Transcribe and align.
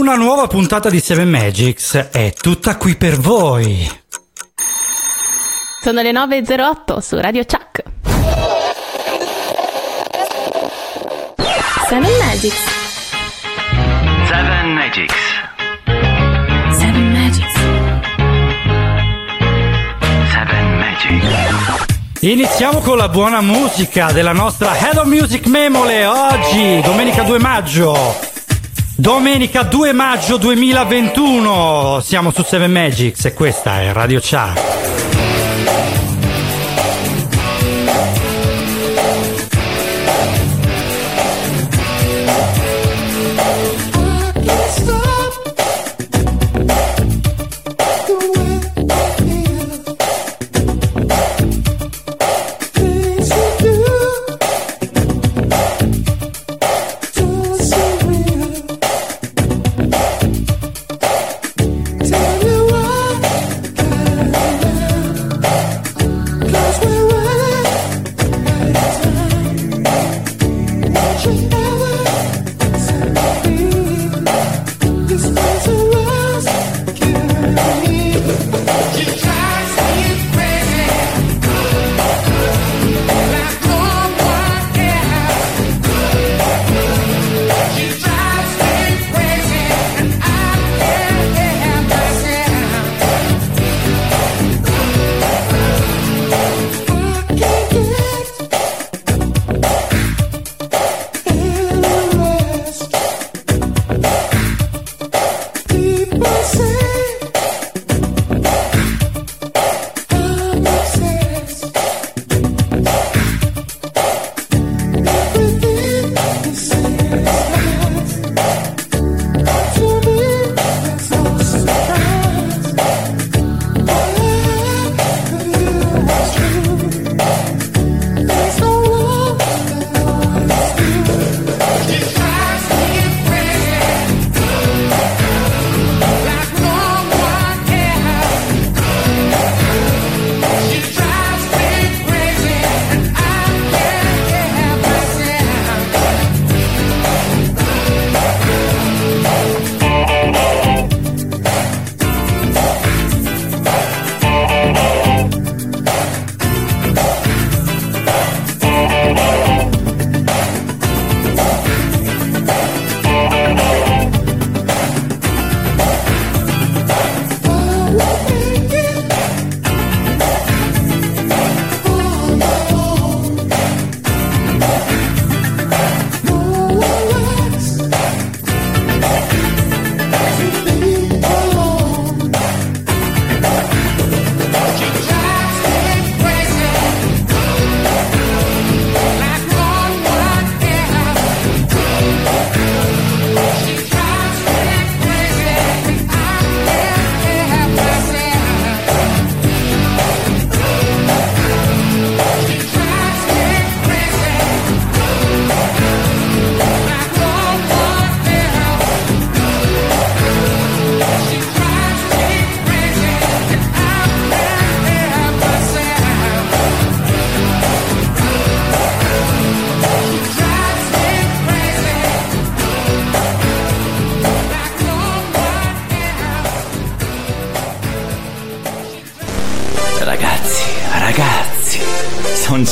Una 0.00 0.16
nuova 0.16 0.46
puntata 0.46 0.88
di 0.88 0.98
Seven 0.98 1.28
Magics 1.28 2.08
è 2.10 2.32
tutta 2.32 2.78
qui 2.78 2.96
per 2.96 3.18
voi. 3.18 3.86
Sono 5.82 6.00
le 6.00 6.10
9.08 6.10 6.98
su 7.00 7.20
Radio 7.20 7.44
Chuck. 7.44 7.82
Seven 11.86 12.16
Magics. 12.18 12.62
Seven 14.26 14.72
Magics. 14.72 15.14
Seven 16.78 17.12
Magics. 17.12 17.54
Seven 20.32 20.78
Magics. 20.78 21.86
Iniziamo 22.20 22.78
con 22.78 22.96
la 22.96 23.10
buona 23.10 23.42
musica 23.42 24.12
della 24.12 24.32
nostra 24.32 24.74
Hello 24.78 25.04
Music 25.04 25.44
Memole 25.44 26.06
oggi, 26.06 26.80
domenica 26.80 27.22
2 27.22 27.38
maggio. 27.38 28.29
Domenica 29.00 29.62
2 29.62 29.94
maggio 29.94 30.36
2021. 30.36 32.00
Siamo 32.02 32.30
su 32.30 32.42
Seven 32.42 32.70
Magics 32.70 33.24
e 33.24 33.32
questa 33.32 33.80
è 33.80 33.94
Radio 33.94 34.20
Chuck. 34.20 34.79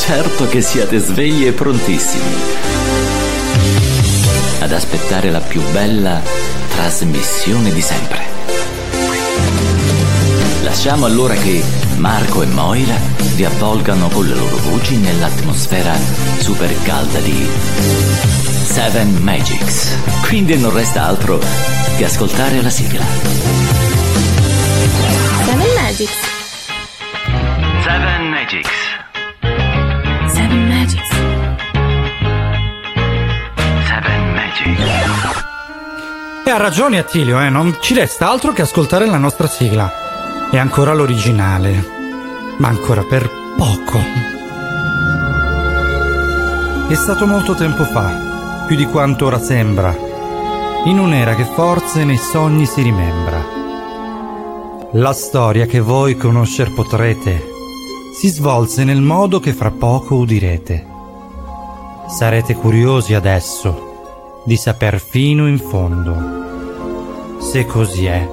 Certo 0.08 0.48
che 0.48 0.62
siete 0.62 0.96
svegli 1.00 1.44
e 1.44 1.52
prontissimi 1.52 2.34
ad 4.60 4.72
aspettare 4.72 5.30
la 5.30 5.40
più 5.40 5.60
bella 5.70 6.22
trasmissione 6.70 7.70
di 7.70 7.82
sempre. 7.82 8.24
Lasciamo 10.62 11.04
allora 11.04 11.34
che 11.34 11.62
Marco 11.96 12.40
e 12.40 12.46
Moira 12.46 12.94
vi 13.34 13.44
avvolgano 13.44 14.08
con 14.08 14.26
le 14.26 14.34
loro 14.34 14.56
voci 14.70 14.96
nell'atmosfera 14.96 15.94
super 16.38 16.74
calda 16.84 17.18
di 17.18 17.46
Seven 18.64 19.14
Magics. 19.20 19.94
Quindi 20.22 20.56
non 20.56 20.72
resta 20.72 21.04
altro 21.04 21.38
che 21.98 22.06
ascoltare 22.06 22.62
la 22.62 22.70
sigla. 22.70 23.04
Seven 25.44 25.72
Magics. 25.74 26.16
Seven 27.84 28.30
Magics. 28.30 28.97
Ragione 36.58 36.98
Attilio, 36.98 37.40
eh, 37.40 37.48
non 37.50 37.76
ci 37.80 37.94
resta 37.94 38.28
altro 38.30 38.52
che 38.52 38.62
ascoltare 38.62 39.06
la 39.06 39.16
nostra 39.16 39.46
sigla. 39.46 40.50
È 40.50 40.58
ancora 40.58 40.92
l'originale, 40.92 41.86
ma 42.56 42.68
ancora 42.68 43.02
per 43.04 43.30
poco. 43.56 43.98
È 46.88 46.94
stato 46.94 47.26
molto 47.26 47.54
tempo 47.54 47.84
fa, 47.84 48.64
più 48.66 48.76
di 48.76 48.86
quanto 48.86 49.26
ora 49.26 49.38
sembra, 49.38 49.94
in 50.86 50.98
un'era 50.98 51.34
che 51.34 51.44
forse 51.44 52.04
nei 52.04 52.16
sogni 52.16 52.66
si 52.66 52.82
rimembra. 52.82 53.44
La 54.92 55.12
storia 55.12 55.66
che 55.66 55.80
voi 55.80 56.16
conoscer 56.16 56.72
potrete 56.72 57.44
si 58.18 58.28
svolse 58.28 58.84
nel 58.84 59.00
modo 59.02 59.38
che 59.38 59.52
fra 59.52 59.70
poco 59.70 60.16
udirete. 60.16 60.86
Sarete 62.08 62.54
curiosi 62.54 63.14
adesso 63.14 64.42
di 64.44 64.56
saper 64.56 64.98
fino 64.98 65.46
in 65.46 65.58
fondo 65.58 66.37
Se 67.38 67.64
così 67.66 68.06
è, 68.06 68.28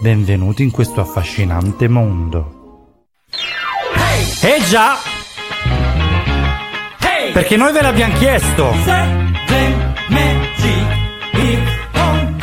benvenuti 0.00 0.62
in 0.62 0.70
questo 0.70 1.00
affascinante 1.00 1.88
mondo. 1.88 3.06
Eh 4.42 4.62
già! 4.68 4.96
Perché 7.32 7.56
noi 7.56 7.72
ve 7.72 7.82
l'abbiamo 7.82 8.14
chiesto! 8.14 8.72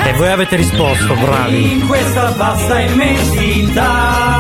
E 0.04 0.14
voi 0.14 0.32
avete 0.32 0.56
risposto, 0.58 1.16
bravi! 1.16 1.80
In 1.80 1.88
questa 1.88 2.32
vasta 2.32 2.80
immensità 2.80 4.40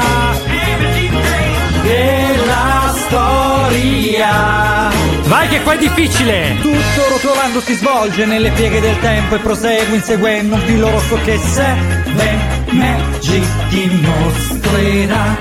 della 1.83 2.93
storia. 2.95 4.94
Vai 5.25 5.47
che 5.47 5.61
qua 5.61 5.73
è 5.73 5.77
difficile! 5.77 6.55
Tutto 6.61 7.07
rotolando 7.09 7.59
si 7.59 7.73
svolge 7.73 8.25
nelle 8.25 8.51
pieghe 8.51 8.79
del 8.79 8.99
tempo 8.99 9.33
e 9.35 9.39
prosegue 9.39 9.95
inseguendo 9.95 10.53
un 10.55 10.61
filo 10.61 10.91
rosso 10.91 11.19
che 11.23 11.39
Seven 11.39 12.63
Magic 12.69 13.43
dimostrerà. 13.69 15.35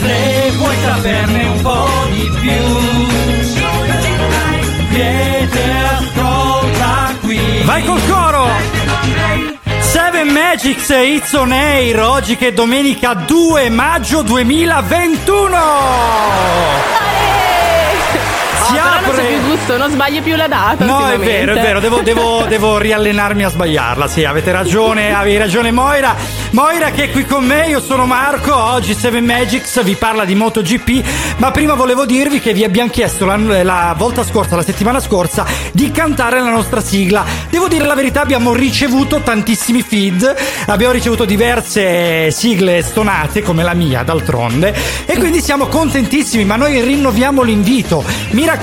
Se 0.00 0.50
vuoi 0.56 0.76
saperne 0.82 1.44
un 1.44 1.60
po' 1.60 1.88
di 2.10 2.30
più, 2.40 2.52
vieni 4.88 5.48
ascolta 5.98 7.14
qui. 7.20 7.38
Vai 7.64 7.84
col 7.84 8.00
coro! 8.08 8.48
Seven 9.80 10.28
Magics 10.28 10.88
It's 10.88 11.34
on 11.34 11.52
Air, 11.52 12.00
oggi 12.00 12.36
che 12.36 12.48
è 12.48 12.52
domenica 12.52 13.12
2 13.12 13.68
maggio 13.68 14.22
2021! 14.22 17.19
Si 18.70 18.76
però 18.76 18.88
non 18.88 19.02
c'è 19.02 19.08
apre- 19.08 19.24
più 19.24 19.48
gusto, 19.48 19.76
non 19.76 19.90
sbaglio 19.90 20.22
più 20.22 20.36
la 20.36 20.46
data. 20.46 20.84
No, 20.84 21.08
è 21.08 21.18
vero, 21.18 21.52
è 21.54 21.60
vero, 21.60 21.80
devo, 21.80 22.00
devo- 22.00 22.44
devo 22.48 22.78
riallenarmi 22.78 23.44
a 23.44 23.48
sbagliarla. 23.50 24.06
Sì, 24.06 24.24
avete 24.24 24.52
ragione, 24.52 25.12
avevi 25.14 25.36
ragione 25.38 25.70
Moira. 25.72 26.14
Moira 26.50 26.90
che 26.90 27.04
è 27.04 27.10
qui 27.10 27.24
con 27.24 27.44
me, 27.44 27.68
io 27.68 27.80
sono 27.80 28.06
Marco, 28.06 28.54
oggi 28.54 28.94
Seven 28.94 29.24
Magics 29.24 29.82
vi 29.82 29.94
parla 29.94 30.24
di 30.24 30.34
MotoGP, 30.34 31.04
ma 31.36 31.50
prima 31.50 31.74
volevo 31.74 32.04
dirvi 32.06 32.40
che 32.40 32.52
vi 32.52 32.64
abbiamo 32.64 32.90
chiesto 32.90 33.24
la, 33.24 33.36
la 33.62 33.94
volta 33.96 34.24
scorsa, 34.24 34.56
la 34.56 34.62
settimana 34.64 35.00
scorsa, 35.00 35.44
di 35.72 35.90
cantare 35.90 36.40
la 36.40 36.50
nostra 36.50 36.80
sigla. 36.80 37.24
Devo 37.48 37.68
dire 37.68 37.84
la 37.86 37.94
verità, 37.94 38.20
abbiamo 38.20 38.52
ricevuto 38.52 39.20
tantissimi 39.20 39.82
feed, 39.82 40.34
abbiamo 40.66 40.92
ricevuto 40.92 41.24
diverse 41.24 42.30
sigle 42.30 42.82
stonate, 42.82 43.42
come 43.42 43.62
la 43.62 43.74
mia, 43.74 44.02
d'altronde, 44.02 44.74
e 45.06 45.16
quindi 45.18 45.40
siamo 45.40 45.66
contentissimi, 45.66 46.44
ma 46.44 46.56
noi 46.56 46.80
rinnoviamo 46.80 47.42
l'invito. 47.42 48.04
Mi 48.30 48.44
raccomando, 48.44 48.58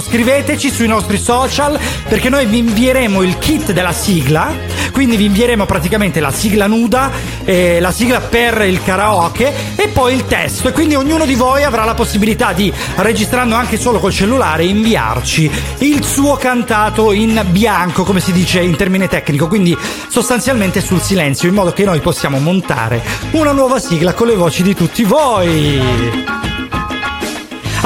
scriveteci 0.00 0.70
sui 0.70 0.86
nostri 0.86 1.18
social, 1.18 1.78
perché 2.08 2.28
noi 2.28 2.46
vi 2.46 2.58
invieremo 2.58 3.22
il 3.22 3.38
kit 3.38 3.72
della 3.72 3.92
sigla, 3.92 4.52
quindi 4.92 5.16
vi 5.16 5.26
invieremo 5.26 5.66
praticamente 5.66 6.20
la 6.20 6.30
sigla 6.30 6.66
nuda, 6.66 7.10
eh, 7.44 7.80
la 7.80 7.92
sigla 7.92 8.20
per 8.20 8.62
il 8.66 8.82
karaoke 8.82 9.52
e 9.76 9.88
poi 9.88 10.14
il 10.14 10.26
testo. 10.26 10.68
E 10.68 10.72
quindi 10.72 10.94
ognuno 10.94 11.24
di 11.24 11.34
voi 11.34 11.62
avrà 11.62 11.84
la 11.84 11.94
possibilità 11.94 12.52
di, 12.52 12.72
registrando 12.96 13.54
anche 13.54 13.78
solo 13.78 13.98
col 13.98 14.12
cellulare, 14.12 14.64
inviarci 14.64 15.50
il 15.78 16.04
suo 16.04 16.36
cantato 16.36 17.12
in 17.12 17.44
bianco, 17.50 18.04
come 18.04 18.20
si 18.20 18.32
dice 18.32 18.60
in 18.60 18.76
termine 18.76 19.08
tecnico, 19.08 19.48
quindi 19.48 19.76
sostanzialmente 20.08 20.80
sul 20.80 21.00
silenzio, 21.00 21.48
in 21.48 21.54
modo 21.54 21.72
che 21.72 21.84
noi 21.84 22.00
possiamo 22.00 22.38
montare 22.38 23.02
una 23.32 23.52
nuova 23.52 23.78
sigla 23.78 24.12
con 24.12 24.26
le 24.26 24.34
voci 24.34 24.62
di 24.62 24.74
tutti 24.74 25.04
voi. 25.04 26.55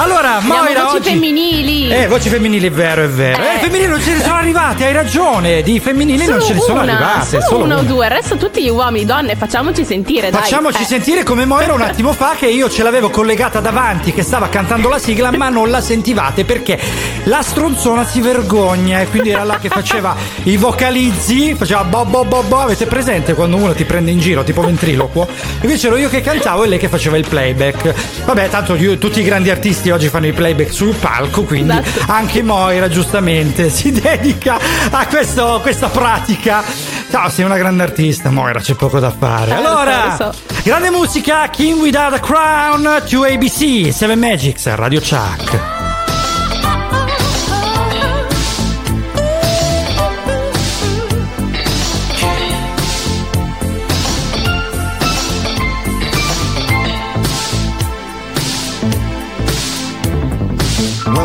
Allora, 0.02 0.40
Moira 0.40 0.84
voci 0.84 0.96
oggi... 0.96 1.08
femminili. 1.10 1.90
Eh, 1.90 2.06
voci 2.08 2.30
femminili, 2.30 2.68
è 2.68 2.70
vero, 2.70 3.04
è 3.04 3.08
vero. 3.08 3.42
Eh, 3.42 3.56
Eh. 3.56 3.58
femminili 3.58 3.86
non 3.90 4.00
ce 4.00 4.14
ne 4.14 4.22
sono 4.22 4.36
arrivate, 4.36 4.86
hai 4.86 4.92
ragione. 4.94 5.60
Di 5.62 5.78
femminili 5.78 6.24
non 6.26 6.40
ce 6.40 6.54
ne 6.54 6.60
sono 6.60 6.80
una, 6.82 6.92
arrivate. 6.92 7.40
solo 7.42 7.64
una 7.64 7.76
o 7.76 7.80
una. 7.80 7.88
due, 7.88 8.06
il 8.06 8.10
resto 8.12 8.36
tutti 8.36 8.62
gli 8.62 8.70
uomini, 8.70 9.04
donne, 9.04 9.36
facciamoci 9.36 9.84
sentire, 9.84 10.30
dai. 10.30 10.40
Facciamoci 10.40 10.82
Eh. 10.82 10.86
sentire 10.86 11.22
come 11.22 11.44
Moira 11.44 11.74
un 11.74 11.82
attimo 11.82 12.12
fa 12.14 12.34
che 12.38 12.46
io 12.46 12.70
ce 12.70 12.82
l'avevo 12.82 13.10
collegata 13.10 13.60
davanti 13.60 14.12
che 14.14 14.22
stava 14.22 14.48
cantando 14.48 14.88
la 14.88 14.98
sigla 14.98 15.30
ma 15.32 15.50
non 15.50 15.68
la 15.70 15.82
sentivate 15.82 16.46
perché 16.46 16.78
la 17.24 17.42
stronzona 17.42 18.06
si 18.06 18.20
vergogna 18.22 19.00
e 19.02 19.06
quindi 19.08 19.28
era 19.30 19.44
là 19.44 19.58
che 19.58 19.68
faceva 19.68 20.16
i 20.44 20.56
vocalizzi, 20.56 21.54
faceva 21.54 21.84
bo 21.84 22.06
bo 22.06 22.24
bo 22.24 22.42
bo, 22.42 22.60
avete 22.60 22.86
presente 22.86 23.34
quando 23.34 23.56
uno 23.56 23.74
ti 23.74 23.84
prende 23.84 24.10
in 24.10 24.18
giro 24.18 24.44
tipo 24.44 24.62
ventriloquo? 24.62 25.28
Invece 25.60 25.88
ero 25.88 25.96
io 25.98 26.08
che 26.08 26.22
cantavo 26.22 26.64
e 26.64 26.68
lei 26.68 26.78
che 26.78 26.88
faceva 26.88 27.18
il 27.18 27.26
playback. 27.28 27.94
Vabbè, 28.24 28.48
tanto 28.48 28.74
io- 28.76 28.96
tutti 28.96 29.20
i 29.20 29.24
grandi 29.24 29.50
artisti 29.50 29.88
oggi 29.90 30.08
fanno 30.08 30.26
i 30.26 30.32
playback 30.32 30.72
sul 30.72 30.94
palco, 30.94 31.42
quindi 31.42 31.76
Esatto. 31.78 32.12
anche 32.12 32.42
Moira 32.42 32.88
giustamente 32.88 33.68
si 33.70 33.90
dedica 33.92 34.58
a 34.90 35.06
questo- 35.06 35.58
questa 35.62 35.88
pratica. 35.88 36.62
No, 37.10 37.28
sei 37.28 37.44
una 37.44 37.56
grande 37.58 37.82
artista, 37.82 38.30
Moira, 38.30 38.60
c'è 38.60 38.74
poco 38.74 38.98
da 39.00 39.10
fare. 39.16 39.50
Eh, 39.52 39.56
lo 39.56 39.62
so, 39.62 39.68
allora, 39.68 40.16
lo 40.18 40.34
grande 40.62 40.90
musica, 40.90 41.48
King 41.50 41.80
Without 41.80 42.14
a 42.14 42.20
Crown, 42.20 43.02
2ABC, 43.06 43.88
7 43.90 44.14
Magics, 44.16 44.72
Radio 44.74 45.00
Chuck. 45.00 45.79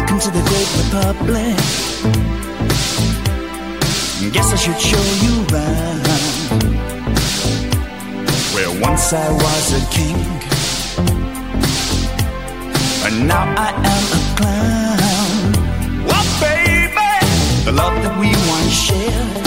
Welcome 0.05 0.21
to 0.21 0.29
the 0.37 0.45
great 0.51 0.69
republic. 0.83 1.57
Guess 4.33 4.53
I 4.53 4.55
should 4.55 4.79
show 4.79 5.01
you 5.25 5.33
around. 5.49 6.05
Where 8.53 8.69
once 8.81 9.13
I 9.13 9.31
was 9.31 9.73
a 9.73 9.81
king, 9.89 10.15
and 13.07 13.27
now 13.27 13.45
I 13.57 13.69
am 13.93 14.05
a 14.13 14.21
clown. 14.37 15.53
Well, 16.05 16.25
baby, 16.39 17.13
the 17.65 17.71
love 17.71 17.95
that 18.03 18.15
we 18.19 18.29
once 18.53 18.75
shared 18.85 19.41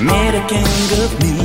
made 0.00 0.34
a 0.36 0.44
king 0.46 0.92
of 1.02 1.10
me. 1.24 1.36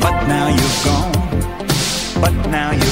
But 0.00 0.26
now 0.26 0.48
you're 0.48 0.84
gone 0.84 1.16
but 2.20 2.32
now 2.48 2.70
you're 2.72 2.85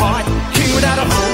heart, 0.00 0.24
king 0.54 0.74
without 0.74 0.98
a 0.98 1.02
hope, 1.02 1.18
king 1.18 1.27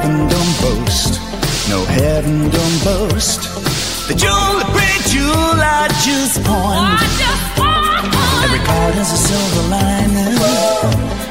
heaven 0.00 0.28
don't 0.28 0.60
boast, 0.60 1.20
no 1.68 1.84
heaven 1.84 2.50
don't 2.50 2.84
boast. 2.84 3.42
The 4.06 4.14
jewel, 4.14 4.58
the 4.58 4.70
great 4.72 5.02
jewel 5.10 5.58
I 5.58 5.88
just 6.06 6.42
pawned. 6.44 7.00
Every 8.44 8.60
cloud 8.64 8.94
has 8.94 9.12
a 9.12 9.16
silver 9.16 9.68
lining. 9.68 11.27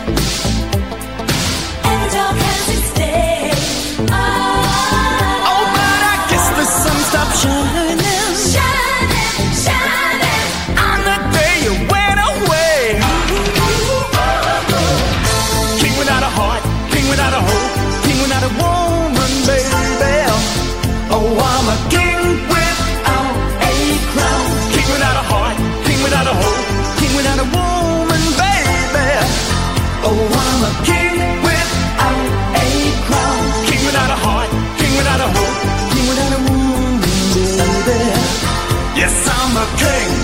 King, 39.75 40.16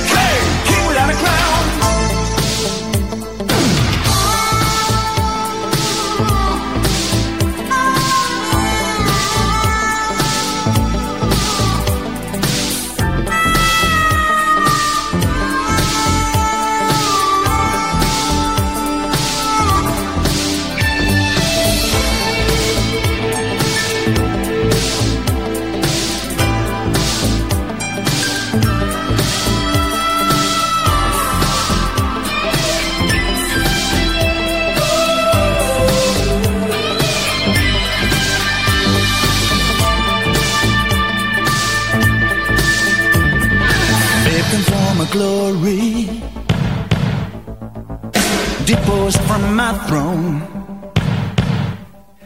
from. 50.03 50.41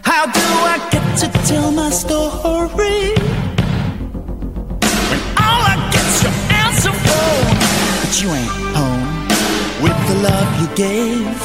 How 0.10 0.24
do 0.38 0.46
I 0.74 0.77
get 0.93 1.05
to 1.22 1.27
tell 1.50 1.72
my 1.72 1.89
story? 2.03 3.00
When 5.10 5.22
all 5.46 5.62
I 5.74 5.75
get's 5.93 6.17
your 6.25 6.36
answer 6.63 6.93
phone, 7.05 7.55
but 8.01 8.13
you 8.22 8.27
ain't 8.39 8.55
home 8.77 9.10
with 9.84 10.00
the 10.10 10.17
love 10.27 10.50
you 10.62 10.67
gave. 10.86 11.39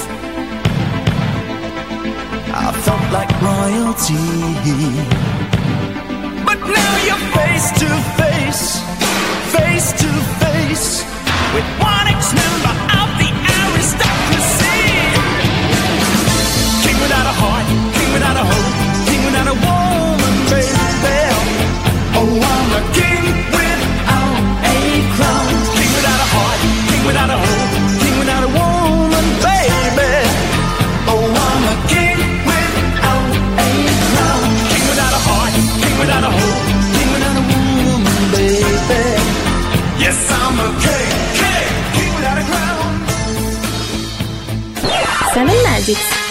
I 2.64 2.68
felt 2.84 3.06
like 3.16 3.32
royalty. 3.50 4.26
But 6.48 6.58
now 6.78 6.92
you're 7.06 7.26
face 7.36 7.68
to 7.82 7.88
face, 8.20 8.64
face 9.56 9.88
to 10.02 10.10
face 10.42 10.88
with 11.54 11.68
one 11.90 12.06
ex-member 12.14 12.74
of 13.00 13.01
7 45.34 45.46
Magics. 45.62 46.21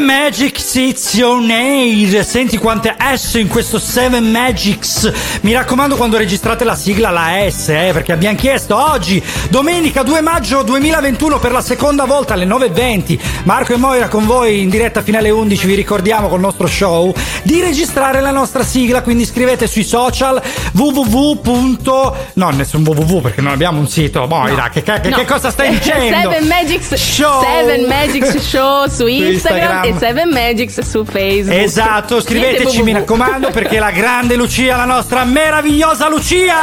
Your 0.00 1.40
Name 1.42 2.22
Senti 2.22 2.56
quante 2.56 2.96
S 3.14 3.34
in 3.34 3.48
questo 3.48 3.78
Seven 3.78 4.30
Magics 4.30 5.12
Mi 5.42 5.52
raccomando 5.52 5.94
quando 5.96 6.16
registrate 6.16 6.64
la 6.64 6.74
sigla 6.74 7.10
la 7.10 7.28
S 7.48 7.68
eh, 7.68 7.90
Perché 7.92 8.12
abbiamo 8.12 8.36
chiesto 8.36 8.76
oggi 8.76 9.22
Domenica 9.50 10.02
2 10.02 10.20
maggio 10.22 10.62
2021 10.62 11.38
Per 11.38 11.52
la 11.52 11.60
seconda 11.60 12.06
volta 12.06 12.32
alle 12.32 12.46
9.20 12.46 13.18
Marco 13.44 13.74
e 13.74 13.76
Moira 13.76 14.08
con 14.08 14.24
voi 14.24 14.62
in 14.62 14.70
diretta 14.70 15.02
fino 15.02 15.18
alle 15.18 15.28
11 15.30 15.66
Vi 15.66 15.74
ricordiamo 15.74 16.28
col 16.28 16.40
nostro 16.40 16.66
show 16.66 17.14
Di 17.42 17.60
registrare 17.60 18.20
la 18.22 18.30
nostra 18.30 18.62
sigla 18.64 19.02
Quindi 19.02 19.26
scrivete 19.26 19.66
sui 19.66 19.84
social 19.84 20.40
www. 20.72 22.14
No 22.34 22.48
nessun 22.50 22.86
www 22.86 23.20
perché 23.20 23.42
non 23.42 23.52
abbiamo 23.52 23.78
un 23.80 23.88
sito 23.88 24.26
Moira 24.26 24.70
che, 24.70 24.82
che- 24.82 25.08
No. 25.10 25.16
che 25.16 25.24
cosa 25.26 25.50
stai 25.50 25.70
dicendo? 25.70 26.30
Seven 26.30 26.46
Magics 26.46 26.94
Show. 26.94 27.42
Seven 27.42 27.84
Magics 27.86 28.36
Show 28.38 28.86
su 28.88 29.06
Instagram, 29.06 29.84
Instagram. 29.84 29.89
E 29.90 29.98
Seven 29.98 30.28
Magics 30.30 30.80
su 30.82 31.04
Facebook. 31.04 31.58
Esatto, 31.58 32.20
scriveteci 32.20 32.82
mi 32.82 32.92
raccomando 32.92 33.50
perché 33.50 33.78
la 33.78 33.90
grande 33.90 34.36
Lucia, 34.36 34.76
la 34.76 34.84
nostra 34.84 35.24
meravigliosa 35.24 36.08
Lucia, 36.08 36.56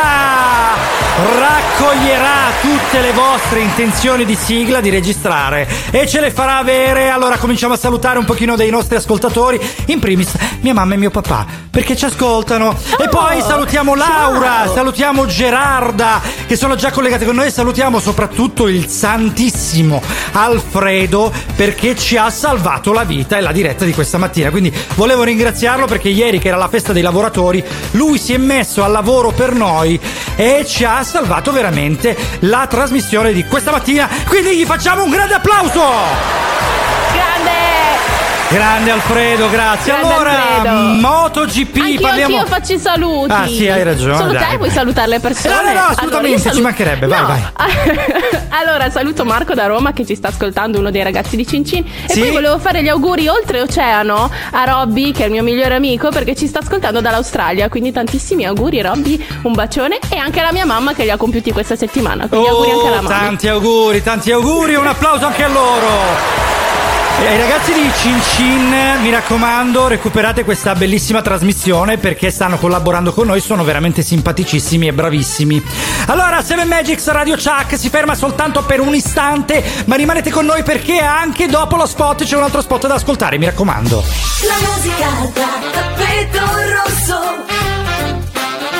raccoglierà 1.37 2.51
tutte 2.61 3.01
le 3.01 3.11
vostre 3.11 3.59
intenzioni 3.59 4.23
di 4.23 4.35
sigla 4.35 4.79
di 4.79 4.89
registrare 4.89 5.67
e 5.91 6.07
ce 6.07 6.21
le 6.21 6.31
farà 6.31 6.57
avere. 6.57 7.09
Allora 7.09 7.37
cominciamo 7.37 7.73
a 7.73 7.77
salutare 7.77 8.17
un 8.17 8.25
pochino 8.25 8.55
dei 8.55 8.69
nostri 8.69 8.95
ascoltatori, 8.95 9.59
in 9.87 9.99
primis 9.99 10.33
mia 10.61 10.73
mamma 10.73 10.93
e 10.93 10.97
mio 10.97 11.11
papà, 11.11 11.45
perché 11.69 11.95
ci 11.95 12.05
ascoltano. 12.05 12.75
e 12.97 13.09
poi 13.09 13.41
salutiamo 13.41 13.93
Laura, 13.93 14.71
salutiamo 14.73 15.25
Gerarda, 15.25 16.21
che 16.47 16.55
sono 16.55 16.75
già 16.75 16.91
collegate 16.91 17.25
con 17.25 17.35
noi 17.35 17.51
salutiamo 17.51 17.99
soprattutto 17.99 18.67
il 18.67 18.87
santissimo 18.87 20.01
Alfredo 20.31 21.31
perché 21.55 21.95
ci 21.95 22.17
ha 22.17 22.29
salvato 22.29 22.93
la 22.93 23.03
vita 23.03 23.16
e 23.27 23.41
la 23.41 23.51
diretta 23.51 23.85
di 23.85 23.93
questa 23.93 24.17
mattina. 24.17 24.49
Quindi 24.49 24.73
volevo 24.95 25.23
ringraziarlo 25.23 25.85
perché 25.85 26.09
ieri 26.09 26.39
che 26.39 26.49
era 26.49 26.57
la 26.57 26.67
festa 26.67 26.93
dei 26.93 27.01
lavoratori, 27.01 27.63
lui 27.91 28.17
si 28.17 28.33
è 28.33 28.37
messo 28.37 28.83
al 28.83 28.91
lavoro 28.91 29.31
per 29.31 29.53
noi 29.53 29.99
e 30.35 30.65
ci 30.67 30.83
ha 30.83 31.03
salvato 31.03 31.51
veramente 31.51 32.15
la 32.39 32.67
trasmissione 32.67 33.33
di 33.33 33.43
questa 33.45 33.71
mattina. 33.71 34.09
Quindi 34.27 34.57
gli 34.57 34.65
facciamo 34.65 35.03
un 35.03 35.09
grande 35.09 35.33
applauso! 35.35 36.96
Grande! 38.49 38.91
Alfredo, 38.91 39.49
grazie. 39.49 39.91
Grande 39.91 40.13
allora, 40.13 40.55
Alfredo. 40.55 40.75
MotoGP, 41.01 41.75
Anch'io, 41.77 41.99
parliamo. 41.99 42.37
anch'io 42.37 42.53
faccio 42.53 42.73
i 42.73 42.79
saluti. 42.79 43.31
Ah, 43.33 43.45
sì, 43.45 43.67
hai 43.67 43.83
ragione, 43.83 44.15
Solo 44.17 44.31
dai. 44.31 44.49
te 44.51 44.57
vuoi 44.57 44.69
salutare 44.69 45.07
le 45.09 45.19
persone? 45.19 45.53
No, 45.53 45.61
no, 45.61 45.73
no, 45.73 45.79
assolutamente, 45.87 46.15
Allora, 46.35 46.49
io 46.49 46.53
ci 46.55 46.61
mancherebbe, 46.61 47.07
vai, 47.07 47.19
No. 47.41 47.51
allora, 48.49 48.89
saluto 48.89 49.25
Marco 49.25 49.53
da 49.53 49.65
Roma 49.65 49.91
che 49.91 50.05
ci 50.05 50.15
sta 50.15 50.29
ascoltando, 50.29 50.79
uno 50.79 50.91
dei 50.91 51.03
ragazzi 51.03 51.35
di 51.35 51.45
Cincin. 51.45 51.83
E 52.07 52.13
Sì? 52.13 52.21
poi 52.21 52.31
volevo 52.31 52.57
fare 52.57 52.81
gli 52.81 52.87
auguri 52.87 53.27
oltreoceano 53.27 54.31
a 54.51 54.63
Robby, 54.63 55.11
che 55.11 55.23
è 55.23 55.25
il 55.25 55.31
mio 55.33 55.43
migliore 55.43 55.75
amico, 55.75 56.07
perché 56.09 56.33
ci 56.33 56.47
sta 56.47 56.59
ascoltando 56.59 57.01
dall'Australia. 57.01 57.67
Quindi 57.67 57.91
tantissimi 57.91 58.45
auguri, 58.45 58.81
Robby, 58.81 59.23
un 59.41 59.51
bacione. 59.53 59.99
E 60.07 60.15
anche 60.17 60.39
alla 60.39 60.53
mia 60.53 60.65
mamma 60.65 60.93
che 60.93 61.03
li 61.03 61.09
ha 61.11 61.17
compiuti 61.17 61.51
questa 61.51 61.75
settimana. 61.75 62.27
Quindi 62.29 62.47
auguri 62.47 62.71
anche 62.71 62.87
alla 62.87 62.97
Oh, 62.99 63.01
mamma. 63.01 63.17
tanti 63.17 63.47
auguri, 63.49 64.01
tanti 64.01 64.31
auguri, 64.31 64.75
un 64.75 64.87
applauso 64.87 65.25
anche 65.25 65.43
a 65.43 65.47
loro. 65.49 66.65
E 67.19 67.25
ai 67.25 67.39
ragazzi 67.39 67.73
di 67.73 67.89
Cin 67.95 68.21
Cin, 68.21 69.01
mi 69.01 69.09
raccomando, 69.09 69.87
recuperate 69.87 70.43
questa 70.43 70.75
bellissima 70.75 71.23
trasmissione 71.23 71.97
perché 71.97 72.29
stanno 72.29 72.57
collaborando 72.57 73.11
con 73.11 73.25
noi, 73.25 73.41
sono 73.41 73.63
veramente 73.63 74.03
simpaticissimi 74.03 74.87
e 74.87 74.93
bravissimi. 74.93 75.63
Allora, 76.07 76.43
Seven 76.43 76.67
Magics 76.67 77.07
Radio 77.07 77.35
Chuck 77.35 77.75
si 77.75 77.89
ferma 77.89 78.13
soltanto 78.13 78.63
per 78.65 78.81
un 78.81 78.93
istante, 78.93 79.63
ma 79.85 79.95
rimanete 79.95 80.29
con 80.29 80.45
noi 80.45 80.61
perché 80.61 80.99
anche 80.99 81.47
dopo 81.47 81.75
lo 81.75 81.87
spot 81.87 82.23
c'è 82.23 82.37
un 82.37 82.43
altro 82.43 82.61
spot 82.61 82.85
da 82.85 82.93
ascoltare, 82.93 83.39
mi 83.39 83.45
raccomando. 83.45 84.03
La 84.45 84.67
musica 84.67 85.07
da 85.33 85.69
tappeto 85.71 86.45
rosso. 86.71 87.19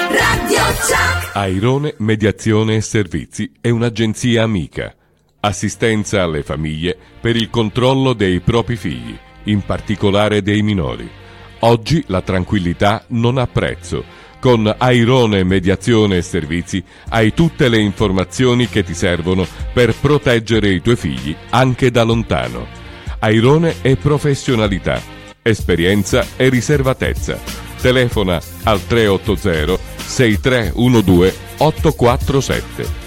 Radio 0.10 0.62
Chuck. 0.80 1.30
Airone 1.34 1.96
Mediazione 1.98 2.76
e 2.76 2.82
Servizi 2.82 3.52
è 3.60 3.72
un'agenzia 3.72 4.44
amica. 4.44 4.94
Assistenza 5.40 6.24
alle 6.24 6.42
famiglie 6.42 6.98
per 7.22 7.36
il 7.36 7.52
controllo 7.52 8.14
dei 8.14 8.40
propri 8.40 8.76
figli, 8.76 9.16
in 9.44 9.62
particolare 9.62 10.42
dei 10.42 10.64
minori. 10.64 11.08
Oggi 11.60 12.04
la 12.08 12.22
tranquillità 12.22 13.04
non 13.10 13.38
ha 13.38 13.46
prezzo. 13.46 14.04
Con 14.40 14.74
Airone 14.78 15.44
Mediazione 15.44 16.18
e 16.18 16.22
Servizi 16.22 16.84
hai 17.10 17.34
tutte 17.34 17.70
le 17.70 17.78
informazioni 17.80 18.68
che 18.68 18.84
ti 18.84 18.94
servono 18.94 19.48
per 19.74 19.94
proteggere 19.96 20.70
i 20.70 20.82
tuoi 20.82 20.96
figli 20.96 21.36
anche 21.52 21.92
da 21.92 22.04
lontano. 22.04 22.66
Airone 23.20 23.76
è 23.82 23.96
professionalità, 23.96 25.02
esperienza 25.44 26.26
e 26.36 26.50
riservatezza. 26.50 27.40
Telefona 27.80 28.42
al 28.64 28.86
380 28.86 29.78
6312 29.98 31.38
847. 31.58 33.07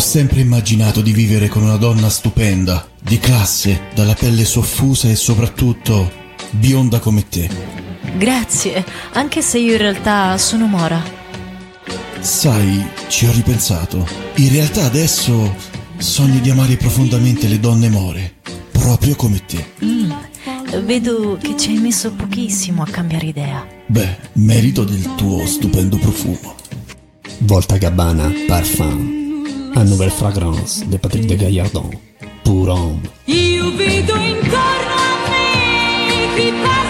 Sempre 0.00 0.40
immaginato 0.40 1.02
di 1.02 1.12
vivere 1.12 1.48
con 1.48 1.62
una 1.62 1.76
donna 1.76 2.08
stupenda, 2.08 2.88
di 3.00 3.18
classe, 3.18 3.88
dalla 3.94 4.14
pelle 4.14 4.44
soffusa 4.44 5.08
e 5.08 5.14
soprattutto 5.14 6.10
bionda 6.50 6.98
come 6.98 7.28
te. 7.28 7.48
Grazie, 8.16 8.84
anche 9.12 9.42
se 9.42 9.58
io 9.58 9.72
in 9.72 9.78
realtà 9.78 10.36
sono 10.38 10.66
Mora. 10.66 11.02
Sai, 12.18 12.84
ci 13.08 13.26
ho 13.26 13.32
ripensato. 13.32 14.06
In 14.36 14.50
realtà 14.50 14.84
adesso 14.84 15.54
sogno 15.98 16.40
di 16.40 16.50
amare 16.50 16.76
profondamente 16.76 17.46
le 17.46 17.60
donne 17.60 17.88
more, 17.88 18.34
proprio 18.72 19.14
come 19.14 19.44
te. 19.44 19.72
Mm, 19.84 20.10
vedo 20.84 21.38
che 21.40 21.56
ci 21.56 21.70
hai 21.70 21.78
messo 21.78 22.10
pochissimo 22.12 22.82
a 22.82 22.86
cambiare 22.86 23.26
idea. 23.26 23.66
Beh, 23.86 24.16
merito 24.34 24.84
del 24.84 25.14
tuo 25.14 25.46
stupendo 25.46 25.98
profumo. 25.98 26.54
Volta 27.38 27.76
Gabbana 27.76 28.30
Parfum. 28.46 29.19
Un 29.74 29.84
nouvelle 29.84 30.10
fragrance 30.10 30.84
de 30.88 30.96
Patrick 30.96 31.26
de 31.26 31.34
Gaillardon. 31.34 31.90
Pour 32.44 32.68
homme. 32.68 33.00
Io 33.26 33.70
vedo 33.76 34.16
intorno 34.16 34.96
a 34.96 36.34
me 36.36 36.89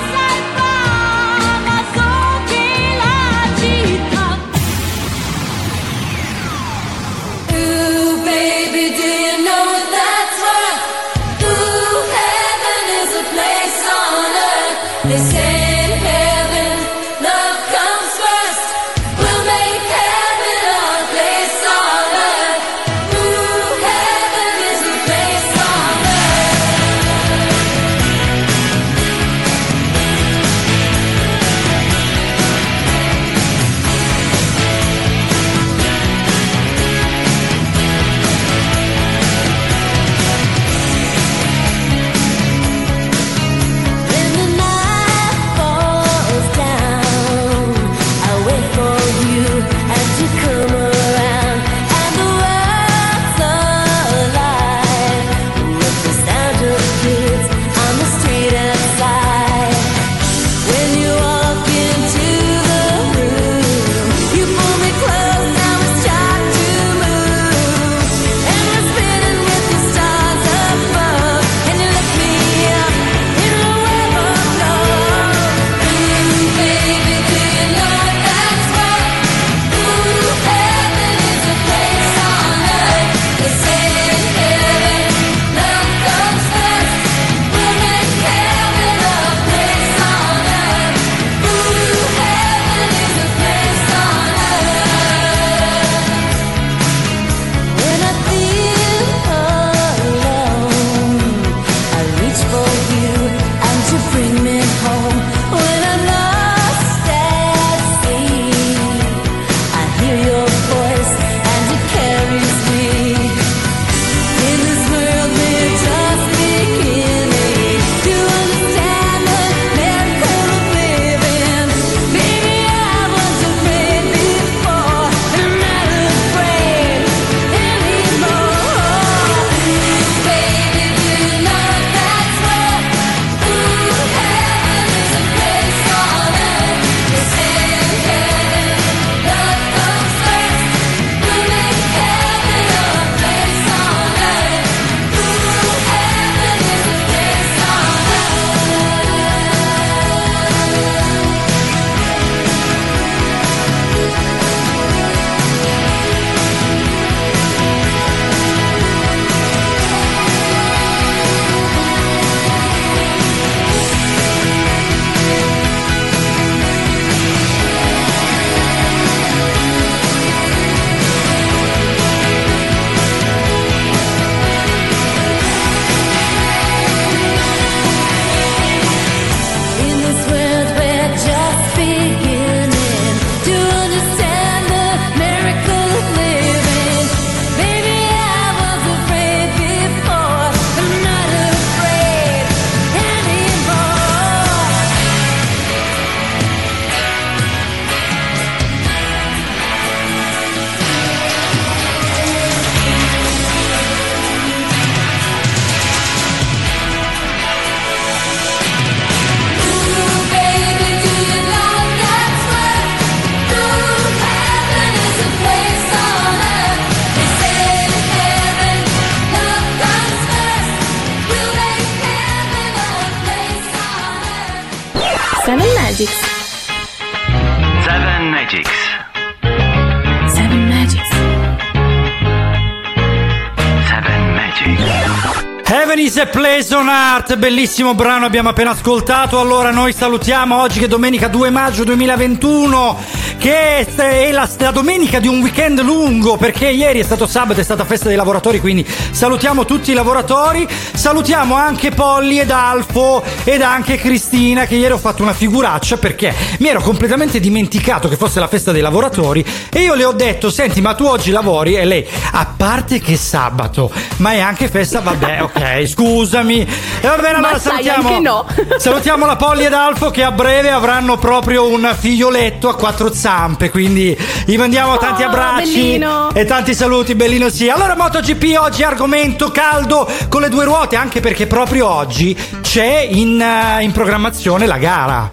place 236.81 236.89
on 236.89 236.89
earth, 236.89 237.37
bellissimo 237.37 237.95
brano 237.95 238.25
abbiamo 238.25 238.49
appena 238.49 238.71
ascoltato. 238.71 239.39
Allora 239.39 239.71
noi 239.71 239.93
salutiamo 239.93 240.59
oggi 240.59 240.79
che 240.79 240.87
è 240.87 240.89
domenica 240.89 241.29
2 241.29 241.51
maggio 241.51 241.85
2021, 241.85 242.99
che 243.41 243.87
è 243.87 244.31
la, 244.33 244.47
la 244.59 244.71
domenica 244.71 245.19
di 245.19 245.27
un 245.27 245.41
weekend 245.41 245.81
lungo, 245.81 246.37
perché 246.37 246.69
ieri 246.69 247.01
è 247.01 247.03
stato 247.03 247.27
sabato, 247.27 247.59
è 247.59 247.65
stata 247.65 247.87
festa 247.87 248.09
dei 248.09 248.17
lavoratori, 248.17 248.61
quindi 248.61 248.87
salutiamo 248.87 249.65
tutti 249.65 249.93
i 249.93 249.95
lavoratori, 249.95 250.69
salutiamo 250.69 251.55
anche 251.55 251.91
Polly 251.91 252.39
ed 252.41 252.51
Alfo 252.51 253.23
ed 253.45 253.63
anche 253.63 253.97
Cristina 253.97 254.67
che 254.67 254.75
ieri 254.75 254.93
ho 254.93 254.99
fatto 254.99 255.23
una 255.23 255.33
figuraccia 255.33 255.97
perché 255.97 256.35
mi 256.59 256.69
ero 256.69 256.83
completamente 256.83 257.41
dimenticato 257.41 258.09
che 258.09 258.17
fosse 258.17 258.41
la 258.41 258.47
festa 258.47 258.73
dei 258.73 258.83
lavoratori 258.83 259.43
e 259.71 259.81
io 259.81 259.95
le 259.95 260.05
ho 260.05 260.13
detto 260.13 260.51
"Senti, 260.51 260.83
ma 260.83 260.93
tu 260.93 261.05
oggi 261.07 261.31
lavori?" 261.31 261.77
e 261.77 261.87
lei 261.87 262.07
"A 262.33 262.47
parte 262.55 263.01
che 263.01 263.15
è 263.15 263.17
sabato, 263.17 263.91
ma 264.19 264.33
è 264.33 264.41
anche 264.41 264.69
festa, 264.69 265.01
vabbè, 265.01 265.41
ok, 265.49 265.87
scusami". 265.87 266.61
E 267.01 267.09
va 267.09 267.17
bene, 267.17 267.39
allora 267.39 267.59
salutiamo 267.59 268.21
no. 268.21 268.47
Salutiamo 268.77 269.25
la 269.25 269.37
Polly 269.37 269.65
ed 269.65 269.73
Alfo 269.73 270.11
che 270.11 270.23
a 270.23 270.31
breve 270.31 270.71
avranno 270.71 271.17
proprio 271.17 271.67
un 271.69 271.91
figlioletto 271.99 272.69
a 272.69 272.75
quattro 272.75 273.11
zampe, 273.13 273.29
quindi 273.71 274.17
gli 274.45 274.57
mandiamo 274.57 274.97
tanti 274.99 275.23
Oh, 275.23 275.27
abbracci 275.27 275.73
bellino. 275.73 276.31
e 276.35 276.45
tanti 276.45 276.75
saluti, 276.75 277.15
bellino 277.15 277.49
sì. 277.49 277.69
Allora 277.69 277.95
MotoGP 277.97 278.57
oggi 278.59 278.83
argomento 278.83 279.51
caldo 279.51 280.09
con 280.29 280.41
le 280.41 280.49
due 280.49 280.65
ruote, 280.65 280.97
anche 280.97 281.21
perché 281.21 281.47
proprio 281.47 281.89
oggi 281.89 282.37
c'è 282.63 283.07
in, 283.09 283.41
eh, 283.41 283.83
in 283.83 283.93
programmazione 283.93 284.67
la 284.67 284.79
gara. 284.79 285.31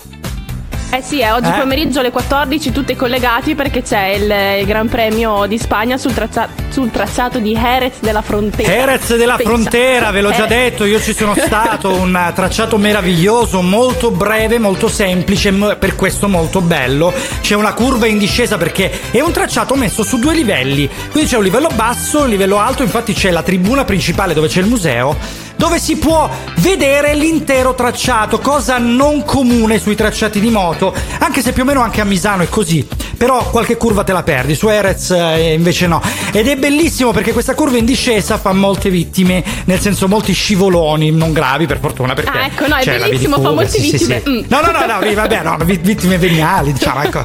Eh 0.90 1.02
sì, 1.02 1.20
è 1.20 1.34
oggi 1.34 1.50
Eh. 1.50 1.60
pomeriggio 1.60 2.00
alle 2.00 2.12
14 2.12 2.72
tutti 2.72 2.96
collegati 2.96 3.56
perché 3.56 3.82
c'è 3.82 4.08
il, 4.08 4.60
il 4.62 4.66
Gran 4.66 4.88
Premio 4.88 5.46
di 5.46 5.58
Spagna 5.58 5.98
sul, 5.98 6.14
traccia- 6.14 6.48
sul 6.70 6.90
tracciato 6.92 7.40
di 7.40 7.54
Jerez 7.54 7.96
della 8.00 8.22
Frontera. 8.22 8.70
Jerez 8.72 9.16
della 9.18 9.36
Pensa. 9.36 9.52
Frontera, 9.52 10.12
ve 10.12 10.22
l'ho 10.22 10.32
già 10.32 10.46
Eh. 10.46 10.48
detto, 10.48 10.86
io 10.86 11.02
ci 11.02 11.14
sono 11.14 11.36
stato, 11.38 11.94
un 11.94 12.32
tracciato 12.34 12.78
meraviglioso, 12.78 13.62
molto 13.62 14.12
breve, 14.12 14.60
molto 14.60 14.88
semplice, 14.88 15.52
per 15.78 15.96
questo 15.96 16.30
molto 16.30 16.62
bello. 16.62 17.14
C'è 17.42 17.56
una 17.56 17.74
curva 17.74 18.08
in 18.08 18.18
discesa 18.18 18.58
perché 18.58 18.90
è 19.12 19.20
un 19.20 19.34
tracciato 19.34 19.76
messo 19.76 20.04
su 20.04 20.18
due 20.20 20.34
livelli, 20.34 20.90
quindi 21.12 21.30
c'è 21.30 21.38
un 21.38 21.44
livello 21.44 21.70
basso 21.76 22.22
un 22.22 22.30
livello 22.30 22.60
alto, 22.60 22.84
infatti 22.84 23.14
c'è 23.14 23.30
la 23.32 23.44
tribuna 23.44 23.84
principale 23.84 24.34
dove 24.34 24.48
c'è 24.48 24.62
il 24.62 24.68
museo 24.68 25.16
dove 25.58 25.80
si 25.80 25.98
può 25.98 26.30
vedere 26.58 27.16
l'intero 27.16 27.74
tracciato, 27.74 28.40
cosa 28.40 28.78
non 28.78 29.24
comune 29.24 29.80
sui 29.80 29.96
tracciati 29.96 30.40
di 30.40 30.50
moto, 30.50 30.94
anche 31.20 31.42
se 31.42 31.52
più 31.52 31.64
o 31.64 31.66
meno 31.66 31.82
anche 31.82 32.02
a 32.02 32.06
Misano 32.06 32.44
è 32.44 32.50
così, 32.50 32.88
però 33.18 33.50
qualche 33.50 33.78
curva 33.78 34.04
te 34.04 34.14
la 34.14 34.24
perdi, 34.24 34.56
su 34.56 34.68
Erez 34.68 35.12
eh, 35.12 35.54
invece 35.54 35.88
no. 35.88 36.02
Ed 36.32 36.48
è 36.48 36.56
bellissimo 36.56 37.12
perché 37.12 37.34
questa 37.34 37.56
curva 37.56 37.78
in 37.78 37.86
discesa 37.86 38.38
fa 38.38 38.54
molte 38.54 38.90
vittime, 38.90 39.44
nel 39.66 39.80
senso 39.80 40.08
molti 40.08 40.34
scivoloni, 40.34 41.12
non 41.12 41.34
gravi 41.34 41.66
per 41.66 41.80
fortuna 41.80 42.14
perché... 42.14 42.38
Ah, 42.38 42.46
ecco, 42.46 42.68
no, 42.68 42.76
è 42.76 42.84
cioè, 42.84 43.00
bellissimo, 43.00 43.40
fa 43.42 43.52
molte 43.52 43.70
sì, 43.70 43.82
sì, 43.82 43.92
vittime. 43.92 44.22
sì. 44.24 44.30
Mm. 44.30 44.44
No, 44.48 44.62
no, 44.62 44.72
no, 44.72 44.86
no, 44.86 45.14
vabbè, 45.14 45.44
no, 45.44 45.58
vi- 45.64 45.80
vittime 45.82 46.18
veniali, 46.18 46.74
diciamo, 46.74 47.04
ecco. 47.04 47.24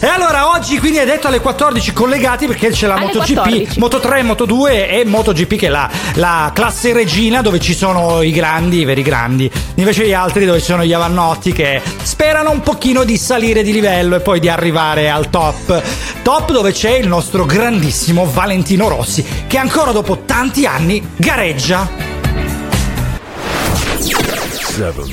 E 0.00 0.06
allora 0.06 0.50
oggi 0.50 0.78
quindi 0.78 0.98
è 0.98 1.04
detto 1.04 1.28
alle 1.28 1.40
14 1.40 1.92
collegati 1.92 2.46
perché 2.46 2.70
c'è 2.70 2.86
la 2.86 2.94
Alle 2.94 3.06
MotoGP, 3.06 3.34
14. 3.34 3.78
Moto 3.78 4.00
3, 4.00 4.22
Moto 4.22 4.44
2 4.44 4.88
e 4.88 5.04
MotoGP 5.04 5.56
che 5.56 5.66
è 5.66 5.70
la, 5.70 5.90
la 6.14 6.50
classe 6.54 6.92
regina 6.92 7.42
dove 7.42 7.60
ci 7.60 7.74
sono 7.74 8.22
i 8.22 8.30
grandi, 8.30 8.80
i 8.80 8.84
veri 8.84 9.02
grandi. 9.02 9.50
Invece 9.76 10.06
gli 10.06 10.12
altri 10.12 10.44
dove 10.44 10.58
ci 10.60 10.66
sono 10.66 10.84
gli 10.84 10.92
avannotti 10.92 11.52
che 11.52 11.80
sperano 12.02 12.50
un 12.50 12.60
pochino 12.60 13.04
di 13.04 13.16
salire 13.16 13.62
di 13.62 13.72
livello 13.72 14.16
e 14.16 14.20
poi 14.20 14.40
di 14.40 14.48
arrivare 14.48 15.10
al 15.10 15.30
top. 15.32 15.82
Top 16.22 16.52
dove 16.52 16.72
c'è 16.72 16.90
il 16.90 17.08
nostro 17.08 17.46
grandissimo 17.46 18.26
Valentino 18.26 18.88
Rossi 18.88 19.24
che 19.46 19.56
ancora 19.56 19.90
dopo 19.90 20.18
tanti 20.26 20.66
anni 20.66 21.02
gareggia. 21.16 21.88
Seven. 24.50 25.06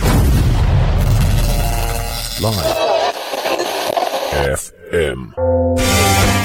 Live. 2.39 2.87
FM. 4.55 5.33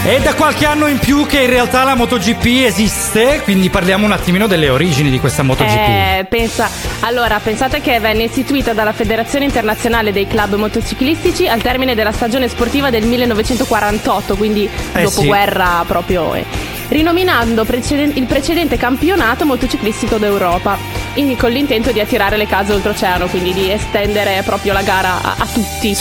È 0.04 0.20
da 0.20 0.34
qualche 0.34 0.66
anno 0.66 0.86
in 0.86 0.98
più 0.98 1.26
che 1.26 1.40
in 1.40 1.50
realtà 1.50 1.82
la 1.82 1.94
MotoGP 1.94 2.64
esiste, 2.66 3.40
quindi 3.42 3.70
parliamo 3.70 4.04
un 4.04 4.12
attimino 4.12 4.46
delle 4.46 4.68
origini 4.68 5.10
di 5.10 5.18
questa 5.18 5.42
MotoGP. 5.42 5.88
Eh, 5.88 6.26
pensa, 6.28 6.68
allora, 7.06 7.38
pensate 7.38 7.82
che 7.82 8.00
venne 8.00 8.24
istituita 8.24 8.72
dalla 8.72 8.92
Federazione 8.94 9.44
Internazionale 9.44 10.10
dei 10.10 10.26
Club 10.26 10.54
Motociclistici 10.54 11.46
al 11.46 11.60
termine 11.60 11.94
della 11.94 12.12
stagione 12.12 12.48
sportiva 12.48 12.88
del 12.88 13.04
1948, 13.04 14.36
quindi 14.36 14.68
Eh, 14.94 15.02
dopoguerra 15.02 15.84
proprio. 15.86 16.32
eh, 16.34 16.44
rinominando 16.88 17.64
preceden- 17.64 18.12
il 18.14 18.24
precedente 18.24 18.78
campionato 18.78 19.44
motociclistico 19.44 20.16
d'Europa, 20.16 20.78
in- 21.14 21.36
con 21.36 21.50
l'intento 21.50 21.92
di 21.92 22.00
attirare 22.00 22.36
le 22.36 22.46
case 22.46 22.72
oltreoceano, 22.72 23.26
quindi 23.26 23.52
di 23.52 23.70
estendere 23.70 24.42
proprio 24.44 24.72
la 24.72 24.82
gara 24.82 25.20
a, 25.22 25.34
a 25.38 25.46
tutti. 25.52 25.94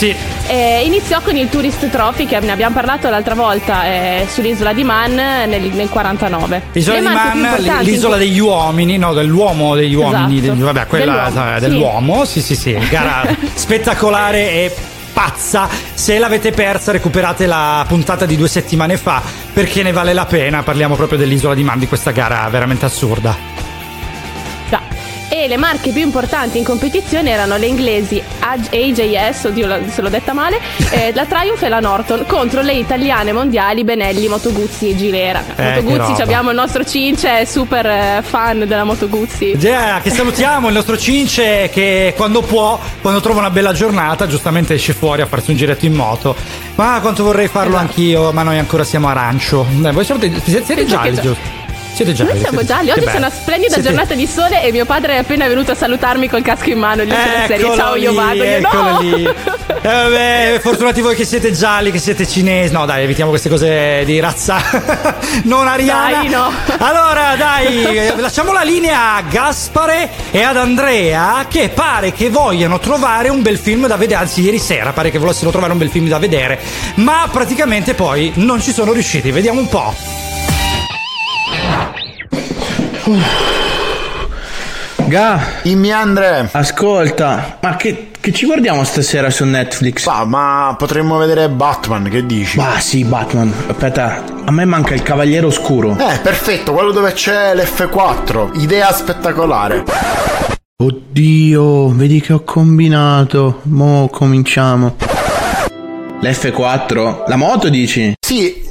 Eh, 0.46 0.82
iniziò 0.84 1.20
con 1.20 1.36
il 1.36 1.48
Tourist 1.48 1.88
Trophy, 1.90 2.26
che 2.26 2.38
ne 2.40 2.52
abbiamo 2.52 2.74
parlato 2.74 3.08
l'altra 3.08 3.34
volta, 3.34 3.84
eh, 3.86 4.26
sull'isola 4.30 4.72
di 4.72 4.84
Man 4.84 5.14
nel, 5.14 5.70
nel 5.72 5.88
49. 5.88 6.62
L'isola 6.72 6.98
di 6.98 7.04
Man, 7.04 7.80
l'isola 7.82 8.16
degli 8.16 8.38
uomini, 8.38 8.96
no, 8.98 9.12
dell'uomo 9.14 9.74
degli 9.74 9.94
uomini, 9.94 10.38
Esatto. 10.38 10.54
del- 10.54 10.64
vabbè, 10.64 10.86
quella 10.86 11.12
Dell'uomo, 11.30 11.48
eh, 11.50 11.54
sì. 11.54 11.60
dell'uomo, 11.60 12.24
sì, 12.24 12.40
sì, 12.42 12.56
sì, 12.56 12.78
gara 12.90 13.24
spettacolare 13.54 14.50
e 14.50 14.74
pazza. 15.12 15.68
Se 15.94 16.18
l'avete 16.18 16.50
persa, 16.52 16.92
recuperate 16.92 17.46
la 17.46 17.84
puntata 17.88 18.26
di 18.26 18.36
due 18.36 18.48
settimane 18.48 18.96
fa 18.96 19.22
perché 19.52 19.82
ne 19.82 19.92
vale 19.92 20.12
la 20.12 20.24
pena. 20.26 20.62
Parliamo 20.62 20.96
proprio 20.96 21.18
dell'isola 21.18 21.54
di 21.54 21.62
Man, 21.62 21.78
di 21.78 21.86
questa 21.86 22.10
gara 22.10 22.46
veramente 22.50 22.84
assurda. 22.84 23.36
E 25.44 25.48
le 25.48 25.58
marche 25.58 25.90
più 25.90 26.00
importanti 26.00 26.56
in 26.56 26.64
competizione 26.64 27.28
erano 27.28 27.58
le 27.58 27.66
inglesi 27.66 28.22
AJ 28.38 28.68
AJS, 28.72 29.44
oddio 29.44 29.78
se 29.90 30.00
l'ho 30.00 30.08
detta 30.08 30.32
male, 30.32 30.58
eh, 30.90 31.12
la 31.14 31.26
Triumph 31.26 31.62
e 31.62 31.68
la 31.68 31.80
Norton 31.80 32.24
contro 32.26 32.62
le 32.62 32.72
italiane 32.72 33.30
mondiali 33.30 33.84
Benelli, 33.84 34.26
Moto 34.26 34.50
Guzzi 34.52 34.92
e 34.92 34.96
Gilera. 34.96 35.44
Eh, 35.54 35.62
Moto 35.62 35.74
che 35.74 35.82
Guzzi 35.82 35.96
roba. 35.98 36.14
ci 36.16 36.22
abbiamo 36.22 36.48
il 36.48 36.56
nostro 36.56 36.82
Cince, 36.82 37.44
super 37.44 37.84
eh, 37.84 38.22
fan 38.22 38.60
della 38.66 38.84
Moto 38.84 39.06
Guzzi. 39.06 39.58
Già, 39.58 40.00
che 40.02 40.08
salutiamo 40.08 40.68
il 40.68 40.74
nostro 40.74 40.96
Cince 40.96 41.68
che 41.70 42.14
quando 42.16 42.40
può, 42.40 42.80
quando 43.02 43.20
trova 43.20 43.40
una 43.40 43.50
bella 43.50 43.74
giornata, 43.74 44.26
giustamente 44.26 44.72
esce 44.72 44.94
fuori 44.94 45.20
a 45.20 45.26
farsi 45.26 45.50
un 45.50 45.58
giretto 45.58 45.84
in 45.84 45.92
moto. 45.92 46.34
Ma 46.76 47.00
quanto 47.02 47.22
vorrei 47.22 47.48
farlo 47.48 47.74
Esatto. 47.76 47.86
anch'io, 47.90 48.32
ma 48.32 48.42
noi 48.44 48.56
ancora 48.58 48.82
siamo 48.82 49.08
arancio. 49.08 49.66
Eh, 49.84 49.90
voi 49.90 50.04
siete, 50.06 50.32
siete, 50.42 50.86
gialli, 50.86 51.14
già- 51.16 51.20
giusto? 51.20 51.62
Siete 51.94 52.12
gialli. 52.12 52.32
Noi 52.32 52.40
siamo 52.40 52.64
gialli, 52.64 52.90
oggi 52.90 53.04
c'è 53.06 53.16
una 53.16 53.30
splendida 53.30 53.74
Siete- 53.74 53.88
giornata 53.88 54.14
di 54.14 54.26
sole 54.26 54.64
e 54.64 54.72
mio 54.72 54.84
padre 54.84 55.14
è 55.14 55.18
appena 55.18 55.46
venuto 55.46 55.70
a 55.70 55.74
salutarmi 55.76 56.28
col 56.28 56.42
casco 56.42 56.70
in 56.70 56.78
mano. 56.78 57.04
Gli 57.04 57.14
serie, 57.46 57.72
ciao, 57.76 57.94
io 57.94 58.10
lì, 58.10 58.16
vado. 58.16 58.42
Io, 58.44 58.60
no! 58.60 58.98
lì. 59.00 59.28
Eh, 59.84 59.88
vabbè, 59.88 60.60
fortunati 60.62 61.02
voi 61.02 61.14
che 61.14 61.26
siete 61.26 61.52
gialli, 61.52 61.90
che 61.90 61.98
siete 61.98 62.26
cinesi. 62.26 62.72
No, 62.72 62.86
dai, 62.86 63.02
evitiamo 63.02 63.28
queste 63.28 63.50
cose 63.50 64.02
di 64.06 64.18
razza 64.18 64.56
non 65.44 65.68
ariana. 65.68 66.20
Dai, 66.20 66.28
no. 66.30 66.50
Allora, 66.78 67.34
dai, 67.36 68.12
lasciamo 68.16 68.52
la 68.52 68.62
linea 68.62 69.16
a 69.16 69.22
Gaspare 69.22 70.08
e 70.30 70.42
ad 70.42 70.56
Andrea 70.56 71.44
che 71.50 71.68
pare 71.68 72.12
che 72.12 72.30
vogliano 72.30 72.78
trovare 72.78 73.28
un 73.28 73.42
bel 73.42 73.58
film 73.58 73.86
da 73.86 73.96
vedere. 73.96 74.20
Anzi, 74.20 74.40
ieri 74.40 74.58
sera 74.58 74.92
pare 74.92 75.10
che 75.10 75.18
volessero 75.18 75.50
trovare 75.50 75.72
un 75.72 75.78
bel 75.78 75.90
film 75.90 76.08
da 76.08 76.18
vedere, 76.18 76.58
ma 76.96 77.28
praticamente 77.30 77.92
poi 77.92 78.32
non 78.36 78.62
ci 78.62 78.72
sono 78.72 78.92
riusciti. 78.92 79.30
Vediamo 79.32 79.60
un 79.60 79.68
po'. 79.68 79.94
Ga. 85.06 85.40
Dimmi 85.62 85.92
Andre. 85.92 86.48
Ascolta, 86.50 87.58
ma 87.60 87.76
che, 87.76 88.08
che 88.18 88.32
ci 88.32 88.46
guardiamo 88.46 88.84
stasera 88.84 89.30
su 89.30 89.44
Netflix? 89.44 90.06
Ah, 90.06 90.24
ma 90.24 90.74
potremmo 90.78 91.18
vedere 91.18 91.48
Batman, 91.48 92.08
che 92.08 92.24
dici? 92.24 92.56
Ma 92.58 92.78
sì, 92.80 93.04
Batman. 93.04 93.52
Aspetta, 93.68 94.24
a 94.44 94.50
me 94.50 94.64
manca 94.64 94.94
il 94.94 95.02
Cavaliere 95.02 95.46
Oscuro. 95.46 95.92
Eh, 95.92 96.18
perfetto, 96.20 96.72
quello 96.72 96.90
dove 96.90 97.12
c'è 97.12 97.54
l'F4. 97.54 98.60
Idea 98.60 98.92
spettacolare. 98.92 99.84
Oddio, 100.82 101.88
vedi 101.90 102.20
che 102.20 102.32
ho 102.32 102.42
combinato. 102.42 103.60
Mo' 103.64 104.08
cominciamo. 104.10 104.96
L'F4? 106.20 107.24
La 107.26 107.36
moto 107.36 107.68
dici? 107.68 108.14
Sì, 108.18 108.62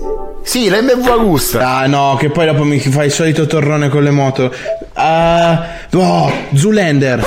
sì, 0.43 0.69
l'MV 0.69 1.08
Agusta. 1.08 1.77
Ah 1.77 1.88
no, 1.88 2.15
che 2.19 2.29
poi 2.29 2.45
dopo 2.45 2.63
mi 2.63 2.79
fai 2.79 3.08
il 3.08 3.12
solito 3.12 3.47
torrone 3.47 3.89
con 3.89 4.03
le 4.03 4.12
moto. 4.12 4.53
Ah, 4.93 5.65
oh, 5.93 6.32
Zulander. 6.53 7.25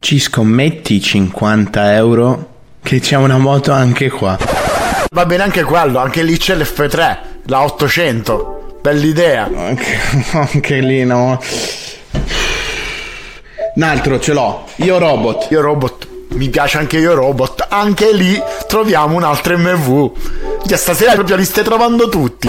Ci 0.00 0.18
scommetti 0.18 1.00
50 1.00 1.94
euro 1.94 2.48
che 2.82 3.00
c'è 3.00 3.16
una 3.16 3.38
moto 3.38 3.72
anche 3.72 4.08
qua. 4.08 4.38
Va 5.10 5.26
bene 5.26 5.42
anche 5.42 5.62
quello, 5.62 5.98
anche 5.98 6.22
lì 6.22 6.36
c'è 6.36 6.54
l'F3, 6.56 7.16
la 7.46 7.62
800. 7.64 8.78
Bell'idea. 8.80 9.50
Anche, 9.54 9.98
anche 10.32 10.80
lì 10.80 11.04
no. 11.04 11.40
Un 13.74 13.82
altro 13.82 14.18
ce 14.18 14.32
l'ho. 14.32 14.64
Io 14.76 14.98
robot. 14.98 15.48
Io 15.50 15.60
robot. 15.60 15.97
Mi 16.30 16.48
piace 16.48 16.78
anche 16.78 16.98
io 16.98 17.14
robot. 17.14 17.66
Anche 17.68 18.12
lì 18.12 18.40
troviamo 18.66 19.16
un 19.16 19.22
altro 19.24 19.56
MV. 19.56 20.12
Già 20.64 20.76
stasera 20.76 21.14
proprio 21.14 21.36
li 21.36 21.44
stai 21.44 21.64
trovando 21.64 22.08
tutti. 22.08 22.48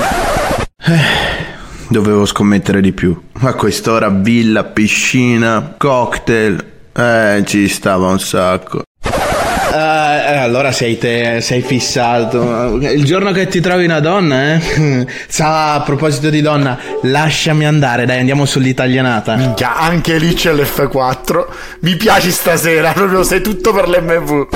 Dovevo 1.87 2.25
scommettere 2.25 2.81
di 2.81 2.91
più. 2.91 3.19
A 3.41 3.53
quest'ora 3.53 4.09
villa, 4.09 4.63
piscina, 4.63 5.75
cocktail. 5.77 6.65
Eh, 6.93 7.43
ci 7.45 7.67
stava 7.67 8.07
un 8.07 8.19
sacco. 8.19 8.83
Eh, 9.01 10.08
eh, 10.33 10.37
allora 10.37 10.71
sei 10.71 10.97
te, 10.97 11.41
sei 11.41 11.61
fissato. 11.61 12.77
Il 12.81 13.03
giorno 13.03 13.31
che 13.31 13.47
ti 13.47 13.59
trovi 13.59 13.85
una 13.85 13.99
donna, 13.99 14.55
eh? 14.55 15.07
Sa, 15.27 15.73
a 15.73 15.81
proposito 15.81 16.29
di 16.29 16.41
donna, 16.41 16.77
lasciami 17.03 17.65
andare, 17.65 18.05
dai, 18.05 18.19
andiamo 18.19 18.45
sull'italianata. 18.45 19.35
Minchia, 19.35 19.77
anche 19.77 20.17
lì 20.17 20.33
c'è 20.33 20.53
l'F4. 20.53 21.45
Mi 21.81 21.95
piaci 21.95 22.31
stasera, 22.31 22.91
proprio 22.93 23.23
sei 23.23 23.41
tutto 23.41 23.73
per 23.73 23.87
l'MV. 23.87 24.47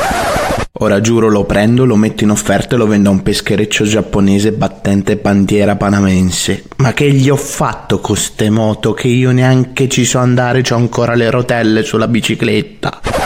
Ora 0.80 1.00
giuro, 1.02 1.30
lo 1.30 1.46
prendo, 1.46 1.86
lo 1.86 1.96
metto 1.96 2.24
in 2.24 2.32
offerta 2.32 2.76
e 2.76 2.78
lo 2.78 2.88
vendo 2.88 3.10
a 3.10 3.14
un 3.14 3.22
peschereccio 3.22 3.86
giapponese 3.86 4.52
battente 4.52 5.16
bandiera 5.18 5.76
panamense. 5.76 6.64
Ma 6.78 6.94
che 6.94 7.12
gli 7.12 7.30
ho 7.30 7.38
fatto 7.38 8.00
con 8.00 8.18
ste 8.18 8.50
moto 8.50 8.92
che 8.94 9.08
io 9.08 9.32
neanche 9.32 9.88
ci 9.88 10.04
so 10.04 10.18
andare, 10.18 10.62
c'ho 10.62 10.76
ancora 10.76 11.14
le 11.14 11.30
rotelle 11.30 11.84
sulla 11.84 12.08
bicicletta. 12.08 13.23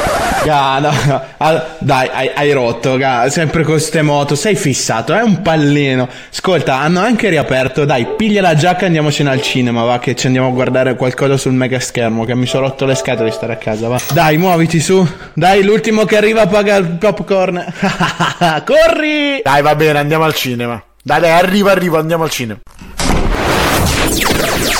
Ga, 0.47 0.79
no, 0.79 0.91
no. 1.07 1.21
Ah, 1.39 1.75
dai, 1.77 2.07
hai, 2.09 2.31
hai 2.33 2.51
rotto, 2.53 2.95
ga. 2.95 3.29
sempre 3.29 3.63
con 3.63 3.81
ste 3.81 4.01
moto, 4.01 4.33
sei 4.33 4.55
fissato, 4.55 5.13
è 5.13 5.21
un 5.21 5.41
pallino. 5.41 6.07
Ascolta, 6.31 6.77
hanno 6.77 7.01
anche 7.01 7.27
riaperto, 7.27 7.83
dai, 7.83 8.07
piglia 8.15 8.39
la 8.39 8.55
giacca 8.55 8.83
e 8.83 8.85
andiamocene 8.85 9.29
al 9.29 9.41
cinema, 9.41 9.83
va, 9.83 9.99
che 9.99 10.15
ci 10.15 10.25
andiamo 10.27 10.47
a 10.47 10.51
guardare 10.51 10.95
qualcosa 10.95 11.35
sul 11.35 11.51
mega 11.51 11.81
schermo, 11.81 12.23
che 12.23 12.33
mi 12.33 12.45
sono 12.45 12.67
rotto 12.67 12.85
le 12.85 12.95
scatole 12.95 13.27
di 13.27 13.35
stare 13.35 13.51
a 13.51 13.57
casa, 13.57 13.89
va. 13.89 13.99
Dai, 14.13 14.37
muoviti 14.37 14.79
su. 14.79 15.05
Dai, 15.33 15.63
l'ultimo 15.63 16.05
che 16.05 16.15
arriva 16.15 16.47
paga 16.47 16.77
il 16.77 16.87
popcorn. 16.91 17.65
Corri! 18.63 19.41
Dai, 19.43 19.61
va 19.61 19.75
bene, 19.75 19.99
andiamo 19.99 20.23
al 20.23 20.33
cinema. 20.33 20.81
Dai, 21.03 21.19
dai, 21.19 21.31
arriva, 21.31 21.71
arriva, 21.71 21.99
andiamo 21.99 22.23
al 22.23 22.29
cinema. 22.29 22.59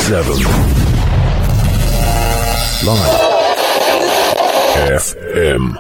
7 0.08 0.24
Live 2.84 3.37
FM 4.86 5.76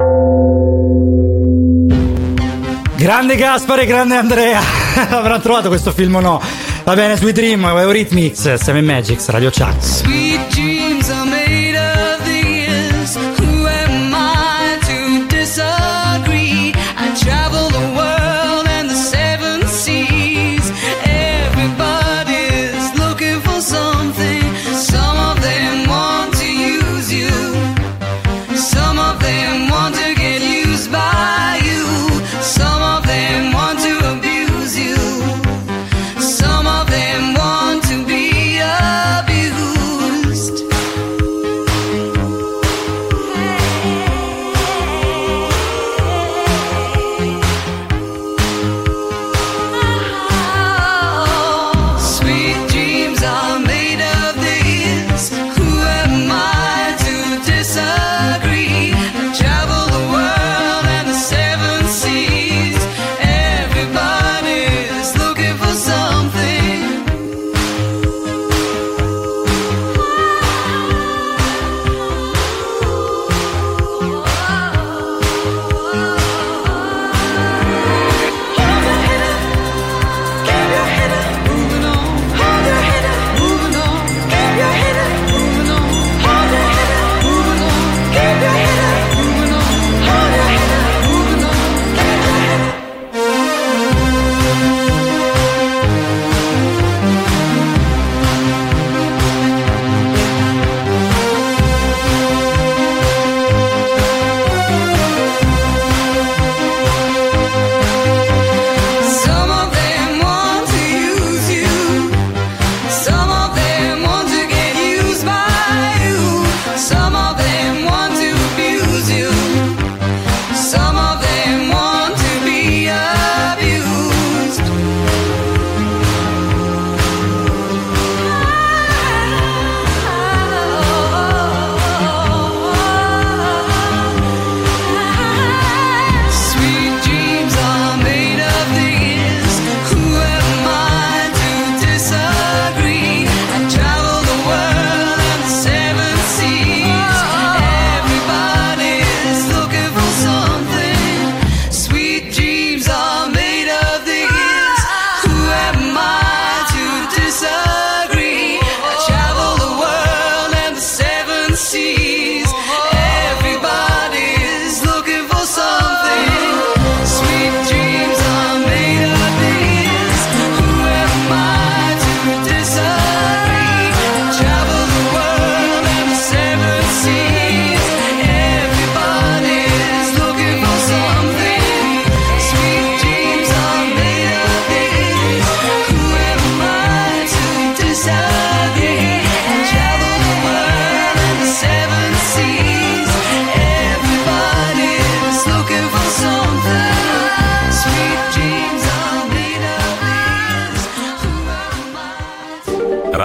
Grande 2.97 3.35
Gaspare, 3.35 3.85
grande 3.85 4.15
Andrea. 4.15 4.59
Avranno 5.09 5.39
trovato 5.39 5.67
questo 5.67 5.91
film 5.91 6.15
o 6.15 6.19
no? 6.19 6.41
Va 6.83 6.95
bene, 6.95 7.15
Sweet 7.15 7.35
Dream, 7.35 7.63
Eurythmics, 7.63 8.55
7 8.55 8.81
Magics, 8.81 9.27
Radio 9.29 9.51
Chat. 9.51 9.79
Sweet 9.79 10.47
dreams 10.49 10.76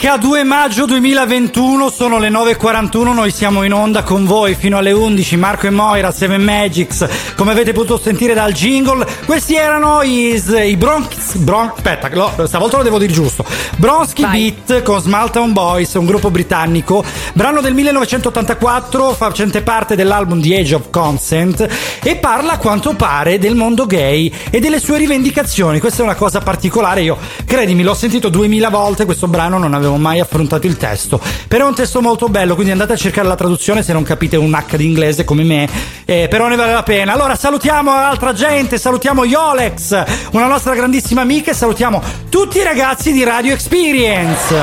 Domenica 0.00 0.28
2 0.28 0.44
maggio 0.44 0.84
2021 0.84 1.90
sono 1.90 2.18
le 2.20 2.30
9.41, 2.30 3.12
noi 3.12 3.32
siamo 3.32 3.64
in 3.64 3.72
onda 3.72 4.04
con 4.04 4.26
voi 4.26 4.54
fino 4.54 4.78
alle 4.78 4.92
11, 4.92 5.36
Marco 5.36 5.66
e 5.66 5.70
Moira, 5.70 6.12
7 6.12 6.38
Magics, 6.38 7.08
come 7.34 7.50
avete 7.50 7.72
potuto 7.72 7.98
sentire 7.98 8.32
dal 8.32 8.52
jingle, 8.52 9.04
questi 9.26 9.56
erano 9.56 10.02
i, 10.02 10.40
i 10.66 10.76
Bronx, 10.76 11.34
Bron, 11.38 11.72
aspetta, 11.74 12.08
lo- 12.12 12.46
stavolta 12.46 12.76
lo 12.76 12.84
devo 12.84 12.98
dire 12.98 13.12
giusto, 13.12 13.44
Bronsky 13.76 14.24
Beat 14.30 14.82
con 14.82 15.00
Smalltown 15.00 15.52
Boys, 15.52 15.92
un 15.94 16.06
gruppo 16.06 16.30
britannico, 16.30 17.04
brano 17.32 17.60
del 17.60 17.74
1984 17.74 19.14
facente 19.14 19.62
parte 19.62 19.96
dell'album 19.96 20.40
The 20.40 20.60
Age 20.60 20.74
of 20.76 20.90
Consent 20.90 21.66
e 22.04 22.14
parla 22.16 22.52
a 22.52 22.58
quanto 22.58 22.94
pare 22.94 23.40
del 23.40 23.56
mondo 23.56 23.84
gay 23.84 24.32
e 24.50 24.60
delle 24.60 24.78
sue 24.78 24.98
rivendicazioni, 24.98 25.80
questa 25.80 26.02
è 26.02 26.04
una 26.04 26.14
cosa 26.14 26.38
particolare, 26.38 27.02
io 27.02 27.18
credimi 27.44 27.82
l'ho 27.82 27.94
sentito 27.94 28.28
2000 28.28 28.68
volte 28.68 29.04
questo 29.04 29.26
brano, 29.26 29.58
non 29.58 29.74
avevo 29.74 29.86
mai 29.96 30.20
affrontato 30.20 30.66
il 30.66 30.76
testo, 30.76 31.20
però 31.48 31.64
è 31.64 31.68
un 31.68 31.74
testo 31.74 32.00
molto 32.00 32.28
bello, 32.28 32.54
quindi 32.54 32.72
andate 32.72 32.92
a 32.92 32.96
cercare 32.96 33.26
la 33.26 33.36
traduzione 33.36 33.82
se 33.82 33.92
non 33.92 34.02
capite 34.02 34.36
un 34.36 34.52
H 34.52 34.76
di 34.76 34.84
inglese 34.84 35.24
come 35.24 35.42
me, 35.44 35.68
eh, 36.04 36.28
però 36.28 36.48
ne 36.48 36.56
vale 36.56 36.72
la 36.72 36.82
pena. 36.82 37.12
Allora 37.12 37.36
salutiamo 37.36 37.92
altra 37.92 38.32
gente, 38.32 38.78
salutiamo 38.78 39.24
Yolex, 39.24 40.04
una 40.32 40.46
nostra 40.46 40.74
grandissima 40.74 41.20
amica 41.20 41.50
e 41.50 41.54
salutiamo 41.54 42.02
tutti 42.28 42.58
i 42.58 42.62
ragazzi 42.62 43.12
di 43.12 43.24
Radio 43.24 43.52
Experience. 43.54 44.56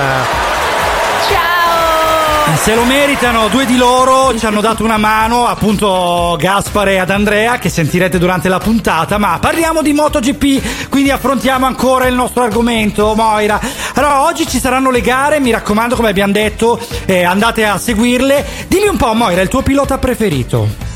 Se 2.56 2.74
lo 2.74 2.84
meritano, 2.84 3.48
due 3.48 3.66
di 3.66 3.78
loro 3.78 4.36
ci 4.38 4.46
hanno 4.46 4.60
dato 4.60 4.84
una 4.84 4.98
mano, 4.98 5.46
appunto 5.46 6.36
Gaspare 6.40 7.00
ed 7.00 7.10
Andrea, 7.10 7.60
che 7.60 7.70
sentirete 7.70 8.18
durante 8.18 8.50
la 8.50 8.58
puntata, 8.58 9.18
ma 9.18 9.38
parliamo 9.40 9.84
di 9.84 9.94
MotoGP, 9.94 10.90
quindi 10.90 11.12
affrontiamo 11.12 11.68
ancora 11.68 12.08
il 12.08 12.16
nostro 12.16 12.44
argomento, 12.44 13.14
Moira. 13.14 13.60
Allora, 13.94 14.24
oggi 14.24 14.48
ci 14.48 14.60
saranno 14.60 14.90
le 14.90 15.02
gare, 15.02 15.40
mi 15.40 15.52
raccomando, 15.52 15.96
come 15.96 16.10
abbiamo 16.10 16.32
detto, 16.32 16.80
eh, 17.06 17.24
andate 17.24 17.66
a 17.66 17.78
seguirle. 17.78 18.46
Dimmi 18.68 18.88
un 18.88 18.98
po', 18.98 19.14
Moira, 19.14 19.42
il 19.42 19.50
tuo 19.50 19.62
pilota 19.62 19.98
preferito? 20.00 20.95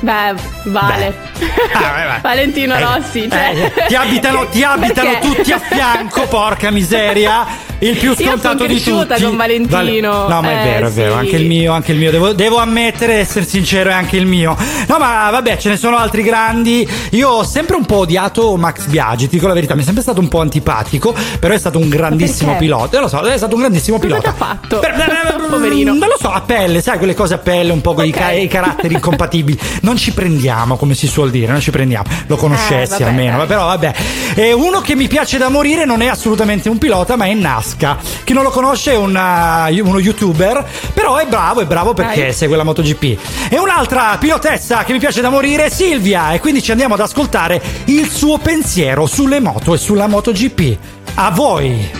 Beh, 0.00 0.34
vale. 0.64 1.14
Valentino 2.22 2.74
Eh, 2.74 2.80
Rossi. 2.80 3.24
eh, 3.24 3.30
cioè- 3.30 3.86
ti 3.88 3.94
abitano, 3.94 4.46
ti 4.48 4.62
abitano 4.64 5.18
tutti 5.20 5.52
a 5.52 5.58
fianco, 5.58 6.22
porca 6.28 6.70
miseria. 6.70 7.64
Il 7.78 7.94
più 7.98 8.10
Io 8.10 8.14
son 8.16 8.26
scontato 8.28 8.64
di 8.66 8.82
tutti. 8.82 9.22
con 9.22 9.36
Valentino. 9.36 10.28
No, 10.28 10.40
ma 10.40 10.48
è 10.50 10.60
Eh, 10.60 10.64
vero, 10.64 10.86
è 10.86 10.90
vero. 10.90 11.12
sì. 11.12 11.18
Anche 11.18 11.36
il 11.36 11.44
mio, 11.46 11.72
anche 11.74 11.92
il 11.92 11.98
mio. 11.98 12.10
Devo, 12.10 12.32
devo 12.32 12.56
ammettere, 12.58 13.14
essere 13.16 13.44
sincero, 13.44 13.90
è 13.90 13.92
anche 13.92 14.16
il 14.16 14.24
mio. 14.24 14.56
No, 14.86 14.96
ma 14.98 15.28
vabbè, 15.30 15.58
ce 15.58 15.68
ne 15.68 15.76
sono 15.76 15.98
altri 15.98 16.22
grandi. 16.22 16.88
Io 17.10 17.28
ho 17.28 17.44
sempre 17.44 17.76
un 17.76 17.84
po' 17.84 17.96
odiato 17.98 18.56
Max 18.56 18.86
Biaggi, 18.86 19.28
ti 19.28 19.34
dico 19.36 19.46
la 19.46 19.52
verità. 19.52 19.74
Mi 19.74 19.82
è 19.82 19.84
sempre 19.84 20.02
stato 20.02 20.20
un 20.20 20.28
po' 20.28 20.40
antipatico, 20.40 21.14
però 21.38 21.52
è 21.52 21.58
stato 21.58 21.78
un 21.78 21.90
grandissimo 21.90 22.56
pilota. 22.56 22.96
Eh, 22.96 23.00
lo 23.00 23.08
so, 23.08 23.20
è 23.20 23.36
stato 23.36 23.54
un 23.54 23.60
grandissimo 23.60 23.98
pilota. 23.98 24.32
Cosa 24.32 24.44
ha 24.44 24.46
fatto? 24.54 24.78
Per- 24.78 24.94
Poverino. 25.50 25.92
Non 25.92 26.08
lo 26.08 26.16
so, 26.18 26.30
a 26.32 26.40
pelle, 26.40 26.80
sai, 26.80 26.96
quelle 26.96 27.14
cose 27.14 27.34
a 27.34 27.38
pelle, 27.38 27.72
un 27.72 27.80
po' 27.82 27.92
con 27.94 28.04
i 28.06 28.10
ca- 28.10 28.32
i 28.32 28.48
caratteri 28.48 28.94
incompatibili. 28.94 29.58
Non 29.86 29.96
ci 29.96 30.10
prendiamo, 30.12 30.76
come 30.76 30.94
si 30.96 31.06
suol 31.06 31.30
dire, 31.30 31.52
non 31.52 31.60
ci 31.60 31.70
prendiamo. 31.70 32.06
Lo 32.26 32.34
conoscessi 32.34 32.94
Eh, 32.94 33.04
vabbè, 33.04 33.08
almeno, 33.08 33.36
dai. 33.36 33.46
però 33.46 33.66
vabbè. 33.66 33.94
E 34.34 34.52
uno 34.52 34.80
che 34.80 34.96
mi 34.96 35.06
piace 35.06 35.38
da 35.38 35.48
morire 35.48 35.84
non 35.84 36.00
è 36.02 36.08
assolutamente 36.08 36.68
un 36.68 36.76
pilota, 36.76 37.14
ma 37.14 37.26
è 37.26 37.34
Nasca. 37.34 37.96
Chi 38.24 38.32
non 38.32 38.42
lo 38.42 38.50
conosce 38.50 38.94
è 38.94 38.96
una- 38.96 39.68
uno 39.70 40.00
youtuber, 40.00 40.66
però 40.92 41.18
è 41.18 41.26
bravo, 41.26 41.60
è 41.60 41.66
bravo 41.66 41.94
perché 41.94 42.20
Dai. 42.22 42.32
segue 42.32 42.56
la 42.56 42.64
MotoGP. 42.64 43.48
E 43.48 43.58
un'altra 43.60 44.16
pilotessa 44.18 44.82
che 44.82 44.92
mi 44.92 44.98
piace 44.98 45.20
da 45.20 45.30
morire 45.30 45.66
è 45.66 45.70
Silvia, 45.70 46.32
e 46.32 46.40
quindi 46.40 46.64
ci 46.64 46.72
andiamo 46.72 46.94
ad 46.94 47.00
ascoltare 47.00 47.62
il 47.84 48.10
suo 48.10 48.38
pensiero 48.38 49.06
sulle 49.06 49.38
moto 49.38 49.72
e 49.72 49.78
sulla 49.78 50.08
MotoGP. 50.08 50.76
A 51.14 51.30
voi! 51.30 51.90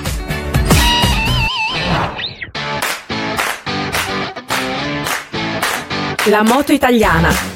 La 6.28 6.42
moto 6.42 6.72
italiana. 6.72 7.55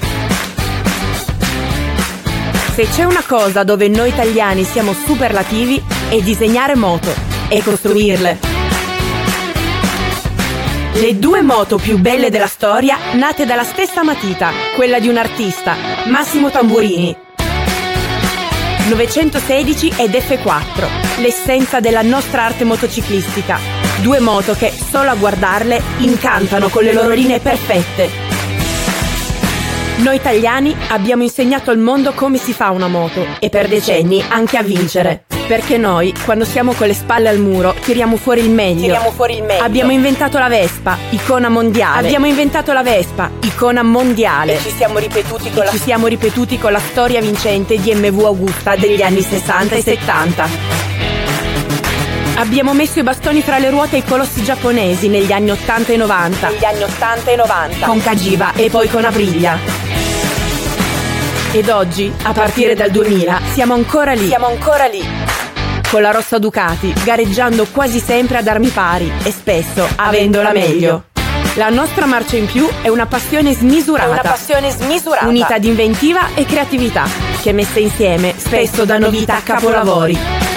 Se 2.80 2.86
c'è 2.86 3.04
una 3.04 3.22
cosa 3.26 3.62
dove 3.62 3.88
noi 3.88 4.08
italiani 4.08 4.64
siamo 4.64 4.94
superlativi 4.94 5.84
è 6.08 6.18
disegnare 6.22 6.76
moto 6.76 7.12
e 7.50 7.62
costruirle. 7.62 8.38
Le 10.94 11.18
due 11.18 11.42
moto 11.42 11.76
più 11.76 11.98
belle 11.98 12.30
della 12.30 12.46
storia 12.46 12.96
nate 13.16 13.44
dalla 13.44 13.64
stessa 13.64 14.02
matita, 14.02 14.50
quella 14.76 14.98
di 14.98 15.08
un 15.08 15.18
artista, 15.18 15.76
Massimo 16.06 16.48
Tamburini. 16.48 17.14
916 18.88 19.92
ed 19.98 20.12
F4, 20.12 21.20
l'essenza 21.20 21.80
della 21.80 22.00
nostra 22.00 22.44
arte 22.44 22.64
motociclistica. 22.64 23.58
Due 24.00 24.20
moto 24.20 24.54
che, 24.54 24.72
solo 24.72 25.10
a 25.10 25.16
guardarle, 25.16 25.82
incantano 25.98 26.70
con 26.70 26.82
le 26.82 26.94
loro 26.94 27.10
linee 27.10 27.40
perfette. 27.40 28.29
Noi 30.00 30.16
italiani 30.16 30.74
abbiamo 30.88 31.22
insegnato 31.22 31.70
al 31.70 31.76
mondo 31.76 32.12
come 32.12 32.38
si 32.38 32.54
fa 32.54 32.70
una 32.70 32.88
moto 32.88 33.26
e 33.38 33.50
per 33.50 33.68
decenni 33.68 34.24
anche 34.26 34.56
a 34.56 34.62
vincere. 34.62 35.24
Perché 35.46 35.76
noi, 35.76 36.14
quando 36.24 36.46
siamo 36.46 36.72
con 36.72 36.86
le 36.86 36.94
spalle 36.94 37.28
al 37.28 37.38
muro, 37.38 37.74
tiriamo 37.82 38.16
fuori 38.16 38.40
il 38.40 38.50
meglio. 38.50 38.82
Tiriamo 38.84 39.10
fuori 39.10 39.36
il 39.36 39.42
meglio. 39.42 39.62
Abbiamo 39.62 39.92
inventato 39.92 40.38
la 40.38 40.48
Vespa, 40.48 40.96
icona 41.10 41.50
mondiale. 41.50 42.06
Abbiamo 42.06 42.24
inventato 42.26 42.72
la 42.72 42.82
Vespa, 42.82 43.30
icona 43.42 43.82
mondiale. 43.82 44.54
E 44.54 44.60
ci 44.60 44.70
siamo 44.70 44.96
ripetuti 44.98 45.50
con 45.50 45.64
la 45.64 45.70
siamo 45.72 46.06
ripetuti 46.06 46.58
con 46.58 46.72
la 46.72 46.78
storia 46.78 47.20
vincente 47.20 47.78
di 47.78 47.94
MV 47.94 48.24
Augusta 48.24 48.76
degli 48.76 49.02
anni 49.02 49.20
60 49.20 49.74
e 49.74 49.82
70. 49.82 50.89
Abbiamo 52.40 52.72
messo 52.72 52.98
i 52.98 53.02
bastoni 53.02 53.42
fra 53.42 53.58
le 53.58 53.68
ruote 53.68 53.96
ai 53.96 54.02
colossi 54.02 54.42
giapponesi 54.42 55.08
negli 55.08 55.30
anni 55.30 55.50
80 55.50 55.92
e 55.92 55.96
90. 55.98 56.48
negli 56.48 56.64
anni 56.64 56.82
80 56.84 57.30
e 57.30 57.36
90. 57.36 57.86
Con 57.86 58.00
Kajiva 58.00 58.54
e 58.54 58.70
poi 58.70 58.88
con 58.88 59.04
Aprilia. 59.04 59.58
Ed 61.52 61.68
oggi, 61.68 62.10
a 62.22 62.32
partire 62.32 62.74
dal 62.74 62.90
2000, 62.90 63.40
siamo 63.52 63.74
ancora 63.74 64.14
lì. 64.14 64.26
Siamo 64.26 64.46
ancora 64.46 64.86
lì. 64.86 65.06
Con 65.90 66.00
la 66.00 66.12
Rossa 66.12 66.38
Ducati, 66.38 66.94
gareggiando 67.04 67.66
quasi 67.70 67.98
sempre 67.98 68.38
ad 68.38 68.46
armi 68.46 68.68
pari 68.68 69.12
e 69.22 69.30
spesso 69.30 69.86
avendola 69.96 70.52
meglio. 70.52 71.04
La 71.56 71.68
nostra 71.68 72.06
marcia 72.06 72.36
in 72.36 72.46
più 72.46 72.66
è 72.80 72.88
una 72.88 73.04
passione 73.04 73.52
smisurata. 73.52 74.08
È 74.08 74.12
una 74.12 74.22
passione 74.22 74.70
smisurata. 74.70 75.26
Unita 75.26 75.58
di 75.58 75.68
inventiva 75.68 76.28
e 76.34 76.46
creatività, 76.46 77.06
che 77.42 77.52
messe 77.52 77.80
insieme 77.80 78.32
spesso 78.34 78.86
danno 78.86 79.10
vita 79.10 79.36
a 79.36 79.40
capolavori. 79.42 80.49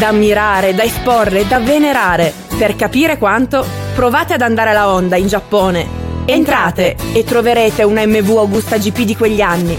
Da 0.00 0.08
ammirare, 0.08 0.74
da 0.74 0.82
esporre, 0.82 1.46
da 1.46 1.58
venerare. 1.58 2.32
Per 2.56 2.74
capire 2.74 3.18
quanto, 3.18 3.66
provate 3.94 4.32
ad 4.32 4.40
andare 4.40 4.70
alla 4.70 4.88
Honda 4.88 5.16
in 5.16 5.26
Giappone. 5.26 5.86
Entrate 6.24 6.96
e 7.12 7.22
troverete 7.22 7.82
una 7.82 8.06
MV 8.06 8.30
Augusta 8.38 8.78
GP 8.78 9.00
di 9.00 9.14
quegli 9.14 9.42
anni. 9.42 9.76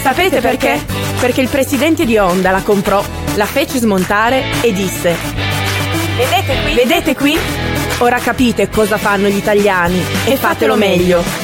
Sapete 0.00 0.40
perché? 0.40 0.78
Perché 1.18 1.40
il 1.40 1.48
presidente 1.48 2.04
di 2.04 2.18
Honda 2.18 2.52
la 2.52 2.62
comprò, 2.62 3.02
la 3.34 3.46
fece 3.46 3.80
smontare 3.80 4.44
e 4.60 4.72
disse: 4.72 5.16
Vedete 6.16 6.62
qui? 6.62 6.74
Vedete 6.74 7.16
qui? 7.16 7.38
Ora 7.98 8.20
capite 8.20 8.70
cosa 8.70 8.96
fanno 8.96 9.26
gli 9.26 9.38
italiani 9.38 10.00
e 10.26 10.36
fatelo 10.36 10.76
meglio. 10.76 11.39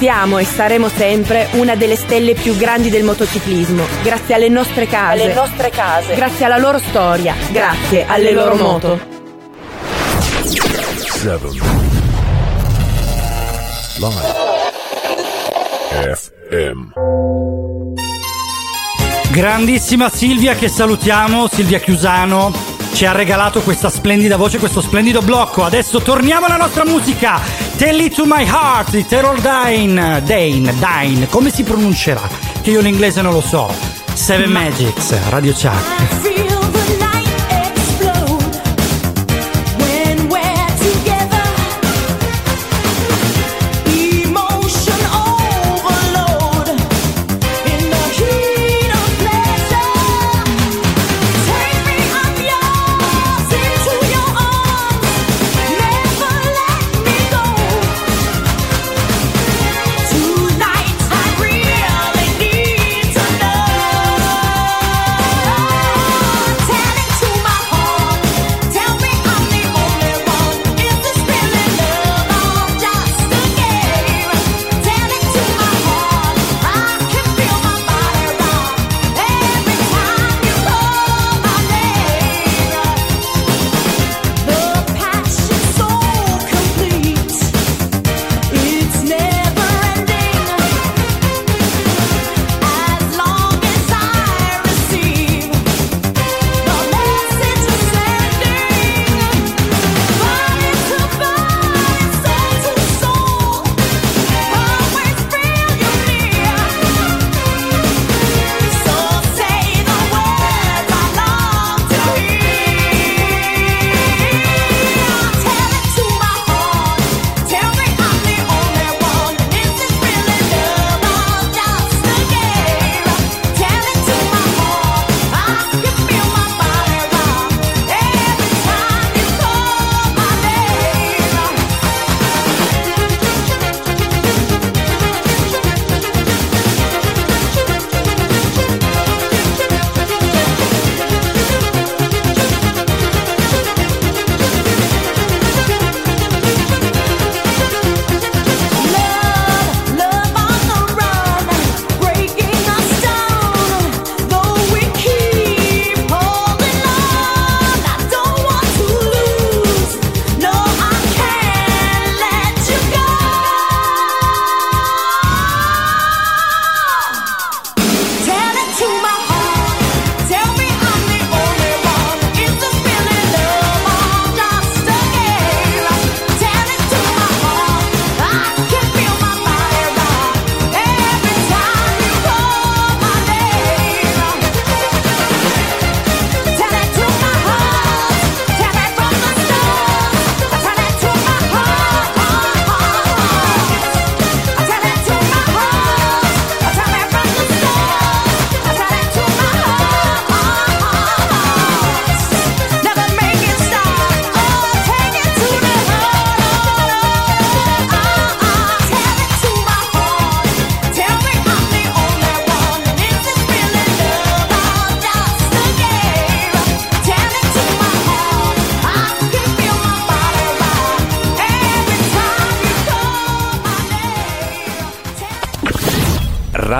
Siamo 0.00 0.38
e 0.38 0.44
saremo 0.46 0.88
sempre 0.88 1.48
una 1.52 1.76
delle 1.76 1.94
stelle 1.94 2.32
più 2.32 2.56
grandi 2.56 2.88
del 2.88 3.04
motociclismo, 3.04 3.84
grazie 4.02 4.34
alle 4.34 4.48
nostre 4.48 4.86
case, 4.86 5.24
Alle 5.24 5.34
nostre 5.34 5.68
case. 5.68 6.14
grazie 6.14 6.46
alla 6.46 6.56
loro 6.56 6.78
storia, 6.78 7.34
grazie 7.52 8.06
alle 8.06 8.32
loro 8.32 8.54
moto. 8.54 8.98
Seven. 11.04 11.50
Live. 13.98 14.38
FM. 16.48 16.92
Grandissima 19.30 20.08
Silvia 20.08 20.54
che 20.54 20.70
salutiamo, 20.70 21.46
Silvia 21.46 21.78
Chiusano 21.78 22.69
ci 22.92 23.06
ha 23.06 23.12
regalato 23.12 23.60
questa 23.60 23.88
splendida 23.88 24.36
voce, 24.36 24.58
questo 24.58 24.80
splendido 24.80 25.20
blocco. 25.22 25.64
Adesso 25.64 26.00
torniamo 26.00 26.46
alla 26.46 26.56
nostra 26.56 26.84
musica. 26.84 27.40
Tell 27.76 27.98
it 28.00 28.14
to 28.14 28.24
my 28.26 28.44
heart 28.44 28.90
di 28.90 29.06
Terror 29.06 29.40
Dine, 29.40 30.22
Dane, 30.24 30.74
Dine, 30.74 31.26
come 31.28 31.50
si 31.50 31.62
pronuncerà? 31.62 32.28
Che 32.60 32.70
io 32.70 32.80
l'inglese 32.80 33.22
non 33.22 33.32
lo 33.32 33.40
so. 33.40 33.72
Seven 34.12 34.50
Magics, 34.50 35.28
Radio 35.30 35.52
Chuck. 35.52 36.49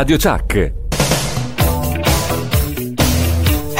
Radio 0.01 0.17
Chuck. 0.17 0.73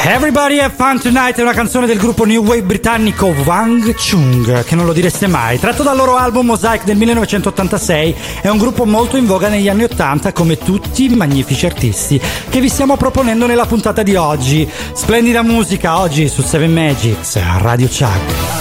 Everybody 0.05 0.59
Have 0.59 0.75
Fun 0.75 0.99
Tonight 1.01 1.39
è 1.39 1.41
una 1.41 1.53
canzone 1.53 1.87
del 1.87 1.97
gruppo 1.97 2.25
New 2.25 2.43
Wave 2.43 2.61
britannico 2.61 3.33
Wang 3.43 3.95
Chung, 3.95 4.63
che 4.63 4.75
non 4.75 4.85
lo 4.85 4.93
direste 4.93 5.25
mai. 5.25 5.57
Tratto 5.57 5.81
dal 5.81 5.97
loro 5.97 6.17
album 6.17 6.45
Mosaic 6.45 6.83
del 6.83 6.97
1986, 6.97 8.15
è 8.41 8.49
un 8.49 8.59
gruppo 8.59 8.85
molto 8.85 9.17
in 9.17 9.25
voga 9.25 9.47
negli 9.47 9.67
anni 9.67 9.85
80 9.85 10.31
come 10.31 10.59
tutti 10.59 11.05
i 11.05 11.15
magnifici 11.15 11.65
artisti 11.65 12.21
che 12.49 12.59
vi 12.59 12.69
stiamo 12.69 12.97
proponendo 12.97 13.47
nella 13.47 13.65
puntata 13.65 14.03
di 14.03 14.15
oggi. 14.15 14.69
Splendida 14.93 15.41
musica 15.41 15.97
oggi 15.97 16.27
su 16.27 16.43
Seven 16.43 16.71
Magics, 16.71 17.37
a 17.37 17.57
Radio 17.57 17.87
Chuck. 17.87 18.59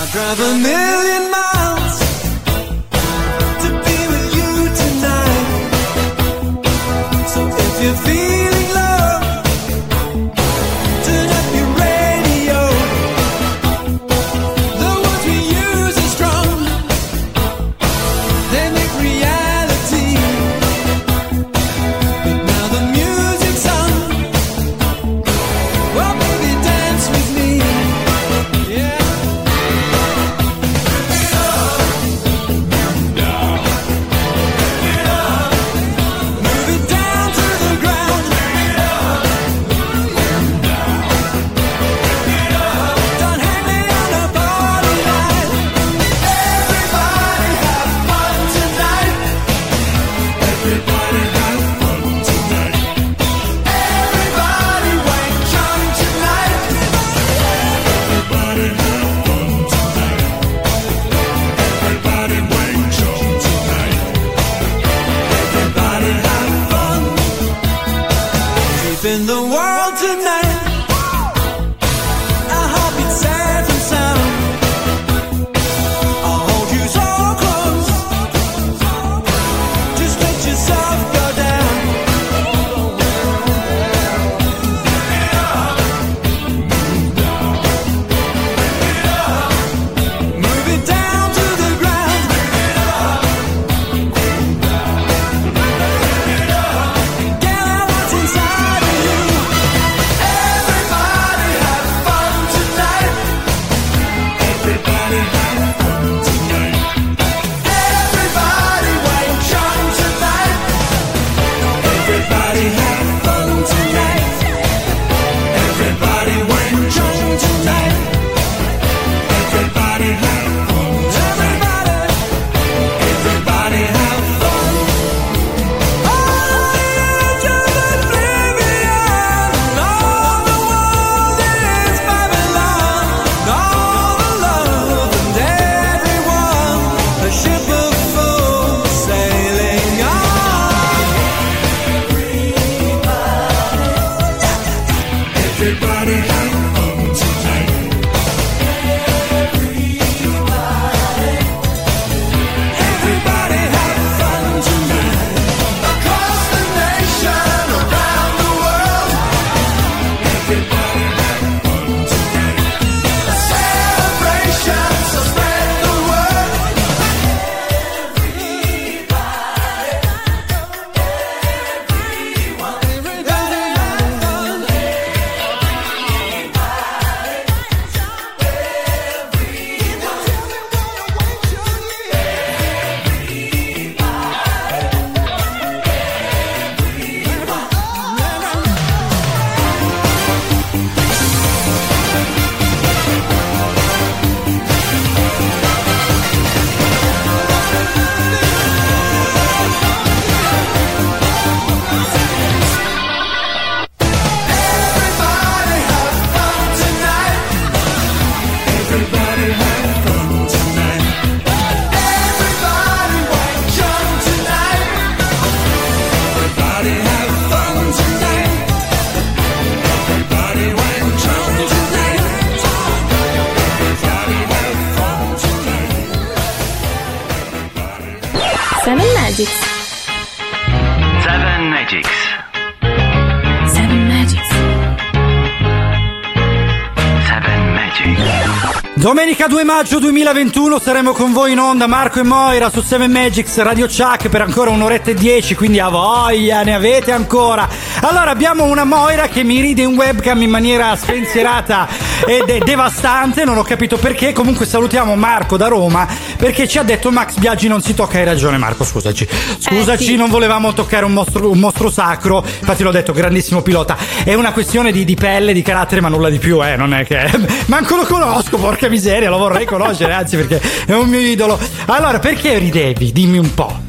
Domenica 239.40 239.46
2 239.46 239.64
maggio 239.64 239.98
2021 240.00 240.78
saremo 240.78 241.12
con 241.12 241.32
voi 241.32 241.52
in 241.52 241.60
onda 241.60 241.86
Marco 241.86 242.20
e 242.20 242.22
Moira 242.22 242.68
su 242.68 242.82
7 242.82 243.08
Magics 243.08 243.56
Radio 243.62 243.86
Chuck 243.86 244.28
per 244.28 244.42
ancora 244.42 244.68
un'oretta 244.68 245.12
e 245.12 245.14
dieci, 245.14 245.54
quindi 245.54 245.80
a 245.80 245.88
voglia, 245.88 246.62
ne 246.62 246.74
avete 246.74 247.10
ancora. 247.10 247.66
Allora 248.02 248.30
abbiamo 248.30 248.64
una 248.64 248.84
Moira 248.84 249.28
che 249.28 249.42
mi 249.42 249.62
ride 249.62 249.80
in 249.80 249.96
webcam 249.96 250.42
in 250.42 250.50
maniera 250.50 250.94
spensierata 250.94 251.88
ed 252.26 252.50
è 252.50 252.58
devastante, 252.58 253.44
non 253.44 253.56
ho 253.56 253.62
capito 253.62 253.96
perché, 253.96 254.34
comunque 254.34 254.66
salutiamo 254.66 255.16
Marco 255.16 255.56
da 255.56 255.68
Roma 255.68 256.06
perché 256.40 256.66
ci 256.66 256.78
ha 256.78 256.82
detto 256.82 257.10
Max 257.10 257.36
Biaggi 257.36 257.68
non 257.68 257.82
si 257.82 257.94
tocca, 257.94 258.18
hai 258.18 258.24
ragione 258.24 258.56
Marco, 258.56 258.82
scusaci. 258.82 259.28
Scusaci, 259.58 260.02
Eh, 260.02 260.06
sì. 260.06 260.16
non 260.16 260.30
volevamo 260.30 260.72
toccare 260.72 261.04
un 261.04 261.12
mostro, 261.12 261.50
un 261.50 261.58
mostro 261.58 261.90
sacro, 261.90 262.42
infatti 262.44 262.82
l'ho 262.82 262.90
detto, 262.90 263.12
grandissimo 263.12 263.60
pilota. 263.62 263.96
È 264.24 264.32
una 264.34 264.52
questione 264.52 264.90
di, 264.90 265.04
di 265.04 265.14
pelle, 265.14 265.52
di 265.52 265.62
carattere, 265.62 266.00
ma 266.00 266.08
nulla 266.08 266.30
di 266.30 266.38
più, 266.38 266.64
eh, 266.64 266.76
non 266.76 266.94
è 266.94 267.04
che... 267.04 267.30
Manco 267.66 267.96
lo 267.96 268.04
conosco, 268.04 268.56
porca 268.56 268.88
miseria, 268.88 269.28
lo 269.28 269.38
vorrei 269.38 269.66
conoscere, 269.66 270.12
anzi 270.14 270.36
perché 270.36 270.60
è 270.86 270.92
un 270.94 271.08
mio 271.08 271.20
idolo. 271.20 271.58
Allora, 271.86 272.18
perché 272.18 272.58
ridevi? 272.58 273.12
Dimmi 273.12 273.38
un 273.38 273.54
po'. 273.54 273.79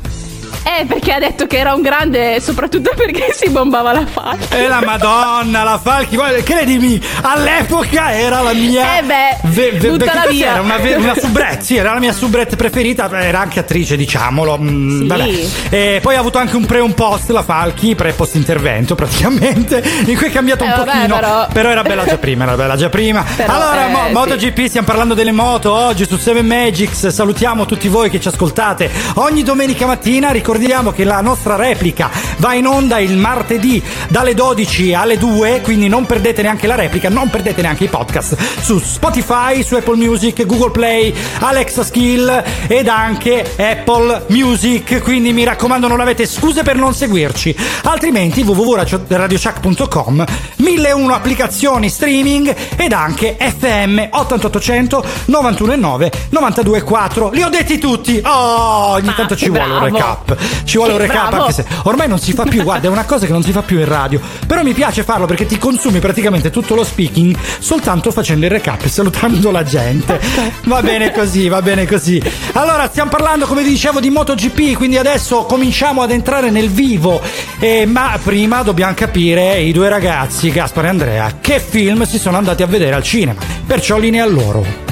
Eh, 0.63 0.85
perché 0.85 1.11
ha 1.13 1.19
detto 1.19 1.47
che 1.47 1.57
era 1.57 1.73
un 1.73 1.81
grande, 1.81 2.39
soprattutto 2.39 2.91
perché 2.95 3.33
si 3.33 3.49
bombava 3.49 3.91
la 3.93 4.05
faccia. 4.05 4.55
E 4.55 4.67
la 4.67 4.81
Madonna, 4.85 5.63
la 5.63 5.79
Falchi, 5.81 6.17
credimi, 6.43 7.01
all'epoca 7.21 8.13
era 8.13 8.41
la 8.41 8.53
mia. 8.53 8.99
Eh 8.99 9.03
beh, 9.03 9.77
buttala 9.79 10.11
perché 10.11 10.29
via. 10.29 10.51
Era 10.51 10.61
una, 10.61 10.77
ve- 10.77 10.95
una 10.95 11.15
soubrette, 11.15 11.63
sì, 11.63 11.75
era 11.77 11.93
la 11.93 11.99
mia 11.99 12.13
soubrette 12.13 12.55
preferita, 12.55 13.09
era 13.21 13.39
anche 13.39 13.59
attrice, 13.59 13.95
diciamolo. 13.97 14.57
mm, 14.59 14.99
Sì. 15.01 15.07
vabbè. 15.07 15.29
E 15.69 15.99
poi 16.01 16.15
ha 16.15 16.19
avuto 16.19 16.37
anche 16.37 16.55
un 16.55 16.65
pre 16.65 16.77
e 16.77 16.81
un 16.81 16.93
post, 16.93 17.29
la 17.31 17.43
Falchi, 17.43 17.95
pre 17.95 18.09
e 18.09 18.13
post 18.13 18.35
intervento 18.35 18.93
praticamente, 18.95 19.83
in 20.05 20.15
cui 20.15 20.27
è 20.27 20.31
cambiato 20.31 20.63
un 20.63 20.69
Eh, 20.69 20.73
vabbè, 20.77 20.91
pochino. 20.91 21.15
però- 21.51 21.69
era 21.71 21.81
bella 21.83 22.05
già 22.05 22.17
prima, 22.17 22.43
era 22.43 22.55
bella 22.55 22.75
già 22.75 22.89
prima. 22.89 23.23
Però, 23.35 23.53
allora, 23.53 23.87
eh, 23.87 23.91
mo- 23.91 24.05
sì. 24.07 24.11
MotoGP, 24.13 24.65
stiamo 24.67 24.85
parlando 24.87 25.13
delle 25.15 25.31
moto 25.31 25.71
oggi 25.73 26.05
su 26.05 26.17
7 26.17 26.41
Magics. 26.43 27.07
Salutiamo 27.07 27.65
tutti 27.65 27.87
voi 27.87 28.09
che 28.09 28.19
ci 28.19 28.27
ascoltate 28.27 28.89
ogni 29.15 29.41
domenica 29.43 29.85
mattina. 29.87 30.29
Ricordiamo 30.51 30.91
che 30.91 31.05
la 31.05 31.21
nostra 31.21 31.55
replica 31.55 32.09
va 32.41 32.55
in 32.55 32.65
onda 32.65 32.97
il 32.97 33.17
martedì 33.17 33.81
dalle 34.09 34.33
12 34.33 34.95
alle 34.95 35.15
2, 35.19 35.61
quindi 35.61 35.87
non 35.87 36.07
perdete 36.07 36.41
neanche 36.41 36.65
la 36.65 36.73
replica, 36.73 37.07
non 37.07 37.29
perdete 37.29 37.61
neanche 37.61 37.83
i 37.83 37.87
podcast 37.87 38.35
su 38.61 38.79
Spotify, 38.79 39.61
su 39.63 39.75
Apple 39.75 39.95
Music, 39.95 40.43
Google 40.47 40.71
Play, 40.71 41.13
Alexa 41.41 41.83
Skill 41.83 42.43
ed 42.65 42.87
anche 42.87 43.53
Apple 43.57 44.25
Music. 44.29 45.03
Quindi 45.03 45.33
mi 45.33 45.43
raccomando, 45.43 45.87
non 45.87 45.99
avete 45.99 46.25
scuse 46.25 46.63
per 46.63 46.77
non 46.77 46.95
seguirci. 46.95 47.55
Altrimenti 47.83 48.41
www.radioshack.com 48.41 50.25
1001 50.55 51.13
applicazioni 51.13 51.89
streaming 51.89 52.55
ed 52.75 52.91
anche 52.91 53.37
FM 53.39 54.07
8800 54.09 55.05
919 55.25 56.11
924. 56.29 57.29
Li 57.29 57.43
ho 57.43 57.49
detti 57.49 57.77
tutti. 57.77 58.19
Oh, 58.25 58.93
ogni 58.93 59.13
tanto 59.15 59.35
ci 59.35 59.49
vuole 59.49 59.71
un 59.71 59.83
recap. 59.83 60.35
Ci 60.63 60.77
vuole 60.77 60.93
un 60.93 60.97
recap 60.97 61.27
bravo. 61.27 61.43
anche 61.43 61.53
se 61.53 61.65
ormai 61.83 62.07
non 62.07 62.17
si 62.17 62.29
fa 62.31 62.43
più, 62.43 62.63
guarda, 62.63 62.87
è 62.87 62.91
una 62.91 63.05
cosa 63.05 63.25
che 63.25 63.31
non 63.31 63.43
si 63.43 63.51
fa 63.51 63.61
più 63.61 63.79
in 63.79 63.85
radio. 63.85 64.19
Però 64.45 64.63
mi 64.63 64.73
piace 64.73 65.03
farlo 65.03 65.25
perché 65.25 65.45
ti 65.45 65.57
consumi 65.57 65.99
praticamente 65.99 66.49
tutto 66.49 66.75
lo 66.75 66.83
speaking 66.83 67.35
soltanto 67.59 68.11
facendo 68.11 68.45
il 68.45 68.51
recap 68.51 68.83
e 68.83 68.89
salutando 68.89 69.51
la 69.51 69.63
gente. 69.63 70.19
Va 70.65 70.81
bene 70.81 71.11
così, 71.11 71.47
va 71.47 71.61
bene 71.61 71.85
così. 71.85 72.21
Allora, 72.53 72.87
stiamo 72.89 73.09
parlando, 73.09 73.45
come 73.45 73.63
vi 73.63 73.69
dicevo, 73.69 73.99
di 73.99 74.09
MotoGP, 74.09 74.75
quindi 74.75 74.97
adesso 74.97 75.45
cominciamo 75.45 76.01
ad 76.01 76.11
entrare 76.11 76.49
nel 76.49 76.69
vivo. 76.69 77.21
Eh, 77.59 77.85
ma 77.85 78.17
prima 78.21 78.61
dobbiamo 78.63 78.93
capire 78.93 79.59
i 79.59 79.71
due 79.71 79.89
ragazzi, 79.89 80.51
Gaspare 80.51 80.87
e 80.87 80.89
Andrea, 80.89 81.37
che 81.41 81.59
film 81.59 82.03
si 82.03 82.17
sono 82.17 82.37
andati 82.37 82.63
a 82.63 82.67
vedere 82.67 82.95
al 82.95 83.03
cinema. 83.03 83.39
Perciò 83.65 83.97
linea 83.97 84.23
a 84.23 84.27
loro. 84.27 84.90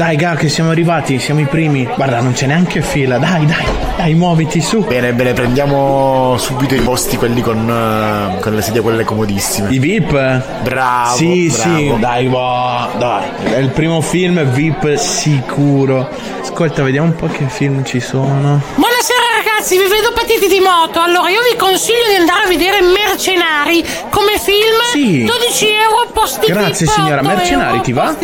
Dai, 0.00 0.16
ga, 0.16 0.34
che 0.34 0.48
siamo 0.48 0.70
arrivati, 0.70 1.18
siamo 1.18 1.40
i 1.40 1.44
primi. 1.44 1.84
Guarda, 1.84 2.22
non 2.22 2.32
c'è 2.32 2.46
neanche 2.46 2.80
fila. 2.80 3.18
Dai, 3.18 3.44
dai, 3.44 3.66
dai, 3.98 4.14
muoviti 4.14 4.58
su. 4.62 4.82
Bene, 4.86 5.12
bene, 5.12 5.34
prendiamo 5.34 6.38
subito 6.38 6.74
i 6.74 6.80
posti 6.80 7.18
quelli 7.18 7.42
con, 7.42 7.68
eh, 7.68 8.40
con 8.40 8.54
le 8.54 8.62
sedie 8.62 8.80
quelle 8.80 9.04
comodissime. 9.04 9.68
I 9.68 9.78
VIP? 9.78 10.62
Bravo. 10.62 11.16
Sì, 11.16 11.52
bravo. 11.54 11.76
sì, 11.76 11.94
dai, 11.98 12.28
boh, 12.28 12.88
dai. 12.96 13.28
È 13.42 13.58
il 13.58 13.68
primo 13.68 14.00
film 14.00 14.42
VIP 14.42 14.94
sicuro. 14.94 16.08
Ascolta, 16.40 16.82
vediamo 16.82 17.08
un 17.08 17.16
po' 17.16 17.26
che 17.26 17.44
film 17.48 17.84
ci 17.84 18.00
sono. 18.00 18.58
Buonasera 18.76 19.19
ragazzi, 19.60 19.76
vi 19.76 19.88
vedo 19.88 20.12
partiti 20.14 20.48
di 20.48 20.58
moto. 20.60 21.00
Allora 21.00 21.28
io 21.28 21.40
vi 21.42 21.56
consiglio 21.56 22.08
di 22.08 22.14
andare 22.16 22.44
a 22.44 22.48
vedere 22.48 22.80
Mercenari 22.80 23.84
come 24.08 24.38
film. 24.38 24.80
Sì. 24.90 25.24
12 25.24 25.66
euro 25.68 26.10
posti 26.12 26.46
Grazie, 26.46 26.86
VIP, 26.86 26.94
signora. 26.94 27.20
8 27.20 27.28
Mercenari, 27.28 27.70
euro, 27.72 27.82
ti 27.82 27.92
va? 27.92 28.16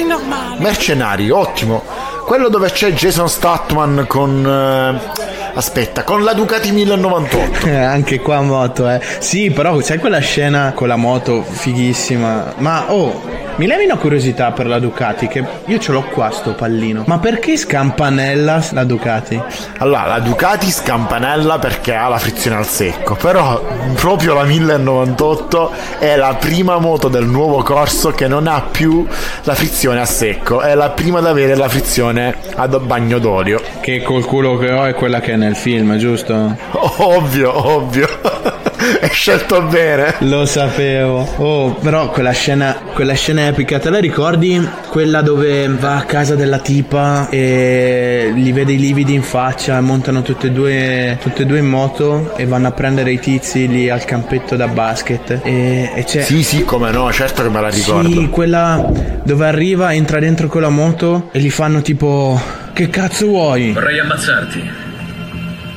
Mercenari, 0.58 1.30
ottimo. 1.30 1.82
Quello 2.24 2.48
dove 2.48 2.70
c'è 2.70 2.90
Jason 2.92 3.28
Statman 3.28 4.06
con. 4.08 4.46
eh, 4.46 5.54
aspetta, 5.54 6.04
con 6.04 6.24
la 6.24 6.32
Ducati 6.32 6.72
1098. 6.72 7.66
Eh, 7.66 7.76
Anche 7.76 8.20
qua 8.20 8.40
moto, 8.40 8.88
eh. 8.88 9.00
Sì, 9.18 9.50
però 9.50 9.78
sai 9.80 9.98
quella 9.98 10.18
scena 10.18 10.72
con 10.74 10.88
la 10.88 10.96
moto 10.96 11.42
fighissima. 11.42 12.54
Ma 12.58 12.90
oh, 12.92 13.22
mi 13.56 13.66
levi 13.66 13.84
una 13.84 13.96
curiosità 13.96 14.52
per 14.52 14.66
la 14.66 14.78
Ducati, 14.78 15.28
che 15.28 15.42
io 15.64 15.78
ce 15.78 15.92
l'ho 15.92 16.02
qua 16.02 16.30
sto 16.30 16.52
pallino. 16.52 17.04
Ma 17.06 17.18
perché 17.18 17.56
scampanella 17.56 18.62
la 18.72 18.84
Ducati? 18.84 19.40
Allora, 19.78 20.04
la 20.04 20.18
Ducati 20.20 20.70
scampanella 20.70 21.58
perché 21.58 21.94
ha 21.94 22.08
la 22.08 22.18
frizione 22.18 22.56
al 22.56 22.66
secco, 22.66 23.14
però 23.14 23.64
proprio 23.94 24.34
la 24.34 24.44
1098 24.44 25.72
è 25.98 26.16
la 26.16 26.36
prima 26.38 26.78
moto 26.78 27.08
del 27.08 27.24
nuovo 27.24 27.62
corso 27.62 28.10
che 28.10 28.28
non 28.28 28.46
ha 28.46 28.60
più 28.60 29.06
la 29.44 29.54
frizione 29.54 30.00
a 30.00 30.06
secco, 30.06 30.60
è 30.60 30.74
la 30.74 30.90
prima 30.90 31.20
ad 31.20 31.26
avere 31.26 31.56
la 31.56 31.68
frizione 31.68 32.36
ad 32.56 32.78
bagno 32.80 33.18
d'olio. 33.18 33.60
Che 33.80 34.02
col 34.02 34.26
culo 34.26 34.58
che 34.58 34.70
ho 34.70 34.84
è 34.84 34.94
quella 34.94 35.20
che 35.20 35.32
è 35.32 35.36
nel 35.36 35.56
film, 35.56 35.96
giusto? 35.96 36.34
Ovvio, 36.98 37.68
ovvio. 37.74 38.55
Hai 39.00 39.10
scelto 39.10 39.62
bene. 39.62 40.14
Lo 40.20 40.44
sapevo. 40.46 41.28
Oh, 41.36 41.74
però 41.74 42.10
quella 42.10 42.30
scena, 42.30 42.76
quella 42.92 43.14
scena 43.14 43.48
epica, 43.48 43.78
te 43.78 43.90
la 43.90 43.98
ricordi? 43.98 44.66
Quella 44.88 45.22
dove 45.22 45.68
va 45.68 45.96
a 45.96 46.04
casa 46.04 46.34
della 46.34 46.58
tipa 46.58 47.28
e 47.28 48.32
gli 48.34 48.52
vede 48.52 48.72
i 48.72 48.78
lividi 48.78 49.14
in 49.14 49.22
faccia, 49.22 49.80
montano 49.80 50.22
tutte 50.22 50.48
e 50.48 50.50
due, 50.50 51.18
tutte 51.20 51.42
e 51.42 51.46
due 51.46 51.58
in 51.58 51.66
moto 51.66 52.36
e 52.36 52.46
vanno 52.46 52.68
a 52.68 52.72
prendere 52.72 53.12
i 53.12 53.18
tizi 53.18 53.66
lì 53.68 53.90
al 53.90 54.04
campetto 54.04 54.56
da 54.56 54.68
basket. 54.68 55.40
E, 55.42 55.90
e 55.94 56.04
c'è. 56.04 56.22
Sì, 56.22 56.42
sì, 56.42 56.64
come 56.64 56.90
no, 56.90 57.12
certo 57.12 57.42
che 57.42 57.48
me 57.48 57.60
la 57.60 57.68
ricordo. 57.68 58.08
Sì, 58.08 58.28
quella 58.28 58.90
dove 59.22 59.46
arriva, 59.46 59.92
entra 59.92 60.18
dentro 60.20 60.48
con 60.48 60.62
la 60.62 60.70
moto 60.70 61.28
e 61.32 61.40
gli 61.40 61.50
fanno 61.50 61.82
tipo. 61.82 62.40
Che 62.72 62.90
cazzo 62.90 63.26
vuoi? 63.26 63.72
Vorrei 63.72 63.98
ammazzarti. 63.98 64.85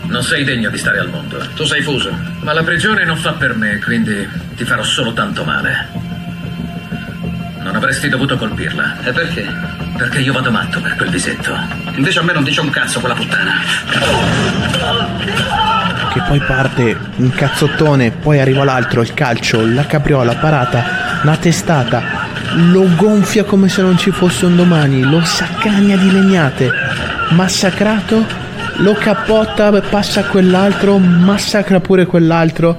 Non 0.10 0.24
sei 0.24 0.44
degno 0.44 0.72
di 0.72 0.78
stare 0.78 0.98
al 0.98 1.08
mondo. 1.08 1.38
Tu 1.54 1.66
sei 1.66 1.84
fuso. 1.84 2.12
Ma 2.40 2.52
la 2.52 2.64
prigione 2.64 3.06
non 3.06 3.16
fa 3.16 3.34
per 3.34 3.56
me, 3.56 3.80
quindi 3.80 4.28
ti 4.56 4.66
farò 4.66 4.82
solo 4.82 5.14
tanto 5.14 5.44
male. 5.44 5.88
Non 7.62 7.76
avresti 7.76 8.10
dovuto 8.10 8.36
colpirla. 8.36 8.98
E 9.04 9.12
perché? 9.12 9.48
Perché 9.96 10.20
io 10.20 10.34
vado 10.34 10.50
matto 10.50 10.82
per 10.82 10.96
quel 10.96 11.10
visetto. 11.10 11.56
Invece 11.94 12.20
a 12.20 12.24
me 12.24 12.34
non 12.34 12.44
dice 12.44 12.60
un 12.60 12.72
cazzo 12.72 13.00
quella 13.00 13.14
puttana. 13.14 13.54
Che 16.12 16.22
poi 16.28 16.40
parte 16.40 16.98
un 17.18 17.30
cazzottone, 17.30 18.10
poi 18.10 18.40
arriva 18.40 18.64
l'altro, 18.64 19.02
il 19.02 19.14
calcio, 19.14 19.64
la 19.64 19.86
capriola, 19.86 20.34
parata, 20.36 21.22
la 21.22 21.38
testata, 21.38 22.02
lo 22.72 22.88
gonfia 22.96 23.44
come 23.44 23.70
se 23.70 23.84
non 23.84 23.96
ci 23.96 24.10
fosse 24.10 24.46
un 24.46 24.56
domani, 24.56 25.04
lo 25.04 25.24
saccagna 25.24 25.96
di 25.98 26.12
legnate, 26.12 26.72
massacrato, 27.30 28.48
lo 28.80 28.94
cappotta, 28.94 29.72
passa 29.82 30.22
a 30.22 30.26
quell'altro, 30.26 30.98
massacra 30.98 31.80
pure 31.80 32.06
quell'altro. 32.06 32.78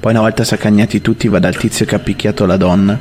Poi 0.00 0.12
una 0.12 0.20
volta 0.20 0.44
saccagnati 0.44 1.00
tutti 1.00 1.28
va 1.28 1.38
dal 1.38 1.56
tizio 1.56 1.84
che 1.84 1.94
ha 1.94 1.98
picchiato 1.98 2.46
la 2.46 2.56
donna, 2.56 2.98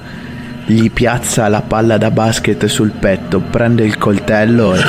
gli 0.65 0.91
piazza 0.91 1.47
la 1.47 1.61
palla 1.61 1.97
da 1.97 2.11
basket 2.11 2.65
sul 2.65 2.91
petto, 2.91 3.39
prende 3.39 3.83
il 3.83 3.97
coltello 3.97 4.75
e... 4.75 4.81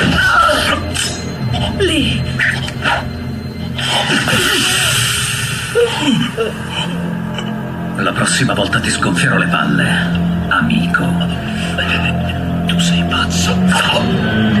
Lì. 1.77 2.21
La 7.97 8.11
prossima 8.11 8.53
volta 8.53 8.79
ti 8.79 8.89
sgonfierò 8.89 9.37
le 9.37 9.47
palle, 9.47 9.89
amico. 10.49 11.05
Tu 12.65 12.79
sei 12.79 13.03
pazzo. 13.09 14.58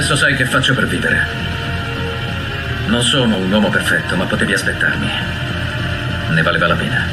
Adesso 0.00 0.16
sai 0.16 0.34
che 0.34 0.46
faccio 0.46 0.72
per 0.72 0.86
vivere. 0.86 1.26
Non 2.86 3.02
sono 3.02 3.36
un 3.36 3.52
uomo 3.52 3.68
perfetto, 3.68 4.16
ma 4.16 4.24
potevi 4.24 4.54
aspettarmi. 4.54 5.06
Ne 6.30 6.40
valeva 6.40 6.66
la 6.68 6.74
pena. 6.74 7.06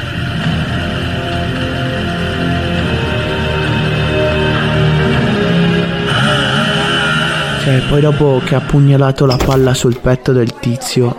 Cioè, 7.61 7.81
poi 7.89 7.99
dopo 7.99 8.41
che 8.45 8.55
ha 8.55 8.61
pugnalato 8.61 9.25
la 9.25 9.35
palla 9.35 9.73
sul 9.73 9.99
petto 9.99 10.31
del 10.31 10.57
tizio, 10.57 11.13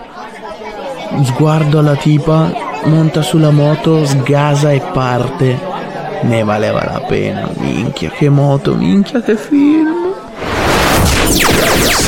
sguardo 1.22 1.80
alla 1.80 1.96
tipa, 1.96 2.50
monta 2.84 3.20
sulla 3.20 3.50
moto, 3.50 4.06
sgasa 4.06 4.70
e 4.70 4.80
parte. 4.94 5.60
Ne 6.22 6.42
valeva 6.44 6.82
la 6.82 7.04
pena, 7.06 7.46
minchia 7.58 8.08
che 8.08 8.30
moto, 8.30 8.74
minchia 8.74 9.20
che 9.20 9.36
film. 9.36 9.87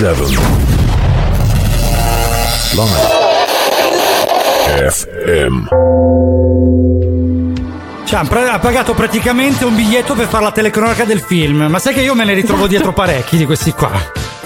7 0.00 0.14
Live 2.72 2.96
FM 4.90 5.66
Cioè, 8.06 8.20
ha 8.48 8.58
pagato 8.58 8.94
praticamente 8.94 9.66
un 9.66 9.76
biglietto 9.76 10.14
per 10.14 10.26
fare 10.28 10.44
la 10.44 10.52
telecronaca 10.52 11.04
del 11.04 11.20
film. 11.20 11.66
Ma 11.68 11.78
sai 11.78 11.92
che 11.92 12.00
io 12.00 12.14
me 12.14 12.24
ne 12.24 12.32
ritrovo 12.32 12.66
dietro 12.66 12.94
parecchi 12.94 13.36
di 13.36 13.44
questi 13.44 13.72
qua. 13.72 13.90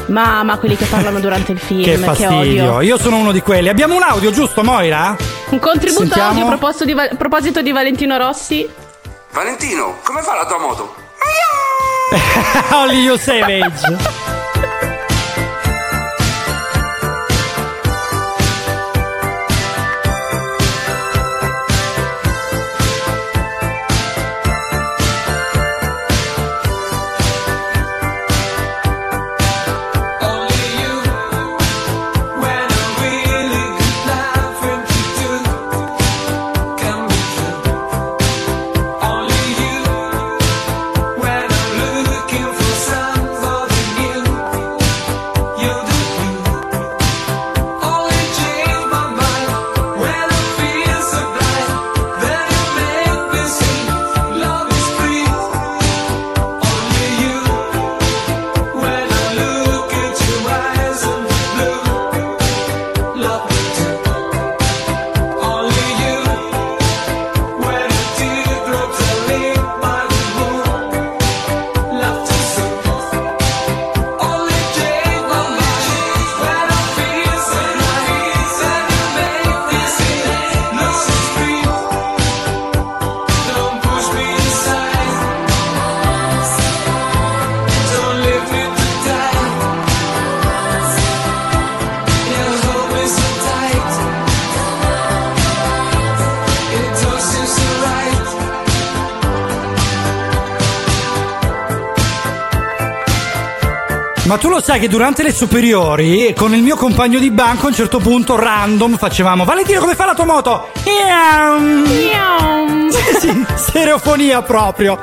Mamma, 0.06 0.58
quelli 0.58 0.76
che 0.76 0.86
parlano 0.86 1.20
durante 1.20 1.52
il 1.52 1.60
film, 1.62 1.84
Che 1.84 1.92
che, 1.92 1.98
fastidio. 1.98 2.32
odio. 2.34 2.80
Io 2.80 2.98
sono 2.98 3.18
uno 3.18 3.30
di 3.30 3.40
quelli. 3.40 3.68
Abbiamo 3.68 3.94
un 3.94 4.02
audio, 4.02 4.32
giusto, 4.32 4.64
Moira? 4.64 5.16
Un 5.50 5.60
contributo 5.60 6.00
Sentiamo. 6.00 6.30
audio 6.30 6.44
a 6.46 6.48
proposito 6.48 6.84
di, 6.84 6.92
a 6.94 7.14
proposito 7.16 7.62
di 7.62 7.70
Valentino 7.70 8.16
Rossi. 8.16 8.68
Valentino, 9.30 9.98
come 10.02 10.20
fa 10.22 10.34
la 10.34 10.46
tua 10.46 10.58
moto? 10.58 10.94
Only 12.74 13.02
You 13.02 13.16
Savage. 13.16 14.23
Sai 104.64 104.80
che 104.80 104.88
durante 104.88 105.22
le 105.22 105.30
superiori, 105.30 106.32
con 106.34 106.54
il 106.54 106.62
mio 106.62 106.74
compagno 106.74 107.18
di 107.18 107.30
banco, 107.30 107.66
a 107.66 107.68
un 107.68 107.74
certo 107.74 107.98
punto, 107.98 108.34
random, 108.34 108.96
facevamo 108.96 109.44
Valentino 109.44 109.78
come 109.78 109.94
fa 109.94 110.06
la 110.06 110.14
tua 110.14 110.24
moto? 110.24 110.70
Iam. 110.84 112.88
Sì, 112.88 113.18
sì, 113.20 113.44
stereofonia 113.56 114.40
proprio. 114.40 114.98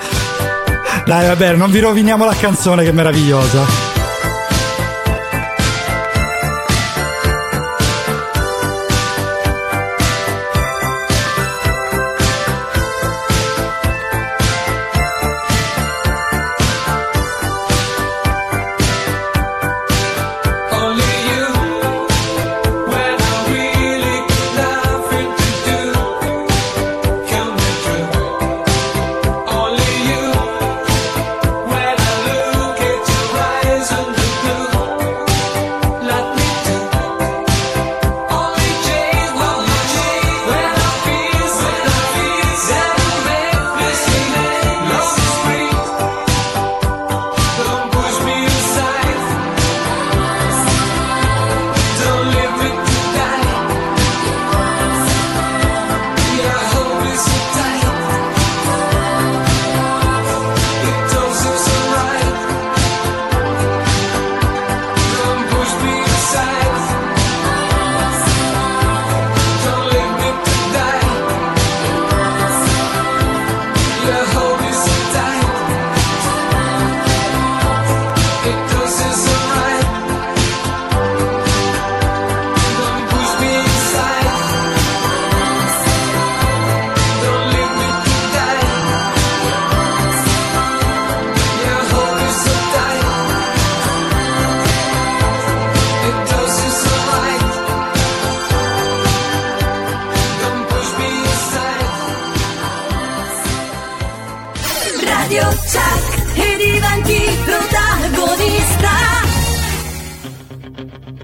Dai, 1.05 1.27
vabbè, 1.27 1.53
non 1.53 1.69
vi 1.69 1.79
roviniamo 1.79 2.25
la 2.25 2.33
canzone 2.33 2.83
che 2.83 2.91
meravigliosa. 2.91 3.90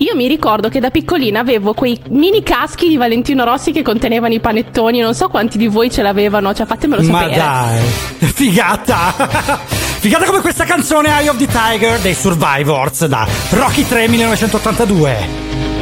Io 0.08 0.16
mi 0.16 0.28
ricordo 0.30 0.70
che 0.70 0.80
da 0.80 0.89
piccolina 0.89 1.41
avevo 1.41 1.74
quei 1.74 1.99
mini 2.12 2.41
caschi 2.41 2.88
di 2.88 2.95
Valentino 2.95 3.43
Rossi 3.43 3.74
che 3.74 3.82
contenevano 3.82 4.34
i 4.34 4.39
panettoni. 4.39 5.01
Non 5.01 5.14
so 5.14 5.28
quanti 5.28 5.58
di 5.58 5.68
voi 5.68 5.91
ce 5.91 6.01
l'avevano, 6.01 6.53
cioè 6.53 6.66
fatemelo 6.66 7.01
Ma 7.01 7.20
sapere. 7.24 7.36
dai, 7.36 7.84
figata! 8.32 8.95
figata 9.99 10.24
come 10.24 10.39
questa 10.39 10.64
canzone 10.64 11.10
Eye 11.10 11.28
of 11.28 11.36
the 11.36 11.45
Tiger 11.47 11.99
dei 11.99 12.14
Survivors 12.14 13.05
da 13.05 13.28
Rocky 13.49 13.86
3 13.86 14.08
1982. 14.08 15.76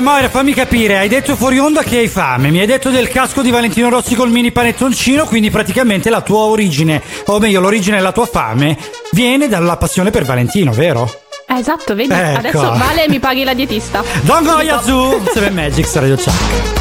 Allora, 0.00 0.14
Moira, 0.14 0.28
fammi 0.30 0.54
capire, 0.54 0.96
hai 0.96 1.08
detto 1.08 1.36
fuori 1.36 1.58
onda 1.58 1.82
che 1.82 1.98
hai 1.98 2.08
fame, 2.08 2.50
mi 2.50 2.58
hai 2.58 2.66
detto 2.66 2.88
del 2.88 3.08
casco 3.08 3.42
di 3.42 3.50
Valentino 3.50 3.90
Rossi 3.90 4.14
col 4.14 4.30
mini 4.30 4.50
panettoncino, 4.50 5.26
quindi 5.26 5.50
praticamente 5.50 6.08
la 6.08 6.22
tua 6.22 6.44
origine, 6.44 7.02
o 7.26 7.38
meglio, 7.38 7.60
l'origine 7.60 7.96
della 7.98 8.10
tua 8.12 8.24
fame, 8.24 8.78
viene 9.12 9.46
dalla 9.46 9.76
passione 9.76 10.10
per 10.10 10.24
Valentino, 10.24 10.72
vero? 10.72 11.06
Eh, 11.46 11.58
esatto, 11.58 11.94
vedi? 11.94 12.14
Ecco. 12.14 12.38
Adesso 12.38 12.60
vale 12.78 13.08
mi 13.08 13.18
paghi 13.18 13.44
la 13.44 13.52
dietista. 13.52 14.02
Don 14.22 14.38
Tipo- 14.38 14.52
Goyazu, 14.54 15.20
7 15.34 15.50
Magics 15.50 15.94
Radio 15.96 16.16
Chuck. 16.16 16.79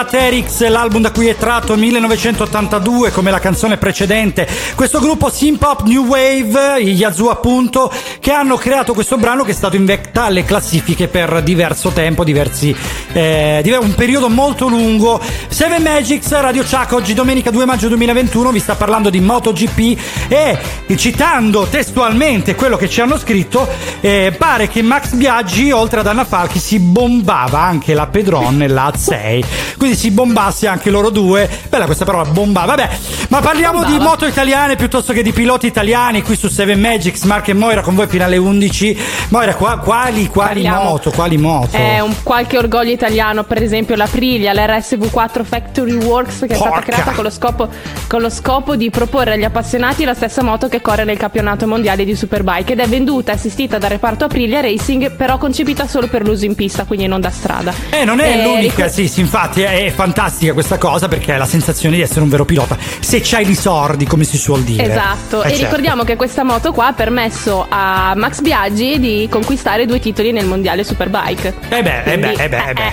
Upstairs 0.00 0.18
Aterix, 0.20 0.66
l'album 0.68 1.02
da 1.02 1.10
cui 1.10 1.26
è 1.26 1.36
tratto 1.36 1.76
1982 1.76 3.10
come 3.10 3.30
la 3.30 3.38
canzone 3.38 3.76
precedente. 3.76 4.48
Questo 4.74 4.98
gruppo 4.98 5.30
synth 5.30 5.58
pop 5.58 5.82
new 5.82 6.06
wave, 6.06 6.82
gli 6.82 6.98
Yazoo 6.98 7.28
appunto, 7.28 7.92
che 8.18 8.32
hanno 8.32 8.56
creato 8.56 8.94
questo 8.94 9.16
brano 9.18 9.44
che 9.44 9.50
è 9.50 9.54
stato 9.54 9.76
in 9.76 9.84
vetta 9.84 10.24
alle 10.24 10.44
classifiche 10.44 11.08
per 11.08 11.42
diverso 11.42 11.90
tempo, 11.90 12.24
diversi, 12.24 12.74
eh, 13.12 13.78
un 13.80 13.94
periodo 13.94 14.28
molto 14.28 14.68
lungo. 14.68 15.20
Seven 15.48 15.82
Magics, 15.82 16.30
Radio 16.40 16.62
Chuck, 16.62 16.92
oggi 16.92 17.14
domenica 17.14 17.50
2 17.50 17.64
maggio 17.64 17.88
2021 17.88 18.50
vi 18.50 18.58
sta 18.58 18.74
parlando 18.74 19.10
di 19.10 19.20
MotoGP 19.20 19.98
e 20.28 20.58
citando 20.96 21.66
testualmente 21.66 22.54
quello 22.54 22.76
che 22.76 22.88
ci 22.88 23.00
hanno 23.00 23.18
scritto, 23.18 23.68
eh, 24.00 24.34
pare 24.36 24.68
che 24.68 24.82
Max 24.82 25.12
Biaggi, 25.12 25.70
oltre 25.70 26.00
ad 26.00 26.06
Anna 26.06 26.24
Falchi, 26.24 26.58
si 26.58 26.78
bombava 26.78 27.60
anche 27.60 27.94
la 27.94 28.06
Pedron 28.06 28.62
e 28.62 28.68
la 28.68 28.92
6. 28.96 29.44
Quindi 29.80 29.96
si 29.96 30.10
bombasse 30.10 30.66
anche 30.66 30.90
loro 30.90 31.08
due. 31.08 31.48
Bella 31.70 31.86
questa 31.86 32.04
parola, 32.04 32.28
bombava. 32.28 32.74
Vabbè, 32.74 32.98
ma 33.30 33.40
parliamo 33.40 33.82
di 33.84 33.98
moto 33.98 34.26
italiane 34.26 34.76
piuttosto 34.76 35.14
che 35.14 35.22
di 35.22 35.32
piloti 35.32 35.66
italiani 35.66 36.20
qui 36.20 36.36
su 36.36 36.48
7 36.48 36.76
Magics, 36.76 37.22
Mark 37.22 37.48
e 37.48 37.54
Moira 37.54 37.80
con 37.80 37.94
voi 37.94 38.06
fino 38.06 38.22
alle 38.22 38.36
11. 38.36 38.98
Moira, 39.30 39.54
qua- 39.54 39.78
quali, 39.78 40.26
quali 40.26 40.66
moto, 40.66 41.12
quali 41.12 41.36
moto? 41.38 41.76
È 41.76 42.00
un 42.00 42.12
qualche 42.24 42.58
orgoglio 42.58 42.90
italiano, 42.90 43.44
per 43.44 43.62
esempio 43.62 43.94
l'Aprilia, 43.94 44.52
l'RSV4 44.52 45.44
Factory 45.44 45.92
Works 45.94 46.40
che 46.40 46.54
è 46.54 46.56
stata 46.56 46.80
creata 46.80 47.12
con 47.12 47.22
lo, 47.22 47.30
scopo, 47.30 47.68
con 48.08 48.22
lo 48.22 48.28
scopo 48.28 48.74
di 48.74 48.90
proporre 48.90 49.34
agli 49.34 49.44
appassionati 49.44 50.02
la 50.04 50.14
stessa 50.14 50.42
moto 50.42 50.66
che 50.66 50.80
corre 50.80 51.04
nel 51.04 51.16
campionato 51.16 51.68
mondiale 51.68 52.04
di 52.04 52.16
Superbike 52.16 52.72
ed 52.72 52.80
è 52.80 52.88
venduta 52.88 53.30
e 53.30 53.36
assistita 53.36 53.78
dal 53.78 53.90
reparto 53.90 54.24
Aprilia 54.24 54.60
Racing, 54.60 55.12
però 55.12 55.38
concepita 55.38 55.86
solo 55.86 56.08
per 56.08 56.24
l'uso 56.26 56.44
in 56.44 56.56
pista, 56.56 56.82
quindi 56.82 57.06
non 57.06 57.20
da 57.20 57.30
strada. 57.30 57.72
Eh, 57.90 58.04
non 58.04 58.18
è 58.18 58.32
Eh, 58.36 58.42
l'unica, 58.42 58.86
ricor- 58.86 58.88
sì, 58.90 59.06
sì, 59.06 59.20
infatti 59.20 59.60
è, 59.62 59.84
è 59.86 59.90
fantastica 59.90 60.52
questa 60.54 60.76
cosa 60.76 61.06
perché 61.06 61.34
hai 61.34 61.38
la 61.38 61.46
sensazione 61.46 61.94
di 61.94 62.02
essere 62.02 62.22
un 62.22 62.30
vero 62.30 62.44
pilota. 62.44 62.76
Se 62.98 63.20
c'hai 63.22 63.48
i 63.48 63.54
sordi, 63.54 64.06
come 64.06 64.24
si 64.24 64.36
suol 64.36 64.62
dire. 64.62 64.90
Esatto, 64.90 65.44
Eh, 65.44 65.46
e 65.46 65.50
certo. 65.50 65.64
ricordiamo 65.66 66.02
che 66.02 66.16
questa 66.16 66.42
moto 66.42 66.72
qua 66.72 66.88
ha 66.88 66.92
permesso 66.94 67.64
a 67.68 68.12
Max 68.16 68.40
Biaggi 68.40 68.98
di 68.98 69.18
conquistare 69.28 69.86
due 69.86 69.98
titoli 70.00 70.32
nel 70.32 70.46
mondiale 70.46 70.84
Superbike. 70.84 71.54
Eh 71.68 71.82
beh, 71.82 72.02
eh 72.04 72.18
beh, 72.18 72.32
eh 72.32 72.48
beh, 72.48 72.64
eh 72.68 72.72
beh. 72.72 72.92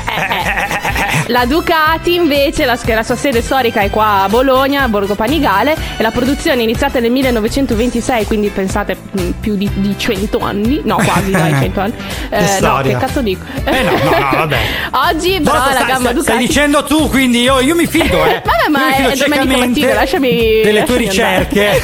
La 1.30 1.46
Ducati 1.46 2.14
invece, 2.16 2.64
la, 2.64 2.78
la 2.86 3.04
sua 3.04 3.16
sede 3.18 3.42
storica 3.42 3.82
è 3.82 3.90
qua 3.90 4.24
a 4.24 4.30
Bologna, 4.30 4.88
Borgo 4.88 5.14
Panigale, 5.14 5.76
e 5.98 6.02
la 6.02 6.12
produzione 6.12 6.62
è 6.62 6.64
iniziata 6.64 7.00
nel 7.02 7.12
1926, 7.12 8.26
quindi 8.26 8.48
pensate 8.48 8.96
mh, 9.12 9.22
più 9.42 9.56
di, 9.58 9.70
di 9.74 9.94
100 9.98 10.40
anni, 10.40 10.80
no 10.86 10.96
quasi 10.96 11.32
dai 11.32 11.52
100 11.60 11.80
anni. 11.82 11.94
Che 12.30 12.36
Eh, 12.38 12.60
no, 12.62 12.80
che 12.82 12.98
cazzo 12.98 13.22
dico? 13.22 13.44
Eh 13.66 13.82
no, 13.84 13.92
no, 13.92 13.98
no, 14.10 14.30
vabbè. 14.38 14.58
Oggi 15.12 15.42
però 15.42 15.58
Basta, 15.58 15.74
la 15.74 15.86
gamma 15.86 16.00
stai- 16.00 16.14
Ducati... 16.14 16.22
stai 16.24 16.38
dicendo 16.48 16.84
tu, 16.86 17.10
quindi 17.10 17.42
io, 17.42 17.60
io 17.60 17.76
mi 17.76 17.88
fido, 17.88 18.24
eh. 18.26 18.42
Vabbè, 18.46 18.70
ma 18.70 18.80
Io 18.80 18.86
mi 19.10 19.12
fido 19.16 19.26
è 19.26 19.28
domenica 19.28 19.58
mattina, 19.66 19.94
lasciami- 19.96 20.62
delle 20.64 20.84
tue 20.84 21.04
lasciami 21.04 21.26
andare. 21.26 21.48
ricerche. 21.50 21.82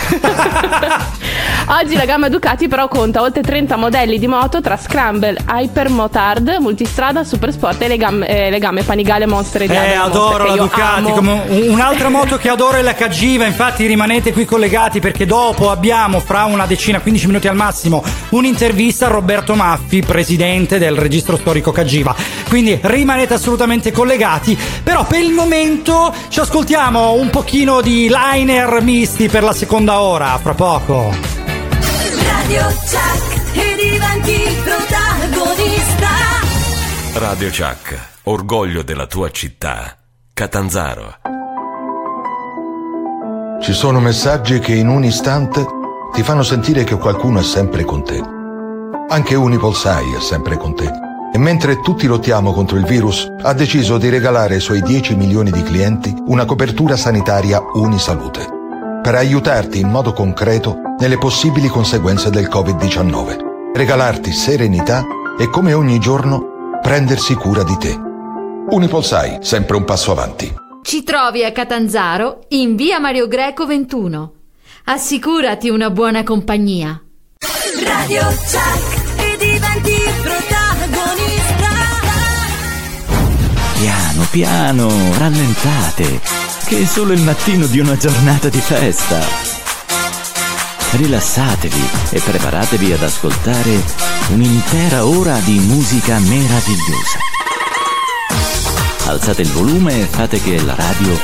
Oggi 1.68 1.96
la 1.96 2.06
gamma 2.06 2.30
Ducati 2.30 2.68
però 2.68 2.88
conta 2.88 3.22
oltre 3.22 3.42
30 3.42 3.76
modelli 3.78 4.20
di 4.20 4.28
moto 4.28 4.62
tra 4.62 4.78
Scramble, 4.78 5.38
Hypermotard, 5.48 6.58
Multistrada, 6.60 7.24
Supersport 7.24 7.82
e 7.82 7.88
le, 7.88 7.98
gamme- 7.98 8.28
eh, 8.28 8.50
le 8.50 8.60
gamme 8.60 8.84
Panigale 8.84 9.26
Monster 9.26 9.62
e 9.62 9.66
Eh, 9.66 9.68
Diablo 9.68 9.90
Monster, 9.98 10.16
adoro 10.16 10.44
che 10.44 10.50
la 10.50 10.56
Ducati. 10.64 11.12
come 11.12 11.42
un- 11.48 11.70
un'altra 11.70 12.10
moto 12.10 12.38
che 12.38 12.50
adoro 12.50 12.78
è 12.78 12.82
la 12.82 12.94
Cagiva. 12.96 13.46
Infatti, 13.46 13.86
rimanete 13.86 14.34
qui 14.34 14.46
collegati 14.46 15.00
perché 15.00 15.26
dopo 15.26 15.72
abbiamo, 15.72 16.20
fra 16.20 16.46
una 16.46 16.66
decina, 16.66 17.00
15 17.00 17.28
minuti 17.28 17.48
al 17.48 17.56
massimo, 17.56 18.04
un'intervista 18.30 19.06
a 19.06 19.10
Roberto 19.10 19.56
Maffi, 19.56 20.02
presidente 20.02 20.78
del 20.78 20.96
registro 20.98 21.38
storico 21.38 21.72
Cagiva. 21.72 22.16
Quindi 22.50 22.78
rimanete 22.82 23.34
assolutamente 23.34 23.92
collegati. 23.92 24.58
Però 24.84 25.06
per 25.06 25.20
il 25.22 25.32
momento 25.32 26.14
ci 26.30 26.40
ascoltiamo 26.40 27.14
un 27.14 27.30
pochino 27.30 27.82
di 27.82 28.10
liner 28.12 28.82
misti 28.82 29.28
per 29.28 29.44
la 29.44 29.54
seconda 29.54 30.02
ora. 30.02 30.38
Fra 30.42 30.54
poco. 30.54 31.23
Radio 32.26 32.64
Chuck 32.68 33.58
e 33.58 33.76
diventi 33.76 34.62
protagonista. 34.64 36.10
Radio 37.16 37.50
Chuck, 37.50 38.00
orgoglio 38.24 38.84
della 38.84 39.08
tua 39.08 39.30
città 39.32 39.98
Catanzaro. 40.34 41.18
Ci 43.62 43.74
sono 43.74 44.00
messaggi 44.00 44.60
che 44.60 44.74
in 44.74 44.88
un 44.88 45.04
istante 45.04 45.66
ti 46.14 46.24
fanno 46.24 46.44
sentire 46.44 46.84
che 46.84 46.98
qualcuno 46.98 47.40
è 47.40 47.44
sempre 47.44 47.84
con 47.84 48.04
te. 48.04 48.22
Anche 49.10 49.36
Unipolsai 49.36 50.14
è 50.14 50.22
sempre 50.22 50.58
con 50.58 50.76
te. 50.76 50.92
E 51.34 51.38
mentre 51.38 51.82
tutti 51.82 52.08
lottiamo 52.08 52.54
contro 52.54 52.78
il 52.78 52.86
virus, 52.86 53.28
ha 53.42 53.54
deciso 53.54 53.98
di 53.98 54.10
regalare 54.10 54.56
ai 54.56 54.62
suoi 54.62 54.82
10 54.82 55.16
milioni 55.16 55.52
di 55.52 55.64
clienti 55.64 56.14
una 56.28 56.46
copertura 56.46 56.96
sanitaria 56.96 57.60
Unisalute 57.74 58.62
per 59.04 59.16
aiutarti 59.16 59.82
in 59.82 59.89
modo 59.89 60.14
concreto 60.14 60.78
nelle 60.97 61.18
possibili 61.18 61.68
conseguenze 61.68 62.30
del 62.30 62.47
Covid-19, 62.47 63.74
regalarti 63.74 64.32
serenità 64.32 65.04
e 65.38 65.49
come 65.49 65.74
ogni 65.74 65.99
giorno 65.99 66.78
prendersi 66.82 67.34
cura 67.36 67.64
di 67.64 67.78
te. 67.78 67.99
Unipolsai, 68.70 69.39
sempre 69.41 69.76
un 69.76 69.84
passo 69.84 70.12
avanti. 70.12 70.56
Ci 70.84 71.04
trovi 71.04 71.43
a 71.43 71.51
Catanzaro 71.51 72.45
in 72.49 72.78
via 72.78 72.97
Mario 72.99 73.28
Greco 73.28 73.66
21. 73.66 74.34
Assicurati 74.86 75.68
una 75.68 75.89
buona 75.89 76.24
compagnia. 76.24 77.04
Radio 77.84 78.22
Chuck 78.22 79.20
e 79.20 79.38
diventi 79.38 79.97
protagonista. 80.22 81.68
Piano, 83.80 84.28
piano, 84.32 84.88
rallentate, 85.18 86.22
che 86.74 86.82
è 86.82 86.86
solo 86.86 87.14
il 87.14 87.22
mattino 87.22 87.68
di 87.68 87.78
una 87.78 87.96
giornata 87.96 88.50
di 88.50 88.60
festa. 88.60 89.20
Rilassatevi 90.94 91.90
e 92.10 92.20
preparatevi 92.20 92.94
ad 92.94 93.04
ascoltare 93.04 93.84
un'intera 94.30 95.06
ora 95.06 95.38
di 95.38 95.60
musica 95.60 96.18
meravigliosa. 96.18 97.20
Alzate 99.06 99.44
il 99.44 99.52
volume 99.52 100.02
e 100.02 100.06
fate 100.06 100.42
che 100.42 100.60
la 100.64 100.74
radio 100.74 101.16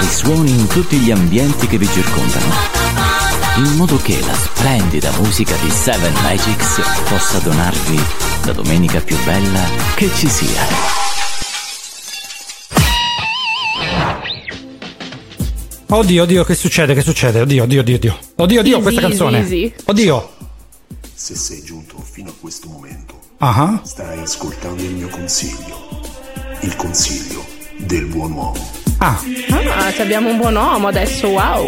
risuoni 0.00 0.50
in 0.50 0.66
tutti 0.66 0.98
gli 0.98 1.10
ambienti 1.10 1.66
che 1.66 1.78
vi 1.78 1.88
circondano, 1.88 2.52
in 3.56 3.76
modo 3.76 3.96
che 3.96 4.20
la 4.26 4.34
splendida 4.34 5.10
musica 5.20 5.56
di 5.62 5.70
Seven 5.70 6.12
Magics 6.20 6.82
possa 7.08 7.38
donarvi 7.38 8.04
la 8.44 8.52
domenica 8.52 9.00
più 9.00 9.16
bella 9.24 9.62
che 9.94 10.10
ci 10.14 10.28
sia. 10.28 11.11
Oddio, 15.94 16.22
oddio, 16.22 16.44
che 16.44 16.54
succede? 16.54 16.94
Che 16.94 17.02
succede? 17.02 17.40
Oddio, 17.42 17.64
oddio, 17.64 17.80
oddio, 17.80 17.96
oddio. 17.96 18.16
Oddio, 18.36 18.60
oddio, 18.60 18.72
Easy, 18.76 18.82
questa 18.82 19.00
canzone. 19.02 19.38
easy. 19.40 19.72
Oddio. 19.84 20.30
Se 21.14 21.34
sei 21.36 21.62
giunto 21.62 21.96
fino 22.10 22.30
a 22.30 22.32
questo 22.40 22.68
momento, 22.68 23.18
Ah. 23.38 23.78
stai 23.84 24.18
ascoltando 24.20 24.82
il 24.82 24.90
mio 24.92 25.08
consiglio. 25.08 26.00
Il 26.60 26.74
consiglio 26.76 27.44
del 27.76 28.06
buon 28.06 28.32
uomo. 28.32 28.70
Ah. 28.98 29.20
Ah, 29.76 29.92
ci 29.92 30.00
abbiamo 30.00 30.30
un 30.30 30.38
buon 30.38 30.56
uomo 30.56 30.88
adesso, 30.88 31.28
wow. 31.28 31.66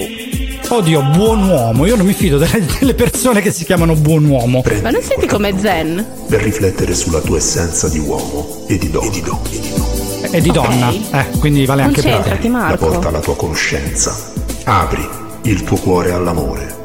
Oddio, 0.69 1.03
buon 1.03 1.47
uomo. 1.47 1.85
Io 1.85 1.95
non 1.97 2.07
mi 2.07 2.15
fido 2.15 2.39
delle, 2.39 2.65
delle 2.79 2.95
persone 2.95 3.43
che 3.43 3.53
si 3.53 3.65
chiamano 3.65 3.95
buon 3.95 4.25
uomo. 4.25 4.63
Ma 4.83 4.91
non 4.91 5.03
senti 5.03 5.27
come 5.27 5.53
zen? 5.59 6.05
Per 6.29 6.41
riflettere 6.41 6.95
sulla 6.95 7.21
tua 7.21 7.37
essenza 7.37 7.89
di 7.91 7.99
uomo 7.99 8.65
e 8.69 8.79
di 8.79 8.89
donna. 8.91 9.07
E 9.07 9.11
di 9.11 9.21
donna. 9.21 9.49
E 9.51 9.61
di 9.61 9.69
donna. 9.69 10.14
Eh, 10.31 11.31
quindi 11.39 11.67
vale 11.67 11.83
anche 11.83 12.03
per 12.03 12.39
te. 12.39 12.49
La 12.49 12.77
porta 12.79 13.09
alla 13.09 13.21
tua 13.21 13.37
conoscenza. 13.37 14.17
Apri 14.65 15.07
il 15.43 15.63
tuo 15.63 15.77
cuore 15.77 16.13
all'amore. 16.13 16.83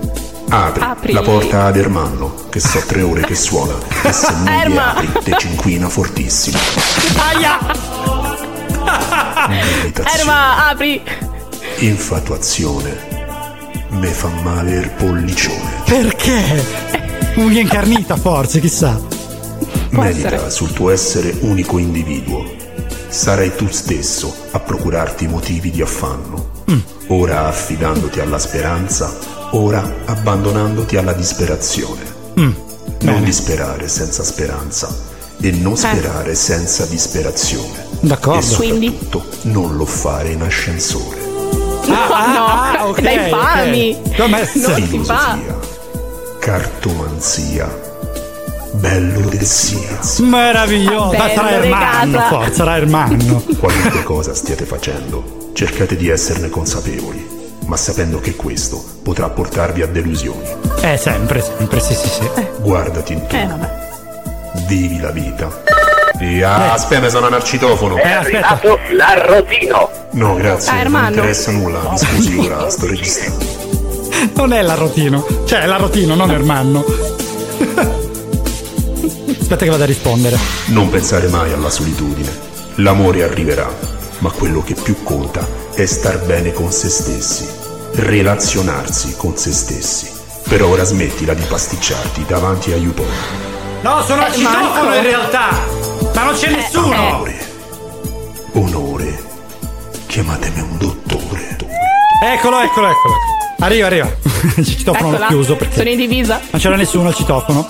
Apri, 0.49 0.81
Apri. 0.83 1.13
la 1.13 1.21
porta 1.21 1.65
ad 1.65 1.77
Ermanno, 1.77 2.33
che 2.49 2.59
so 2.59 2.79
tre 2.85 3.01
ore 3.03 3.21
che 3.21 3.35
suona. 3.35 3.75
E 4.03 4.11
se 4.11 4.31
non 4.33 4.43
gli 4.43 4.49
Erma. 4.49 4.95
apri, 4.95 5.11
te 5.23 5.35
cinquina 5.37 5.87
fortissimo. 5.89 6.57
Aia! 7.17 7.59
Erma, 10.19 10.67
apri! 10.69 11.01
Infatuazione. 11.79 13.17
Me 13.89 14.07
fa 14.07 14.29
male 14.43 14.71
il 14.75 14.89
pollicione. 14.91 15.81
Perché? 15.85 16.65
Unghia 17.35 17.61
incarnita, 17.61 18.15
forse, 18.17 18.59
chissà. 18.59 18.99
Medita 19.91 20.49
sul 20.49 20.71
tuo 20.73 20.89
essere 20.91 21.35
unico 21.41 21.77
individuo. 21.77 22.57
Sarai 23.09 23.55
tu 23.55 23.67
stesso 23.69 24.33
a 24.51 24.59
procurarti 24.59 25.27
motivi 25.27 25.71
di 25.71 25.81
affanno. 25.81 26.49
Mm. 26.71 26.79
Ora 27.07 27.47
affidandoti 27.47 28.19
alla 28.19 28.37
speranza, 28.37 29.11
ora 29.51 29.83
abbandonandoti 30.05 30.95
alla 30.97 31.13
disperazione. 31.13 32.01
Mm. 32.39 32.51
Non 33.01 33.23
disperare 33.23 33.87
senza 33.87 34.23
speranza 34.23 34.93
e 35.41 35.51
non 35.51 35.75
sperare 35.75 36.35
senza 36.35 36.85
disperazione. 36.85 37.87
D'accordo. 38.01 38.39
E 38.39 38.43
soprattutto 38.43 39.25
non 39.43 39.75
lo 39.75 39.85
fare 39.85 40.29
in 40.29 40.41
ascensore. 40.41 41.17
No, 41.87 41.87
no, 41.87 42.45
ah, 42.45 42.87
ok, 42.87 43.01
dai 43.01 43.15
infami. 43.15 43.97
ok. 44.05 44.15
Come 44.17 44.45
se- 44.45 44.59
Non 44.59 44.87
si 44.87 44.99
fa. 45.03 45.37
Cartomanzia. 46.39 47.87
Bello 48.73 49.21
del 49.29 49.41
sia. 49.43 49.99
Meraviglioso. 50.19 51.17
Ma 51.17 51.29
sarà 51.29 51.51
Ermanno, 51.63 52.19
forza, 52.29 52.53
sarà 52.53 52.75
Ermanno. 52.77 53.43
Qualunque 53.59 54.03
cosa 54.03 54.33
stiate 54.33 54.65
facendo, 54.65 55.49
cercate 55.53 55.95
di 55.95 56.07
esserne 56.09 56.49
consapevoli, 56.49 57.27
ma 57.65 57.75
sapendo 57.77 58.19
che 58.19 58.35
questo 58.35 58.81
potrà 59.03 59.29
portarvi 59.29 59.81
a 59.81 59.87
delusioni. 59.87 60.47
Eh, 60.81 60.97
sempre, 60.97 61.41
sempre, 61.41 61.79
sì, 61.79 61.93
sì, 61.95 62.07
sì. 62.09 62.29
Guardati 62.59 63.13
intorno, 63.13 63.39
Eh, 63.39 63.47
vabbè. 63.47 63.69
vivi 64.67 64.99
la 64.99 65.11
vita. 65.11 65.63
E 66.21 66.43
ah, 66.43 66.73
aspetta, 66.73 67.01
mi 67.01 67.09
sono 67.09 67.27
al 67.27 67.43
citofono. 67.43 67.97
Eh, 67.97 68.11
aspetta. 68.11 68.59
l'arrotino. 68.91 69.89
No, 70.11 70.35
grazie, 70.35 70.69
Ah, 70.69 70.73
non 70.75 70.81
Ermanno. 70.83 71.15
interessa 71.15 71.51
nulla. 71.51 71.79
Mi 71.91 71.97
scusi, 71.97 72.37
ora 72.37 72.69
sto 72.69 72.85
registrando. 72.85 73.45
Non 74.35 74.53
è 74.53 74.61
l'arrotino. 74.61 75.25
Cioè, 75.45 75.61
è 75.61 75.65
l'arrotino, 75.65 76.13
non 76.15 76.29
Ermanno. 76.31 76.83
Aspetta 79.51 79.63
che 79.65 79.71
vado 79.71 79.83
a 79.83 79.87
rispondere. 79.87 80.37
Non 80.67 80.89
pensare 80.89 81.27
mai 81.27 81.51
alla 81.51 81.71
solitudine. 81.71 82.29
L'amore 82.75 83.23
arriverà, 83.23 83.67
ma 84.19 84.29
quello 84.29 84.61
che 84.61 84.75
più 84.75 85.01
conta 85.01 85.43
è 85.73 85.87
star 85.87 86.19
bene 86.19 86.51
con 86.53 86.71
se 86.71 86.87
stessi, 86.87 87.49
relazionarsi 87.95 89.15
con 89.17 89.35
se 89.35 89.51
stessi. 89.51 90.07
Per 90.47 90.61
ora 90.61 90.83
smettila 90.83 91.33
di 91.33 91.41
pasticciarti 91.43 92.25
davanti 92.27 92.71
a 92.73 92.75
YouPorn. 92.75 93.09
No, 93.81 94.03
sono 94.03 94.21
al 94.23 94.31
Eh, 94.31 94.35
citofono 94.35 94.83
Marco. 94.83 94.95
in 94.95 95.01
realtà. 95.01 95.49
Ma 96.13 96.23
non 96.25 96.33
c'è 96.35 96.51
nessuno. 96.51 96.95
Onore, 96.95 97.37
onore, 98.53 99.23
chiamatemi 100.05 100.59
un 100.61 100.77
dottore. 100.77 101.57
Eccolo, 102.23 102.59
eccolo, 102.61 102.87
eccolo. 102.87 103.13
Arriva, 103.61 103.87
arriva. 103.87 104.11
Il 104.57 104.65
citofono 104.67 105.09
l'ho 105.09 105.15
Eccola. 105.15 105.27
chiuso 105.27 105.55
perché 105.55 105.77
Sono 105.77 105.89
in 105.89 105.97
divisa. 105.97 106.39
non 106.51 106.61
c'era 106.61 106.75
nessuno 106.75 107.07
al 107.07 107.15
citofono. 107.15 107.67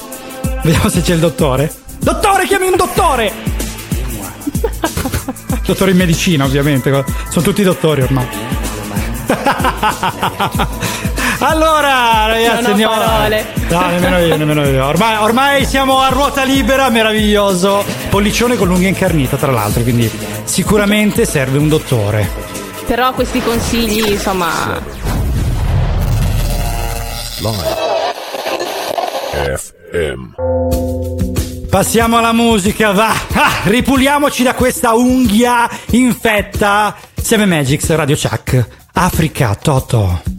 Vediamo 0.64 0.90
se 0.90 1.02
c'è 1.02 1.14
il 1.14 1.20
dottore. 1.20 1.72
Dottore, 2.00 2.46
chiami 2.46 2.68
un 2.68 2.76
dottore! 2.76 3.32
dottore 5.66 5.92
in 5.92 5.98
medicina, 5.98 6.46
ovviamente. 6.46 7.04
Sono 7.30 7.46
tutti 7.46 7.64
dottori 7.64 8.02
ormai. 8.02 8.28
allora, 11.40 12.26
ragazzi, 12.28 12.56
Non 12.56 12.66
ho 12.66 12.70
andiamo. 12.72 12.94
parole. 12.96 13.46
No, 13.70 13.88
nemmeno 13.88 14.18
io, 14.20 14.38
nemmeno 14.38 14.66
io. 14.66 14.86
Ormai, 14.86 15.16
ormai 15.18 15.66
siamo 15.66 16.00
a 16.00 16.10
ruota 16.10 16.44
libera, 16.44 16.90
meraviglioso. 16.90 17.84
Pollicione 18.10 18.56
con 18.56 18.68
l'unghia 18.68 18.88
incarnita, 18.90 19.38
tra 19.38 19.52
l'altro, 19.52 19.82
quindi 19.84 20.10
sicuramente 20.44 21.26
serve 21.26 21.58
un 21.58 21.70
dottore. 21.70 22.28
Però 22.86 23.14
questi 23.14 23.42
consigli, 23.42 24.12
insomma. 24.12 24.82
FM. 29.92 31.68
Passiamo 31.70 32.18
alla 32.18 32.34
musica, 32.34 32.92
va! 32.92 33.12
Ah, 33.34 33.62
ripuliamoci 33.66 34.44
da 34.44 34.54
questa 34.54 34.94
unghia 34.94 35.70
infetta. 35.92 36.96
Seven 37.16 37.50
Magics, 37.50 37.90
Radio 37.96 38.16
Chuck, 38.16 38.68
Africa, 38.94 39.56
Toto. 39.56 40.39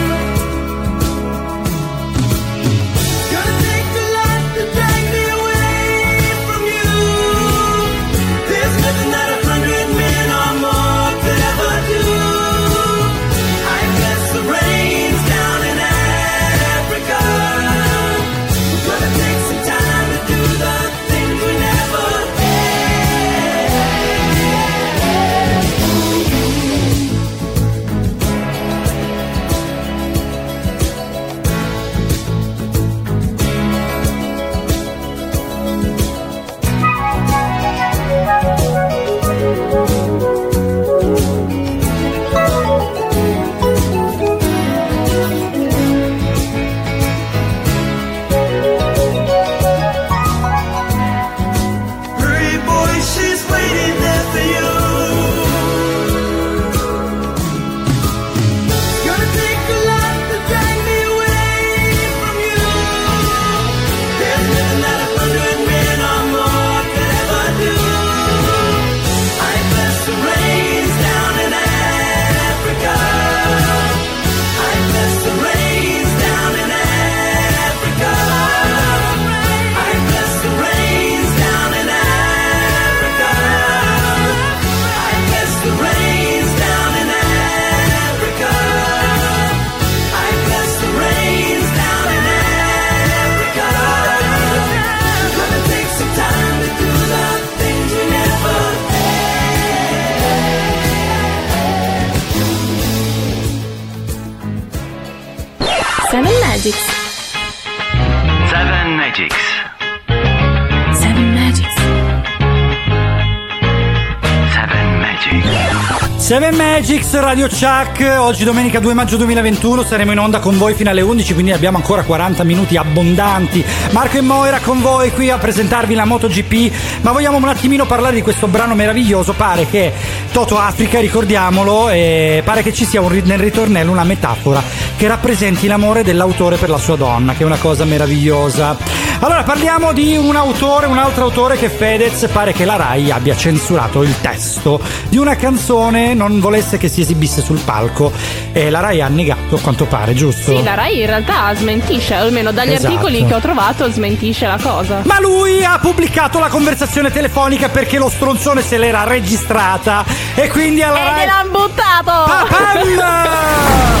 7 116.31 116.51
Magics 116.51 117.19
Radio 117.19 117.49
Chuck, 117.49 118.15
oggi 118.17 118.45
domenica 118.45 118.79
2 118.79 118.93
maggio 118.93 119.17
2021 119.17 119.83
saremo 119.83 120.13
in 120.13 120.17
onda 120.17 120.39
con 120.39 120.57
voi 120.57 120.73
fino 120.75 120.89
alle 120.89 121.01
11, 121.01 121.33
quindi 121.33 121.51
abbiamo 121.51 121.75
ancora 121.75 122.03
40 122.03 122.45
minuti 122.45 122.77
abbondanti. 122.77 123.61
Marco 123.91 124.15
e 124.15 124.21
Moira 124.21 124.59
con 124.59 124.79
voi 124.79 125.11
qui 125.11 125.29
a 125.29 125.37
presentarvi 125.37 125.93
la 125.93 126.05
MotoGP, 126.05 127.01
ma 127.01 127.11
vogliamo 127.11 127.35
un 127.35 127.49
attimino 127.49 127.85
parlare 127.85 128.15
di 128.15 128.21
questo 128.21 128.47
brano 128.47 128.75
meraviglioso, 128.75 129.33
pare 129.33 129.67
che 129.67 129.91
Toto 130.31 130.57
Africa, 130.57 131.01
ricordiamolo, 131.01 131.89
e 131.89 132.41
pare 132.45 132.63
che 132.63 132.71
ci 132.71 132.85
sia 132.85 133.01
un, 133.01 133.21
nel 133.25 133.37
ritornello 133.37 133.91
una 133.91 134.05
metafora 134.05 134.63
che 134.95 135.07
rappresenti 135.09 135.67
l'amore 135.67 136.01
dell'autore 136.01 136.55
per 136.55 136.69
la 136.69 136.77
sua 136.77 136.95
donna, 136.95 137.33
che 137.33 137.43
è 137.43 137.45
una 137.45 137.57
cosa 137.57 137.83
meravigliosa. 137.83 139.00
Allora 139.23 139.43
parliamo 139.43 139.93
di 139.93 140.17
un 140.17 140.35
autore, 140.35 140.87
un 140.87 140.97
altro 140.97 141.25
autore 141.25 141.55
che 141.55 141.69
Fedez 141.69 142.27
pare 142.33 142.53
che 142.53 142.65
la 142.65 142.75
RAI 142.75 143.11
abbia 143.11 143.35
censurato 143.35 144.01
il 144.01 144.19
testo 144.19 144.81
di 145.09 145.17
una 145.17 145.35
canzone, 145.35 146.15
non 146.15 146.39
volesse 146.39 146.79
che 146.79 146.87
si 146.87 147.01
esibisse 147.01 147.43
sul 147.43 147.59
palco 147.59 148.11
e 148.51 148.71
la 148.71 148.79
RAI 148.79 149.01
ha 149.01 149.07
negato 149.09 149.57
a 149.57 149.59
quanto 149.59 149.85
pare, 149.85 150.15
giusto? 150.15 150.55
Sì, 150.55 150.63
la 150.63 150.73
Rai 150.73 151.01
in 151.01 151.05
realtà 151.05 151.53
smentisce, 151.53 152.15
almeno 152.15 152.51
dagli 152.51 152.71
Esatto. 152.73 152.93
articoli 152.93 153.23
che 153.27 153.33
ho 153.35 153.39
trovato 153.39 153.91
smentisce 153.91 154.47
la 154.47 154.57
cosa. 154.59 155.01
Ma 155.03 155.19
lui 155.19 155.63
ha 155.63 155.77
pubblicato 155.79 156.39
la 156.39 156.47
conversazione 156.49 157.11
telefonica 157.11 157.69
perché 157.69 157.99
lo 157.99 158.09
stronzone 158.09 158.63
se 158.63 158.79
l'era 158.79 159.03
registrata 159.03 160.03
e 160.33 160.47
quindi 160.49 160.81
alla 160.81 160.99
E 160.99 161.03
RAI... 161.03 161.19
gliel'han 161.19 161.51
buttato! 161.51 162.23
Papam! 162.25 163.99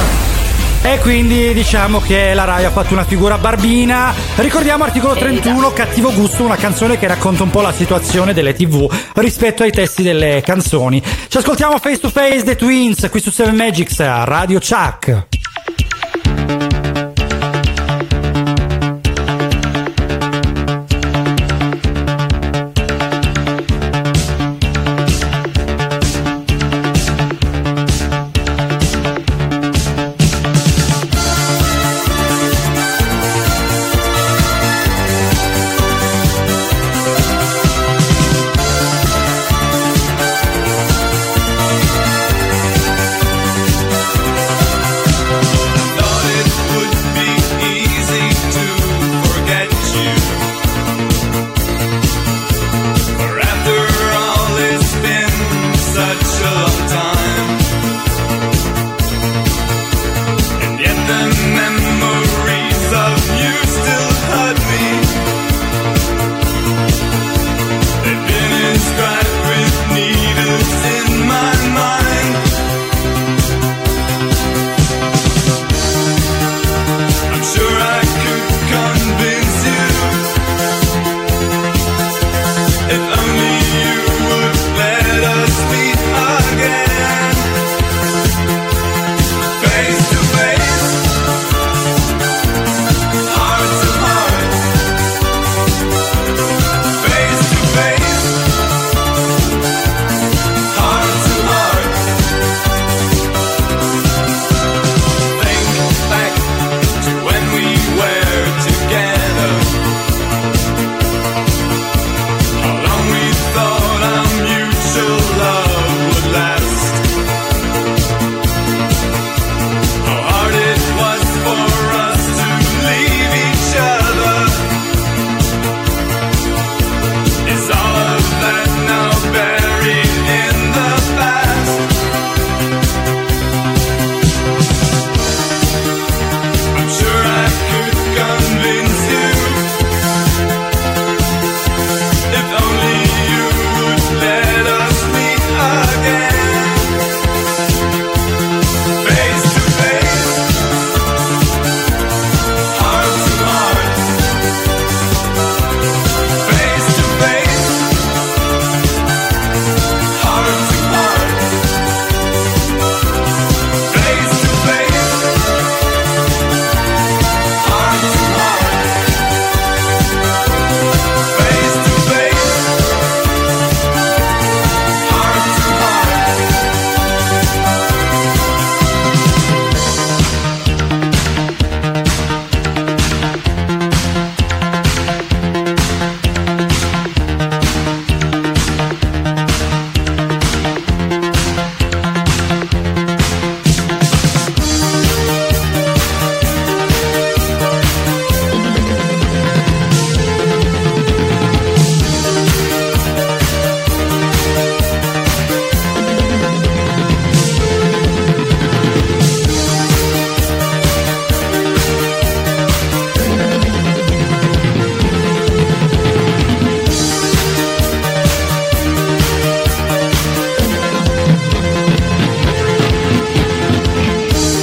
E 0.83 0.97
quindi 0.99 1.53
diciamo 1.53 1.99
che 1.99 2.33
la 2.33 2.43
Rai 2.43 2.65
ha 2.65 2.71
fatto 2.71 2.93
una 2.93 3.03
figura 3.03 3.37
barbina. 3.37 4.13
Ricordiamo 4.37 4.83
articolo 4.83 5.13
31, 5.13 5.71
Cattivo 5.73 6.11
gusto, 6.11 6.43
una 6.43 6.55
canzone 6.55 6.97
che 6.97 7.05
racconta 7.05 7.43
un 7.43 7.51
po' 7.51 7.61
la 7.61 7.71
situazione 7.71 8.33
delle 8.33 8.53
TV 8.53 8.91
rispetto 9.15 9.61
ai 9.61 9.71
testi 9.71 10.01
delle 10.01 10.41
canzoni. 10.43 11.01
Ci 11.27 11.37
ascoltiamo 11.37 11.77
face 11.77 11.99
to 11.99 12.09
face 12.09 12.43
The 12.43 12.55
Twins 12.55 13.07
qui 13.11 13.21
su 13.21 13.29
7 13.29 13.51
Magics 13.51 13.99
a 13.99 14.23
Radio 14.23 14.59
Chuck. 14.59 15.30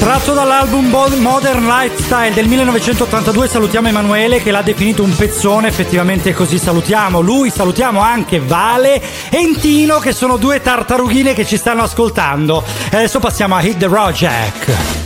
Tratto 0.09 0.32
dall'album 0.32 0.89
Modern 1.18 1.66
Lifestyle 1.66 2.32
del 2.32 2.47
1982 2.47 3.47
salutiamo 3.47 3.89
Emanuele 3.89 4.43
che 4.43 4.51
l'ha 4.51 4.62
definito 4.62 5.02
un 5.02 5.14
pezzone, 5.14 5.68
effettivamente 5.68 6.32
così 6.32 6.56
salutiamo 6.56 7.20
lui, 7.20 7.51
salutiamo 7.51 8.01
anche 8.01 8.40
Vale 8.40 9.02
e 9.28 9.39
Intino 9.39 9.98
che 9.98 10.12
sono 10.12 10.39
due 10.39 10.62
tartarughine 10.62 11.35
che 11.35 11.44
ci 11.44 11.59
stanno 11.59 11.82
ascoltando. 11.82 12.64
E 12.90 12.97
adesso 12.97 13.18
passiamo 13.18 13.55
a 13.55 13.60
Hit 13.60 13.76
the 13.76 13.86
Road 13.86 14.14
Jack. 14.14 14.97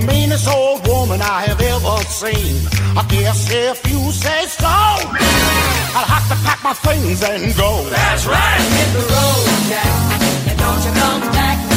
The 0.00 0.06
meanest 0.06 0.48
old 0.48 0.86
woman 0.86 1.20
I 1.20 1.42
have 1.42 1.60
ever 1.60 1.96
seen. 2.04 2.66
I 2.96 3.04
guess 3.08 3.50
if 3.50 3.90
you 3.90 4.12
say 4.12 4.46
so, 4.46 4.66
I'll 4.66 6.10
have 6.14 6.28
to 6.28 6.36
pack 6.44 6.62
my 6.62 6.72
things 6.74 7.22
and 7.22 7.56
go. 7.56 7.84
That's 7.88 8.26
right. 8.26 8.60
Hit 8.78 8.92
the 8.92 9.00
road, 9.00 9.48
Jack. 9.68 10.22
and 10.50 10.58
Don't 10.58 10.84
you 10.84 10.92
come 11.00 11.20
back 11.32 11.67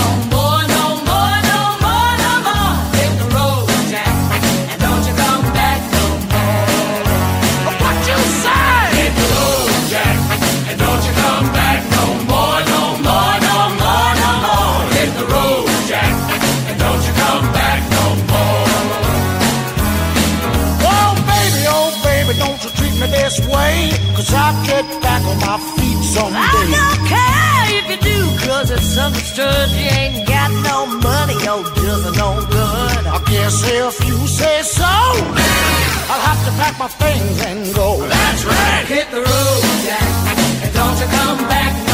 cause 29.12 29.22
it's 29.22 29.40
understood 29.40 29.70
you 29.72 29.90
ain't 30.00 30.28
got 30.28 30.52
no 30.64 30.86
money, 31.00 31.34
your 31.44 31.64
bills 31.76 32.06
are 32.06 32.18
no 32.18 32.46
good. 32.48 33.08
I 33.08 33.24
guess 33.30 33.64
if 33.66 34.08
you 34.08 34.18
say 34.28 34.62
so, 34.64 34.84
I'll 34.86 36.22
have 36.22 36.46
to 36.46 36.52
pack 36.60 36.80
my 36.80 36.88
things 36.88 37.46
and 37.46 37.74
go. 37.76 37.98
That's 38.08 38.46
right. 38.46 38.86
Hit 38.86 39.10
the 39.12 39.18
road, 39.18 39.62
Jack. 39.86 40.64
and 40.64 40.74
Don't 40.74 41.00
you 41.00 41.08
come 41.08 41.38
back 41.48 41.91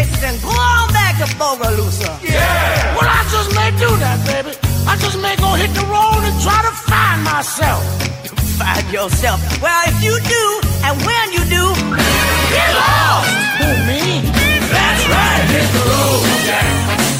little 0.00 0.24
and 0.28 0.42
go 0.42 0.48
on 0.48 0.88
back 0.92 1.18
to 1.20 1.26
Bogalusa? 1.36 2.10
Yeah. 2.22 2.96
Well, 2.96 3.08
I 3.08 3.22
just 3.30 3.50
may 3.54 3.70
do 3.76 3.90
that, 4.00 4.18
baby. 4.26 4.52
I 4.86 4.96
just 4.96 5.18
may 5.20 5.36
go 5.36 5.54
hit 5.54 5.70
the 5.74 5.84
road 5.86 6.22
and 6.24 6.36
try 6.40 6.60
to 6.64 6.72
find 6.88 7.22
myself. 7.24 7.82
Find 8.60 8.86
yourself. 8.92 9.40
Well, 9.62 9.82
if 9.88 9.96
you 10.04 10.14
do, 10.20 10.44
and 10.84 10.94
when 11.04 11.26
you 11.32 11.42
do, 11.48 11.64
get 12.52 12.70
lost. 12.76 13.28
Who, 13.60 13.68
me? 13.88 14.24
That's 14.72 15.04
right. 15.08 15.44
Hit 15.54 15.68
the 15.76 15.84
road, 15.90 16.20
Jack. 16.44 16.68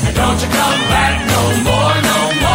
and 0.06 0.14
Don't 0.16 0.38
you 0.40 0.48
come 0.52 0.80
back 0.92 1.14
no 1.32 1.42
more, 1.64 1.94
no 2.10 2.18
more, 2.44 2.49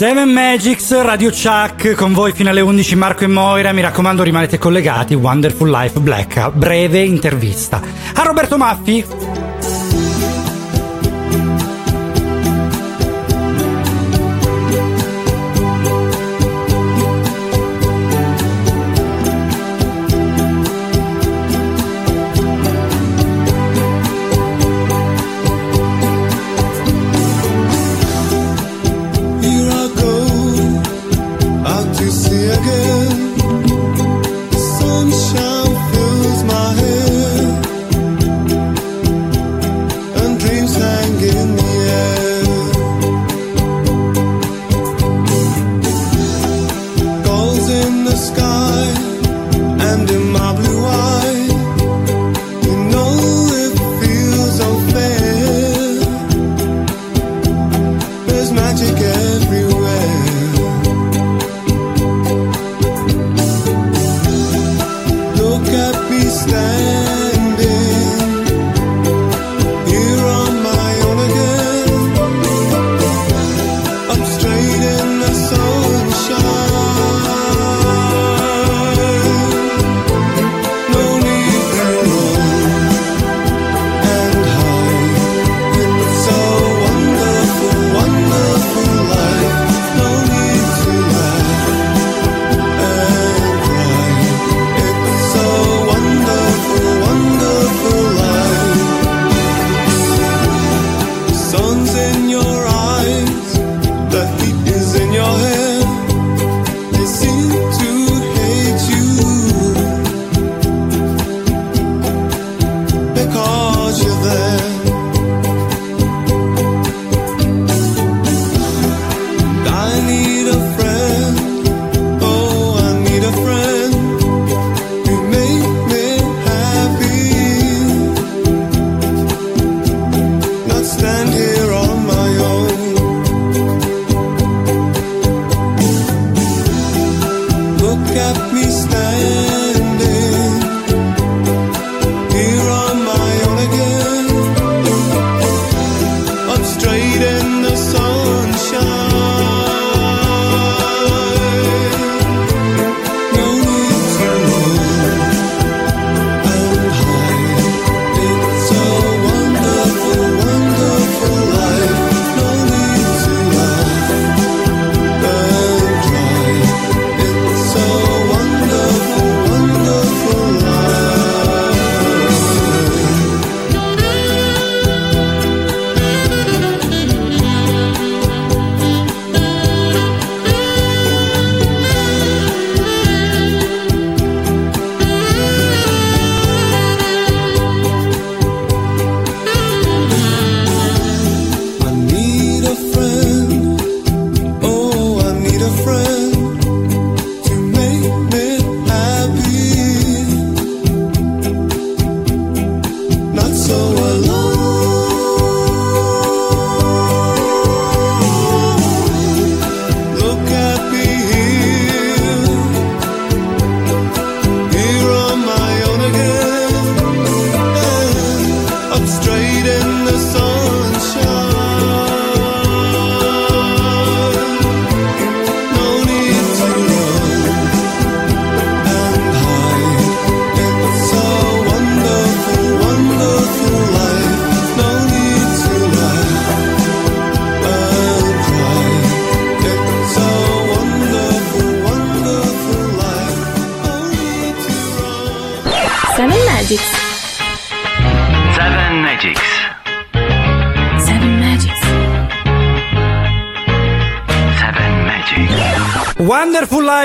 Seven 0.00 0.30
Magics, 0.30 0.98
Radio 1.02 1.28
Chuck, 1.28 1.92
con 1.92 2.14
voi 2.14 2.32
fino 2.32 2.48
alle 2.48 2.62
11 2.62 2.96
Marco 2.96 3.24
e 3.24 3.26
Moira, 3.26 3.70
mi 3.72 3.82
raccomando 3.82 4.22
rimanete 4.22 4.56
collegati, 4.56 5.12
Wonderful 5.12 5.68
Life 5.68 6.00
Black, 6.00 6.52
breve 6.52 7.00
intervista. 7.00 7.82
A 8.14 8.22
Roberto 8.22 8.56
Maffi, 8.56 9.04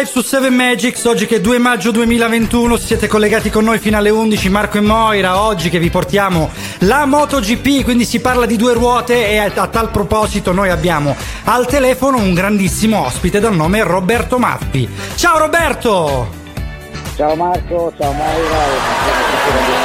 Life 0.05 0.11
su 0.11 0.21
7 0.21 0.49
Magics, 0.51 1.03
oggi 1.05 1.25
che 1.25 1.37
è 1.37 1.41
2 1.41 1.57
maggio 1.57 1.89
2021, 1.89 2.77
siete 2.77 3.07
collegati 3.07 3.49
con 3.49 3.63
noi 3.63 3.79
fino 3.79 3.97
alle 3.97 4.11
11, 4.11 4.49
Marco 4.49 4.77
e 4.77 4.81
Moira, 4.81 5.41
oggi 5.41 5.69
che 5.69 5.79
vi 5.79 5.89
portiamo 5.89 6.51
la 6.79 7.05
MotoGP, 7.05 7.83
quindi 7.83 8.05
si 8.05 8.19
parla 8.19 8.45
di 8.45 8.55
due 8.55 8.73
ruote 8.73 9.27
e 9.27 9.37
a, 9.37 9.49
tal 9.49 9.89
proposito 9.89 10.51
noi 10.51 10.69
abbiamo 10.69 11.15
al 11.45 11.65
telefono 11.65 12.17
un 12.17 12.33
grandissimo 12.35 13.03
ospite 13.03 13.39
dal 13.39 13.55
nome 13.55 13.81
Roberto 13.83 14.37
Maffi. 14.37 14.87
Ciao 15.15 15.39
Roberto! 15.39 16.27
Ciao 17.15 17.35
Marco, 17.35 17.91
ciao 17.97 18.11
Maura. 18.11 19.84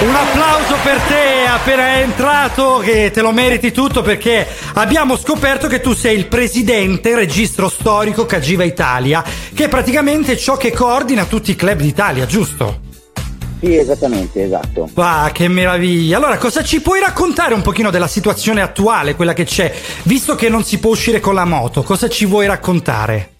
Un 0.00 0.14
applauso 0.14 0.76
per 0.84 0.96
te 1.08 1.46
appena 1.48 1.98
entrato, 1.98 2.78
che 2.78 3.10
te 3.12 3.20
lo 3.20 3.32
meriti 3.32 3.72
tutto 3.72 4.00
perché 4.00 4.46
abbiamo 4.74 5.16
scoperto 5.16 5.66
che 5.66 5.80
tu 5.80 5.92
sei 5.92 6.16
il 6.16 6.26
presidente 6.26 7.16
registro 7.16 7.68
storico 7.68 8.24
Cagiva 8.24 8.62
Italia, 8.62 9.24
che 9.52 9.64
è 9.64 9.68
praticamente 9.68 10.36
ciò 10.36 10.56
che 10.56 10.72
coordina 10.72 11.24
tutti 11.24 11.50
i 11.50 11.56
club 11.56 11.80
d'Italia, 11.80 12.26
giusto? 12.26 12.80
Sì, 13.60 13.76
esattamente, 13.76 14.44
esatto. 14.44 14.88
Ah, 14.94 15.30
che 15.32 15.48
meraviglia! 15.48 16.16
Allora, 16.16 16.38
cosa 16.38 16.62
ci 16.62 16.80
puoi 16.80 17.00
raccontare 17.00 17.54
un 17.54 17.62
pochino 17.62 17.90
della 17.90 18.06
situazione 18.06 18.62
attuale, 18.62 19.16
quella 19.16 19.32
che 19.32 19.44
c'è? 19.44 19.74
Visto 20.04 20.36
che 20.36 20.48
non 20.48 20.62
si 20.62 20.78
può 20.78 20.92
uscire 20.92 21.18
con 21.18 21.34
la 21.34 21.44
moto, 21.44 21.82
cosa 21.82 22.08
ci 22.08 22.24
vuoi 22.24 22.46
raccontare? 22.46 23.32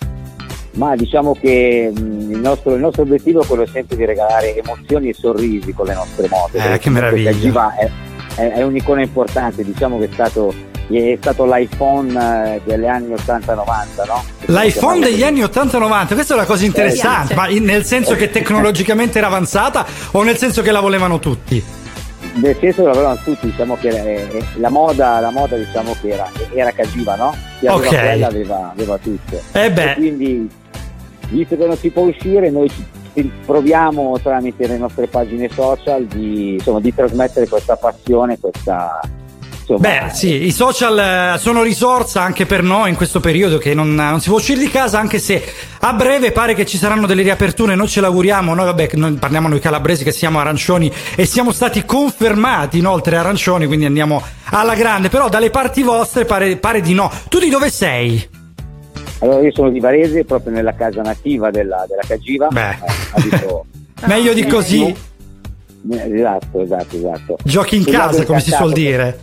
Ma 0.78 0.94
diciamo 0.94 1.34
che 1.34 1.90
mh, 1.92 2.30
il, 2.30 2.38
nostro, 2.38 2.72
il 2.74 2.80
nostro 2.80 3.02
obiettivo 3.02 3.42
è 3.42 3.46
quello 3.46 3.66
sempre 3.66 3.96
di 3.96 4.04
regalare 4.04 4.56
emozioni 4.56 5.08
e 5.08 5.14
sorrisi 5.14 5.72
con 5.72 5.86
le 5.86 5.94
nostre 5.94 6.28
moto. 6.28 6.56
Eh, 6.56 6.78
che 6.78 6.88
meraviglia. 6.88 7.32
Cagiva 7.32 7.74
è, 7.76 7.90
è- 8.36 8.52
è 8.52 8.62
un'icona 8.62 9.02
importante, 9.02 9.64
diciamo 9.64 9.98
che 9.98 10.04
è 10.04 10.08
stato, 10.12 10.54
è 10.88 11.16
stato 11.20 11.44
l'iPhone 11.52 12.54
eh, 12.54 12.60
degli 12.64 12.86
anni 12.86 13.12
80-90, 13.12 14.06
no? 14.06 14.22
L'iPhone 14.46 15.00
degli 15.00 15.24
anni 15.24 15.40
80-90, 15.42 16.14
questa 16.14 16.34
è 16.34 16.36
una 16.36 16.46
cosa 16.46 16.64
interessante, 16.64 17.32
Eh, 17.32 17.36
ma 17.36 17.46
nel 17.48 17.84
senso 17.84 18.14
che 18.14 18.30
tecnologicamente 18.30 19.18
era 19.18 19.26
avanzata 19.26 19.84
o 20.12 20.22
nel 20.22 20.36
senso 20.36 20.62
che 20.62 20.70
la 20.70 20.80
volevano 20.80 21.18
tutti? 21.18 21.62
Nel 22.34 22.56
senso 22.60 22.82
che 22.82 22.88
lavoravano 22.88 23.20
tutti, 23.24 23.46
diciamo 23.46 23.76
che 23.80 23.88
eh, 23.88 24.28
eh, 24.30 24.44
la 24.58 24.68
moda, 24.68 25.18
la 25.18 25.30
moda 25.30 25.56
diciamo 25.56 25.96
che 26.00 26.10
era, 26.10 26.30
era 26.54 26.70
Cagiva, 26.70 27.16
no? 27.16 27.34
Chi 27.58 27.66
aveva 27.66 27.88
Ok. 27.88 27.98
quella 27.98 28.26
aveva, 28.28 28.70
aveva 28.72 28.98
tutto. 28.98 29.40
Eh 29.52 29.72
beh. 29.72 29.90
E 29.90 29.94
quindi, 29.94 30.48
visto 31.30 31.56
che 31.56 31.66
non 31.66 31.76
si 31.76 31.90
può 31.90 32.02
uscire, 32.02 32.50
noi 32.50 32.70
proviamo 33.44 34.18
tramite 34.22 34.66
le 34.66 34.78
nostre 34.78 35.06
pagine 35.06 35.48
social 35.48 36.04
di, 36.04 36.54
insomma, 36.54 36.80
di 36.80 36.94
trasmettere 36.94 37.48
questa 37.48 37.76
passione, 37.76 38.38
questa... 38.38 39.00
Beh, 39.70 40.08
sì, 40.14 40.46
i 40.46 40.50
social 40.50 41.34
eh, 41.34 41.38
sono 41.38 41.62
risorsa 41.62 42.22
anche 42.22 42.46
per 42.46 42.62
noi 42.62 42.88
in 42.88 42.96
questo 42.96 43.20
periodo 43.20 43.58
che 43.58 43.74
non, 43.74 43.94
non 43.94 44.18
si 44.18 44.30
può 44.30 44.38
uscire 44.38 44.58
di 44.58 44.70
casa, 44.70 44.98
anche 44.98 45.18
se 45.18 45.44
a 45.80 45.92
breve 45.92 46.32
pare 46.32 46.54
che 46.54 46.64
ci 46.64 46.78
saranno 46.78 47.06
delle 47.06 47.20
riaperture, 47.20 47.74
noi 47.74 47.86
ce 47.86 48.00
l'auguriamo, 48.00 48.54
noi 48.54 48.64
vabbè, 48.64 48.88
noi 48.94 49.12
parliamo 49.12 49.46
noi 49.46 49.60
calabresi 49.60 50.04
che 50.04 50.12
siamo 50.12 50.38
arancioni 50.38 50.90
e 51.14 51.26
siamo 51.26 51.52
stati 51.52 51.84
confermati 51.84 52.78
inoltre 52.78 53.18
arancioni, 53.18 53.66
quindi 53.66 53.84
andiamo 53.84 54.22
alla 54.44 54.74
grande, 54.74 55.10
però 55.10 55.28
dalle 55.28 55.50
parti 55.50 55.82
vostre 55.82 56.24
pare, 56.24 56.56
pare 56.56 56.80
di 56.80 56.94
no. 56.94 57.12
Tu 57.28 57.38
di 57.38 57.50
dove 57.50 57.68
sei? 57.68 58.37
Allora 59.20 59.40
io 59.40 59.52
sono 59.52 59.70
di 59.70 59.80
Varese, 59.80 60.24
proprio 60.24 60.52
nella 60.52 60.74
casa 60.74 61.02
nativa 61.02 61.50
della, 61.50 61.84
della 61.88 62.02
Cagiva. 62.06 62.48
Beh. 62.48 62.70
Eh, 62.70 63.66
Meglio 64.06 64.32
di 64.32 64.46
così, 64.46 64.84
Eh, 64.84 64.96
Esatto, 65.90 66.60
esatto, 66.62 66.96
esatto. 66.96 67.36
giochi 67.44 67.76
in 67.76 67.82
Sul 67.82 67.92
lago 67.92 68.10
casa 68.10 68.24
come 68.24 68.40
si 68.40 68.50
suol 68.50 68.72
dire. 68.72 69.18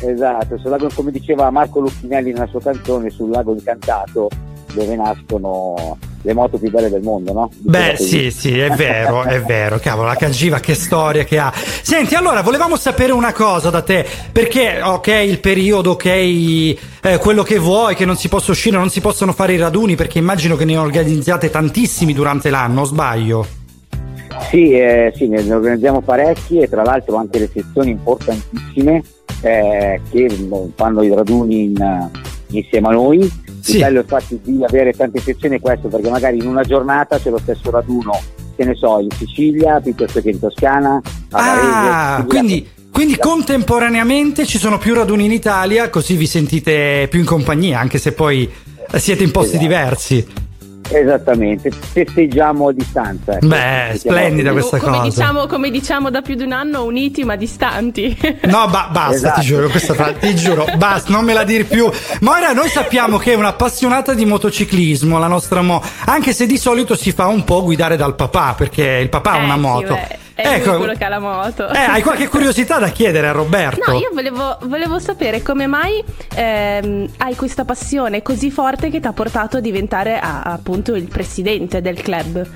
Esatto, 0.00 0.58
sul 0.58 0.70
lago, 0.70 0.88
come 0.94 1.10
diceva 1.10 1.48
Marco 1.50 1.80
Lucchinelli 1.80 2.32
nella 2.32 2.46
sua 2.46 2.60
canzone, 2.60 3.10
sul 3.10 3.30
lago 3.30 3.52
incantato 3.52 4.28
dove 4.74 4.96
nascono 4.96 5.96
le 6.22 6.32
moto 6.32 6.58
più 6.58 6.70
belle 6.70 6.88
del 6.88 7.02
mondo, 7.02 7.32
no? 7.32 7.50
Diceva 7.52 7.86
Beh, 7.88 7.96
sì, 7.96 8.30
sì, 8.30 8.58
è 8.58 8.70
vero, 8.70 9.22
è 9.24 9.40
vero. 9.42 9.78
Cavolo, 9.78 10.08
la 10.08 10.16
Cagiva 10.16 10.58
che 10.58 10.74
storia 10.74 11.24
che 11.24 11.38
ha. 11.38 11.52
Senti, 11.54 12.14
allora, 12.14 12.42
volevamo 12.42 12.76
sapere 12.76 13.12
una 13.12 13.32
cosa 13.32 13.70
da 13.70 13.82
te, 13.82 14.06
perché, 14.32 14.80
ok, 14.82 15.06
il 15.26 15.38
periodo, 15.40 15.92
ok, 15.92 16.06
eh, 16.06 16.78
quello 17.20 17.42
che 17.42 17.58
vuoi, 17.58 17.94
che 17.94 18.06
non 18.06 18.16
si 18.16 18.28
possa 18.28 18.52
uscire, 18.52 18.76
non 18.76 18.90
si 18.90 19.00
possono 19.00 19.32
fare 19.32 19.52
i 19.52 19.58
raduni, 19.58 19.96
perché 19.96 20.18
immagino 20.18 20.56
che 20.56 20.64
ne 20.64 20.76
organizzate 20.76 21.50
tantissimi 21.50 22.14
durante 22.14 22.48
l'anno, 22.50 22.82
o 22.82 22.84
sbaglio? 22.84 23.46
Sì, 24.50 24.72
eh, 24.72 25.12
sì, 25.14 25.28
ne 25.28 25.52
organizziamo 25.52 26.00
parecchi 26.00 26.58
e 26.58 26.68
tra 26.68 26.82
l'altro 26.82 27.16
anche 27.16 27.38
le 27.38 27.50
sezioni 27.52 27.90
importantissime 27.90 29.02
eh, 29.42 30.00
che 30.10 30.26
boh, 30.40 30.70
fanno 30.74 31.02
i 31.02 31.14
raduni 31.14 31.64
in, 31.64 32.08
insieme 32.48 32.88
a 32.88 32.92
noi. 32.92 33.30
Sì. 33.64 33.76
Il 33.76 33.80
bello 33.82 34.00
infatti 34.00 34.38
di 34.44 34.62
avere 34.62 34.92
tante 34.92 35.20
sezioni 35.20 35.56
è 35.56 35.60
questo, 35.60 35.88
perché 35.88 36.10
magari 36.10 36.36
in 36.36 36.46
una 36.46 36.62
giornata 36.64 37.18
c'è 37.18 37.30
lo 37.30 37.38
stesso 37.38 37.70
raduno, 37.70 38.20
che 38.54 38.62
ne 38.64 38.74
so, 38.74 38.98
in 39.00 39.08
Sicilia 39.10 39.80
piuttosto 39.80 40.20
che 40.20 40.28
in 40.28 40.38
Toscana. 40.38 41.00
a 41.30 41.38
Ah, 41.38 42.16
Varese, 42.16 42.26
quindi, 42.26 42.68
quindi 42.92 43.16
contemporaneamente 43.16 44.44
ci 44.44 44.58
sono 44.58 44.76
più 44.76 44.92
raduni 44.92 45.24
in 45.24 45.32
Italia, 45.32 45.88
così 45.88 46.14
vi 46.14 46.26
sentite 46.26 47.06
più 47.08 47.20
in 47.20 47.24
compagnia, 47.24 47.80
anche 47.80 47.96
se 47.98 48.12
poi 48.12 48.50
siete 48.96 49.24
in 49.24 49.30
posti 49.30 49.56
Esatto. 49.56 49.66
diversi. 49.66 50.26
Esattamente, 50.90 51.70
festeggiamo 51.70 52.68
a 52.68 52.72
distanza. 52.72 53.34
ecco. 53.36 53.46
Beh, 53.46 53.94
splendida 53.96 54.52
questa 54.52 54.78
come 54.78 54.98
cosa. 54.98 55.08
Diciamo, 55.08 55.46
come 55.46 55.70
diciamo 55.70 56.10
da 56.10 56.20
più 56.20 56.34
di 56.34 56.42
un 56.42 56.52
anno, 56.52 56.84
uniti 56.84 57.24
ma 57.24 57.36
distanti. 57.36 58.16
No, 58.44 58.68
ba- 58.68 58.88
basta, 58.92 59.14
Esatto. 59.14 59.40
ti 59.40 59.46
giuro, 59.46 59.68
questa 59.68 59.94
fra- 59.94 60.12
ti 60.12 60.34
giuro, 60.34 60.66
basta, 60.76 61.10
non 61.12 61.24
me 61.24 61.32
la 61.32 61.44
dir 61.44 61.66
più. 61.66 61.90
Moira, 62.20 62.52
noi 62.52 62.68
sappiamo 62.68 63.16
che 63.18 63.32
è 63.32 63.36
un'appassionata 63.36 64.12
di 64.14 64.24
motociclismo, 64.24 65.18
la 65.18 65.26
nostra 65.26 65.62
Mo, 65.62 65.82
anche 66.06 66.32
se 66.32 66.46
di 66.46 66.56
solito 66.58 66.94
si 66.94 67.12
fa 67.12 67.26
un 67.26 67.42
po' 67.44 67.62
guidare 67.62 67.96
dal 67.96 68.14
papà, 68.14 68.54
perché 68.56 68.98
il 69.02 69.08
papà 69.08 69.32
ha 69.32 69.38
Eh, 69.40 69.44
una 69.44 69.54
sì, 69.54 69.60
moto. 69.60 69.94
beh, 69.94 70.18
è 70.34 70.64
lui 70.64 70.76
quello 70.76 70.92
che 70.94 71.04
ha 71.04 71.08
la 71.08 71.18
moto. 71.20 71.68
eh, 71.68 71.78
hai 71.78 72.02
qualche 72.02 72.28
curiosità 72.28 72.78
da 72.78 72.88
chiedere 72.88 73.28
a 73.28 73.32
Roberto? 73.32 73.90
No, 73.90 73.96
io 73.98 74.10
volevo, 74.12 74.56
volevo 74.62 74.98
sapere 74.98 75.42
come 75.42 75.66
mai 75.66 76.02
ehm, 76.34 77.08
hai 77.18 77.34
questa 77.36 77.64
passione 77.64 78.22
così 78.22 78.50
forte 78.50 78.90
che 78.90 79.00
ti 79.00 79.06
ha 79.06 79.12
portato 79.12 79.58
a 79.58 79.60
diventare 79.60 80.18
a- 80.18 80.42
appunto 80.42 80.94
il 80.94 81.08
presidente 81.08 81.80
del 81.80 82.00
club. 82.02 82.46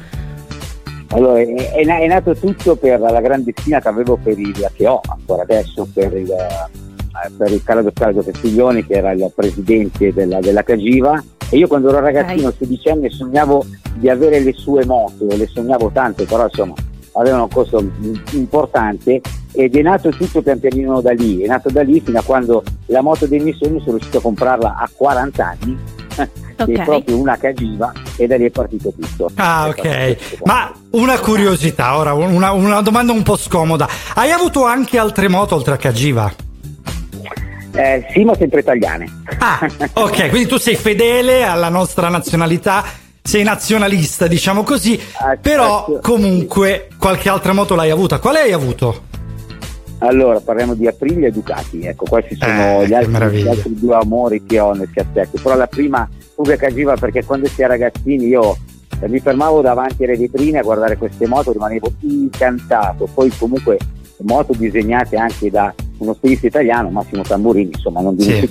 Allora, 1.10 1.40
è, 1.40 1.46
è 1.72 1.84
na- 1.84 1.98
è 1.98 2.06
nato 2.06 2.34
tutto 2.34 2.76
per 2.76 3.00
la 3.00 3.20
grande 3.20 3.52
stima 3.56 3.80
che 3.80 3.88
avevo 3.88 4.18
per 4.22 4.38
il, 4.38 4.70
che 4.74 4.86
ho 4.86 5.00
ancora 5.08 5.42
adesso, 5.42 5.88
per 5.92 6.12
il, 6.14 6.30
eh, 6.30 7.30
per 7.36 7.50
il 7.50 7.62
Calado 7.64 7.90
Caldo 7.94 8.22
Castiglioni, 8.22 8.84
che 8.86 8.94
era 8.94 9.12
il 9.12 9.30
presidente 9.34 10.12
della, 10.12 10.40
della 10.40 10.62
Cagiva. 10.62 11.22
E 11.50 11.56
io 11.56 11.66
quando 11.66 11.88
ero 11.88 12.00
ragazzino, 12.00 12.52
sedicenne, 12.58 13.08
sognavo 13.08 13.64
di 13.94 14.10
avere 14.10 14.40
le 14.40 14.52
sue 14.52 14.84
moto, 14.84 15.24
le 15.28 15.46
sognavo 15.46 15.90
tante, 15.94 16.24
però 16.24 16.44
insomma 16.44 16.74
avevano 17.18 17.44
un 17.44 17.48
costo 17.50 17.84
importante 18.32 19.20
ed 19.52 19.74
è 19.76 19.82
nato 19.82 20.10
tutto 20.10 20.40
pian 20.42 20.58
pianino 20.60 21.00
da 21.00 21.12
lì, 21.12 21.42
è 21.42 21.46
nato 21.46 21.70
da 21.70 21.82
lì 21.82 22.00
fino 22.00 22.18
a 22.18 22.22
quando 22.22 22.62
la 22.86 23.00
moto 23.00 23.26
dei 23.26 23.40
miei 23.40 23.56
sogni 23.58 23.80
sono 23.80 23.92
riuscito 23.92 24.18
a 24.18 24.20
comprarla 24.22 24.76
a 24.78 24.88
40 24.94 25.46
anni, 25.60 25.78
che 26.14 26.28
Ok. 26.58 26.68
è 26.70 26.84
proprio 26.84 27.16
una 27.20 27.36
Cagiva 27.36 27.92
e 28.16 28.26
da 28.26 28.36
lì 28.36 28.44
è 28.46 28.50
partito 28.50 28.92
tutto. 28.92 29.30
Ah, 29.36 29.68
ok. 29.68 30.40
Ma 30.44 30.72
una 30.90 31.18
curiosità, 31.20 31.96
ora 31.96 32.14
una, 32.14 32.50
una 32.52 32.80
domanda 32.80 33.12
un 33.12 33.22
po' 33.22 33.36
scomoda. 33.36 33.88
Hai 34.14 34.30
avuto 34.32 34.64
anche 34.64 34.98
altre 34.98 35.28
moto 35.28 35.54
oltre 35.54 35.74
a 35.74 35.76
Cagiva? 35.76 36.32
Eh, 37.72 38.04
sì, 38.12 38.24
ma 38.24 38.34
sempre 38.34 38.60
italiane. 38.60 39.06
Ah, 39.38 39.60
ok, 39.92 40.30
quindi 40.30 40.48
tu 40.48 40.56
sei 40.58 40.74
fedele 40.74 41.44
alla 41.44 41.68
nostra 41.68 42.08
nazionalità, 42.08 42.82
sei 43.28 43.42
nazionalista, 43.42 44.26
diciamo 44.26 44.62
così, 44.62 44.98
però 45.42 45.98
comunque 46.00 46.88
qualche 46.98 47.28
altra 47.28 47.52
moto 47.52 47.74
l'hai 47.74 47.90
avuta. 47.90 48.20
Quale 48.20 48.38
hai 48.38 48.52
avuto? 48.52 49.02
Allora, 49.98 50.40
parliamo 50.40 50.72
di 50.72 50.86
Aprilia 50.86 51.28
e 51.28 51.30
Ducati, 51.30 51.82
ecco, 51.82 52.06
questi 52.08 52.36
sono 52.36 52.80
Eh, 52.80 52.86
gli, 52.86 52.94
altri, 52.94 53.42
gli 53.42 53.46
altri 53.46 53.74
due 53.78 53.96
amori 53.96 54.44
che 54.46 54.58
ho 54.60 54.72
nel 54.72 54.88
cassetto. 54.90 55.38
Però 55.42 55.54
la 55.56 55.66
prima 55.66 56.08
fuga 56.34 56.56
Cagiva 56.56 56.94
perché 56.94 57.22
quando 57.22 57.48
si 57.48 57.60
è 57.60 57.66
ragazzini 57.66 58.24
io 58.24 58.56
eh, 58.98 59.08
mi 59.10 59.20
fermavo 59.20 59.60
davanti 59.60 60.04
alle 60.04 60.16
vetrine 60.16 60.60
a 60.60 60.62
guardare 60.62 60.96
queste 60.96 61.26
moto, 61.26 61.52
rimanevo 61.52 61.92
incantato. 62.00 63.10
Poi 63.12 63.30
comunque 63.36 63.76
moto 64.20 64.54
disegnate 64.56 65.18
anche 65.18 65.50
da 65.50 65.74
uno 65.98 66.14
stilista 66.14 66.46
italiano, 66.46 66.88
Massimo 66.88 67.20
Tamburini, 67.20 67.72
insomma, 67.74 68.00
non 68.00 68.18
Sì. 68.18 68.48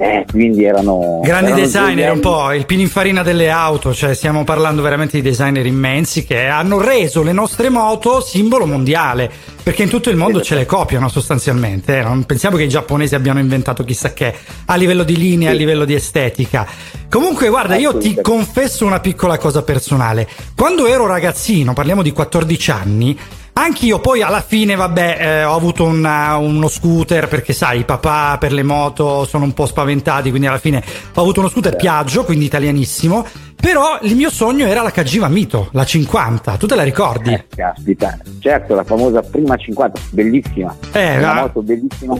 Eh, 0.00 0.24
quindi 0.30 0.62
erano 0.62 1.20
Grandi 1.24 1.50
erano 1.50 1.60
designer, 1.60 2.12
un 2.12 2.20
po' 2.20 2.52
il 2.52 2.66
pininfarina 2.66 3.24
delle 3.24 3.50
auto, 3.50 3.92
cioè 3.92 4.14
stiamo 4.14 4.44
parlando 4.44 4.80
veramente 4.80 5.16
di 5.16 5.28
designer 5.28 5.66
immensi 5.66 6.24
che 6.24 6.46
hanno 6.46 6.80
reso 6.80 7.24
le 7.24 7.32
nostre 7.32 7.68
moto 7.68 8.20
simbolo 8.20 8.64
mondiale, 8.64 9.28
perché 9.60 9.82
in 9.82 9.88
tutto 9.88 10.08
il 10.08 10.14
mondo 10.14 10.40
ce 10.40 10.54
le 10.54 10.66
copiano 10.66 11.08
sostanzialmente, 11.08 11.98
eh, 11.98 12.02
non 12.02 12.24
pensiamo 12.26 12.56
che 12.56 12.62
i 12.62 12.68
giapponesi 12.68 13.16
abbiano 13.16 13.40
inventato 13.40 13.82
chissà 13.82 14.12
che 14.12 14.32
a 14.66 14.76
livello 14.76 15.02
di 15.02 15.16
linea, 15.16 15.50
a 15.50 15.54
livello 15.54 15.84
di 15.84 15.94
estetica. 15.94 16.64
Comunque 17.10 17.48
guarda, 17.48 17.74
io 17.74 17.98
ti 17.98 18.20
confesso 18.22 18.86
una 18.86 19.00
piccola 19.00 19.36
cosa 19.36 19.62
personale, 19.62 20.28
quando 20.54 20.86
ero 20.86 21.06
ragazzino, 21.06 21.72
parliamo 21.72 22.02
di 22.02 22.12
14 22.12 22.70
anni, 22.70 23.18
Anch'io 23.60 23.98
poi 23.98 24.22
alla 24.22 24.40
fine, 24.40 24.74
vabbè, 24.76 25.16
eh, 25.20 25.44
ho 25.44 25.54
avuto 25.54 25.84
una- 25.84 26.36
uno 26.36 26.68
scooter 26.68 27.26
perché 27.28 27.52
sai, 27.52 27.80
i 27.80 27.84
papà 27.84 28.36
per 28.38 28.52
le 28.52 28.62
moto 28.62 29.24
sono 29.24 29.44
un 29.44 29.52
po' 29.52 29.66
spaventati, 29.66 30.30
quindi 30.30 30.46
alla 30.46 30.58
fine 30.58 30.82
ho 31.14 31.20
avuto 31.20 31.40
uno 31.40 31.48
scooter 31.48 31.74
Piaggio, 31.76 32.24
quindi 32.24 32.44
italianissimo. 32.44 33.26
Però 33.60 33.98
il 34.02 34.14
mio 34.14 34.30
sogno 34.30 34.64
era 34.66 34.82
la 34.82 34.92
Cagiva 34.92 35.26
Mito, 35.26 35.68
la 35.72 35.84
50. 35.84 36.56
Tu 36.56 36.66
te 36.68 36.76
la 36.76 36.84
ricordi? 36.84 37.32
Eh, 37.34 37.46
caspita, 37.54 38.16
certo, 38.38 38.74
la 38.76 38.84
famosa 38.84 39.20
prima 39.22 39.56
50, 39.56 40.00
bellissima. 40.10 40.76
Eh, 40.92 41.18
una 41.18 41.34
ma- 41.34 41.40
moto 41.40 41.62
bellissima. 41.62 42.14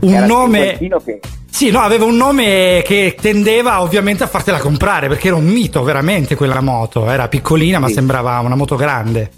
Un 0.00 0.12
Era 0.12 0.26
nome- 0.26 0.76
che 0.78 1.20
Sì, 1.48 1.70
no, 1.70 1.80
aveva 1.80 2.04
un 2.04 2.16
nome 2.16 2.82
che 2.84 3.16
tendeva 3.20 3.80
ovviamente 3.82 4.24
a 4.24 4.26
fartela 4.26 4.58
comprare 4.58 5.08
perché 5.08 5.28
era 5.28 5.36
un 5.36 5.44
mito 5.46 5.82
veramente 5.82 6.34
quella 6.34 6.60
moto. 6.60 7.08
Era 7.10 7.28
piccolina, 7.28 7.78
ma 7.78 7.86
Sì. 7.88 7.94
sembrava 7.94 8.38
una 8.40 8.56
moto 8.56 8.76
grande. 8.76 9.30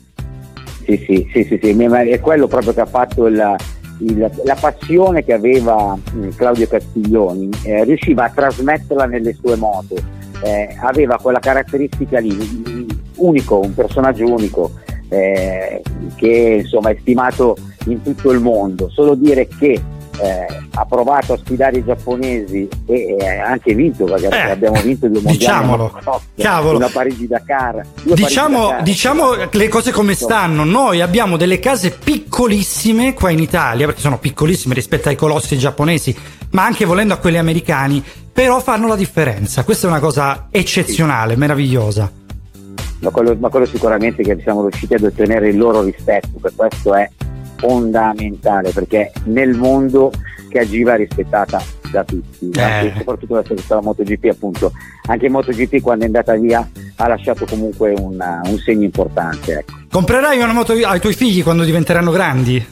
Sì, 0.85 0.97
sì, 1.07 1.29
sì, 1.33 1.45
sì, 1.45 1.59
sì, 1.63 1.71
è 2.11 2.21
quello 2.21 2.47
proprio 2.47 2.73
che 2.75 2.81
ha 2.81 2.87
fatto 2.87 3.27
il- 3.27 3.57
il- 4.01 4.31
la 4.45 4.57
passione 4.61 5.25
che 5.25 5.33
aveva 5.33 5.95
mh, 5.97 6.29
Claudio 6.37 6.67
Castiglioni, 6.67 7.49
eh, 7.65 7.85
riusciva 7.85 8.25
a 8.25 8.31
trasmetterla 8.31 9.07
nelle 9.07 9.33
sue 9.35 9.57
moto, 9.57 9.95
eh, 10.43 10.75
aveva 10.81 11.19
quella 11.21 11.39
caratteristica 11.39 12.19
lì, 12.19 12.33
mh, 12.33 12.87
unico, 13.17 13.61
un 13.61 13.73
personaggio 13.75 14.25
unico, 14.27 14.73
eh, 15.09 15.81
che 16.17 16.59
insomma 16.63 16.91
è 16.91 16.97
stimato 17.01 17.57
in 17.87 18.03
tutto 18.03 18.31
il 18.33 18.41
mondo. 18.41 18.89
Solo 18.91 19.15
dire 19.15 19.47
che 19.47 19.81
eh, 20.21 20.47
ha 20.75 20.85
provato 20.87 21.33
a 21.35 21.39
sfidare 21.39 21.79
i 21.79 21.85
giapponesi 21.85 22.69
e 22.87 23.17
eh, 23.19 23.39
anche 23.39 23.75
vinto, 23.75 24.05
perché 24.05 24.29
Eh, 24.29 24.51
abbiamo 24.51 24.81
vinto 24.81 25.07
due 25.07 25.15
mondiali 25.21 25.37
diciamolo. 25.39 26.01
Cavolo. 26.37 26.77
una 26.79 26.89
Parigi 26.89 27.27
Dakar. 27.27 27.81
due 28.03 28.15
Diciamo, 28.15 28.59
Parigi-Dakar. 28.59 28.83
diciamo 28.83 29.35
le 29.51 29.69
cose 29.69 29.93
come 29.93 30.15
stanno. 30.15 30.65
Noi 30.65 31.01
abbiamo 31.01 31.37
delle 31.37 31.59
case 31.59 31.91
piccolissime 31.91 33.15
qua 33.15 33.31
in 33.31 33.39
Italia, 33.39 33.87
perché 33.87 34.01
sono 34.01 34.19
piccolissime 34.19 34.75
rispetto 34.75 35.09
ai 35.09 35.17
colossi 35.17 35.57
giapponesi, 35.59 36.17
ma 36.51 36.65
anche 36.65 36.85
volendo 36.85 37.15
a 37.15 37.19
quelli 37.19 37.39
americani, 37.39 38.03
però 38.33 38.61
fanno 38.61 38.87
la 38.89 38.97
differenza. 38.97 39.65
Questa 39.65 39.87
è 39.87 39.91
una 39.91 40.01
cosa 40.01 40.49
eccezionale, 40.51 41.37
meravigliosa. 41.37 42.11
ma 43.01 43.11
quello, 43.11 43.37
ma 43.39 43.49
quello 43.49 43.67
sicuramente 43.67 44.23
che 44.23 44.39
siamo 44.43 44.63
riusciti 44.63 44.95
ad 44.95 45.03
ottenere 45.03 45.49
il 45.51 45.57
loro 45.59 45.83
rispetto, 45.83 46.31
per 46.41 46.53
questo 46.57 46.95
è 46.95 47.09
fondamentale, 47.65 48.71
perché 48.73 49.11
nel 49.25 49.55
mondo 49.57 50.13
che 50.51 50.59
agiva 50.61 50.95
è 50.95 50.99
rispettata 50.99 51.63
da 51.91 52.05
tutti, 52.05 52.51
Eh. 52.55 52.93
soprattutto 52.97 53.43
la 53.69 53.81
MotoGP 53.81 54.25
appunto, 54.31 54.73
anche 55.07 55.29
MotoGP 55.31 55.81
quando 55.81 56.05
è 56.05 56.07
andata 56.07 56.35
via 56.35 56.69
ha 56.97 57.09
lasciato 57.09 57.47
comunque 57.47 57.95
una- 57.99 58.41
un 58.45 58.59
segno 58.59 58.85
importante. 58.85 59.59
Ecco. 59.61 59.73
Comprerai 59.91 60.39
una 60.41 60.53
moto 60.53 60.73
ai 60.75 61.01
tuoi 61.01 61.15
figli 61.15 61.43
quando 61.43 61.65
diventeranno 61.65 62.11
grandi? 62.11 62.65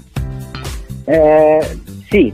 Eh, 1.05 1.79
sì, 2.11 2.33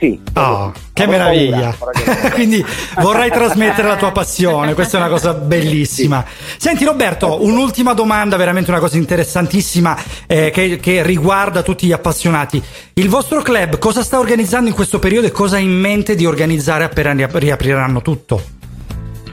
sì. 0.00 0.18
Oh, 0.32 0.72
che 0.94 1.06
meraviglia! 1.06 1.76
paura, 1.78 2.30
Quindi 2.32 2.64
vorrai 3.00 3.30
trasmettere 3.30 3.86
la 3.86 3.96
tua 3.96 4.12
passione, 4.12 4.72
questa 4.72 4.96
è 4.96 5.00
una 5.00 5.10
cosa 5.10 5.34
bellissima. 5.34 6.24
Senti 6.56 6.86
Roberto, 6.86 7.44
un'ultima 7.44 7.92
domanda, 7.92 8.38
veramente 8.38 8.70
una 8.70 8.80
cosa 8.80 8.96
interessantissima 8.96 9.96
eh, 10.26 10.50
che, 10.50 10.78
che 10.78 11.02
riguarda 11.02 11.62
tutti 11.62 11.86
gli 11.86 11.92
appassionati. 11.92 12.62
Il 12.94 13.10
vostro 13.10 13.42
club 13.42 13.78
cosa 13.78 14.02
sta 14.02 14.18
organizzando 14.18 14.70
in 14.70 14.74
questo 14.74 14.98
periodo 14.98 15.26
e 15.26 15.30
cosa 15.30 15.56
ha 15.56 15.60
in 15.60 15.78
mente 15.78 16.14
di 16.14 16.24
organizzare 16.24 16.84
appena 16.84 17.12
ri- 17.12 17.26
riapriranno 17.30 18.00
tutto? 18.00 18.42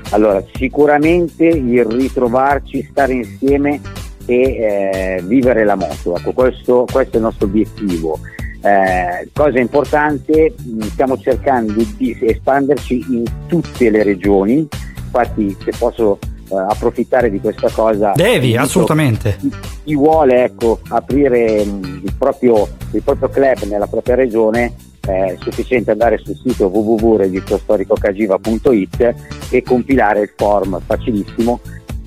Allora, 0.09 0.43
sicuramente 0.53 1.45
il 1.45 1.85
ritrovarci, 1.85 2.87
stare 2.91 3.13
insieme 3.13 3.79
e 4.25 4.35
eh, 4.35 5.23
vivere 5.23 5.63
la 5.63 5.75
moto, 5.75 6.17
ecco, 6.17 6.33
questo, 6.33 6.85
questo 6.91 7.13
è 7.13 7.17
il 7.17 7.23
nostro 7.23 7.47
obiettivo. 7.47 8.19
Eh, 8.61 9.29
cosa 9.33 9.59
importante, 9.59 10.53
mh, 10.57 10.81
stiamo 10.87 11.17
cercando 11.17 11.73
di 11.97 12.17
espanderci 12.19 13.05
in 13.09 13.23
tutte 13.47 13.89
le 13.89 14.03
regioni, 14.03 14.67
infatti 15.05 15.55
se 15.63 15.71
posso 15.77 16.17
eh, 16.49 16.55
approfittare 16.55 17.29
di 17.29 17.39
questa 17.39 17.69
cosa... 17.69 18.13
Devi, 18.15 18.47
invito 18.47 18.61
assolutamente. 18.61 19.37
chi, 19.39 19.51
chi 19.83 19.95
vuole 19.95 20.45
ecco, 20.45 20.79
aprire 20.89 21.63
mh, 21.63 22.01
il, 22.03 22.13
proprio, 22.17 22.67
il 22.91 23.03
proprio 23.03 23.29
club 23.29 23.63
nella 23.63 23.87
propria 23.87 24.15
regione 24.15 24.73
è 25.07 25.35
sufficiente 25.39 25.91
andare 25.91 26.17
sul 26.17 26.35
sito 26.35 26.65
www.registrostoricocagiva.it 26.67 29.15
e 29.49 29.63
compilare 29.63 30.19
il 30.21 30.31
form 30.35 30.81
facilissimo 30.85 31.61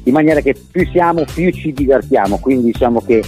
in 0.05 0.13
maniera 0.13 0.41
che 0.41 0.55
più 0.71 0.87
siamo 0.91 1.25
più 1.25 1.51
ci 1.51 1.73
divertiamo 1.73 2.39
quindi 2.39 2.71
diciamo 2.73 3.01
che 3.01 3.25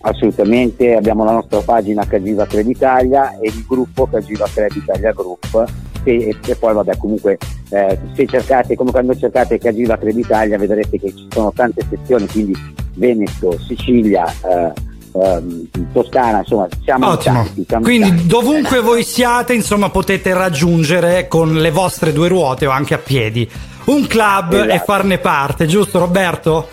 Assolutamente, 0.00 0.94
abbiamo 0.94 1.24
la 1.24 1.32
nostra 1.32 1.60
pagina 1.60 2.06
Cagiva 2.06 2.46
Club 2.46 2.68
Italia 2.68 3.38
e 3.38 3.48
il 3.48 3.64
gruppo 3.66 4.06
Cagiva 4.06 4.46
Club 4.52 4.76
Italia 4.76 5.12
Group 5.12 5.64
e, 6.10 6.36
e 6.46 6.54
poi 6.56 6.74
vabbè 6.74 6.96
comunque 6.96 7.38
eh, 7.70 7.98
se 8.14 8.26
cercate, 8.26 8.76
come 8.76 8.90
quando 8.92 9.16
cercate 9.16 9.58
Cagiva 9.58 9.96
Club 9.98 10.16
Italia 10.16 10.56
vedrete 10.56 10.98
che 10.98 11.12
ci 11.14 11.26
sono 11.30 11.52
tante 11.54 11.84
sezioni, 11.88 12.26
quindi 12.28 12.54
Veneto, 12.94 13.58
Sicilia, 13.66 14.24
eh, 14.26 14.72
ehm, 15.12 15.68
Toscana, 15.92 16.38
insomma 16.38 16.68
siamo 16.84 17.08
Ottimo. 17.08 17.34
tanti, 17.34 17.64
siamo 17.66 17.88
in 17.88 17.98
Quindi 17.98 18.08
tanti. 18.16 18.26
dovunque 18.26 18.80
voi 18.80 19.02
siate, 19.02 19.52
insomma, 19.54 19.90
potete 19.90 20.32
raggiungere 20.32 21.26
con 21.28 21.54
le 21.54 21.70
vostre 21.70 22.12
due 22.12 22.28
ruote 22.28 22.66
o 22.66 22.70
anche 22.70 22.94
a 22.94 22.98
piedi 22.98 23.48
un 23.86 24.06
club 24.06 24.52
Esatto. 24.52 24.70
e 24.70 24.78
farne 24.84 25.18
parte, 25.18 25.66
giusto 25.66 25.98
Roberto? 25.98 26.68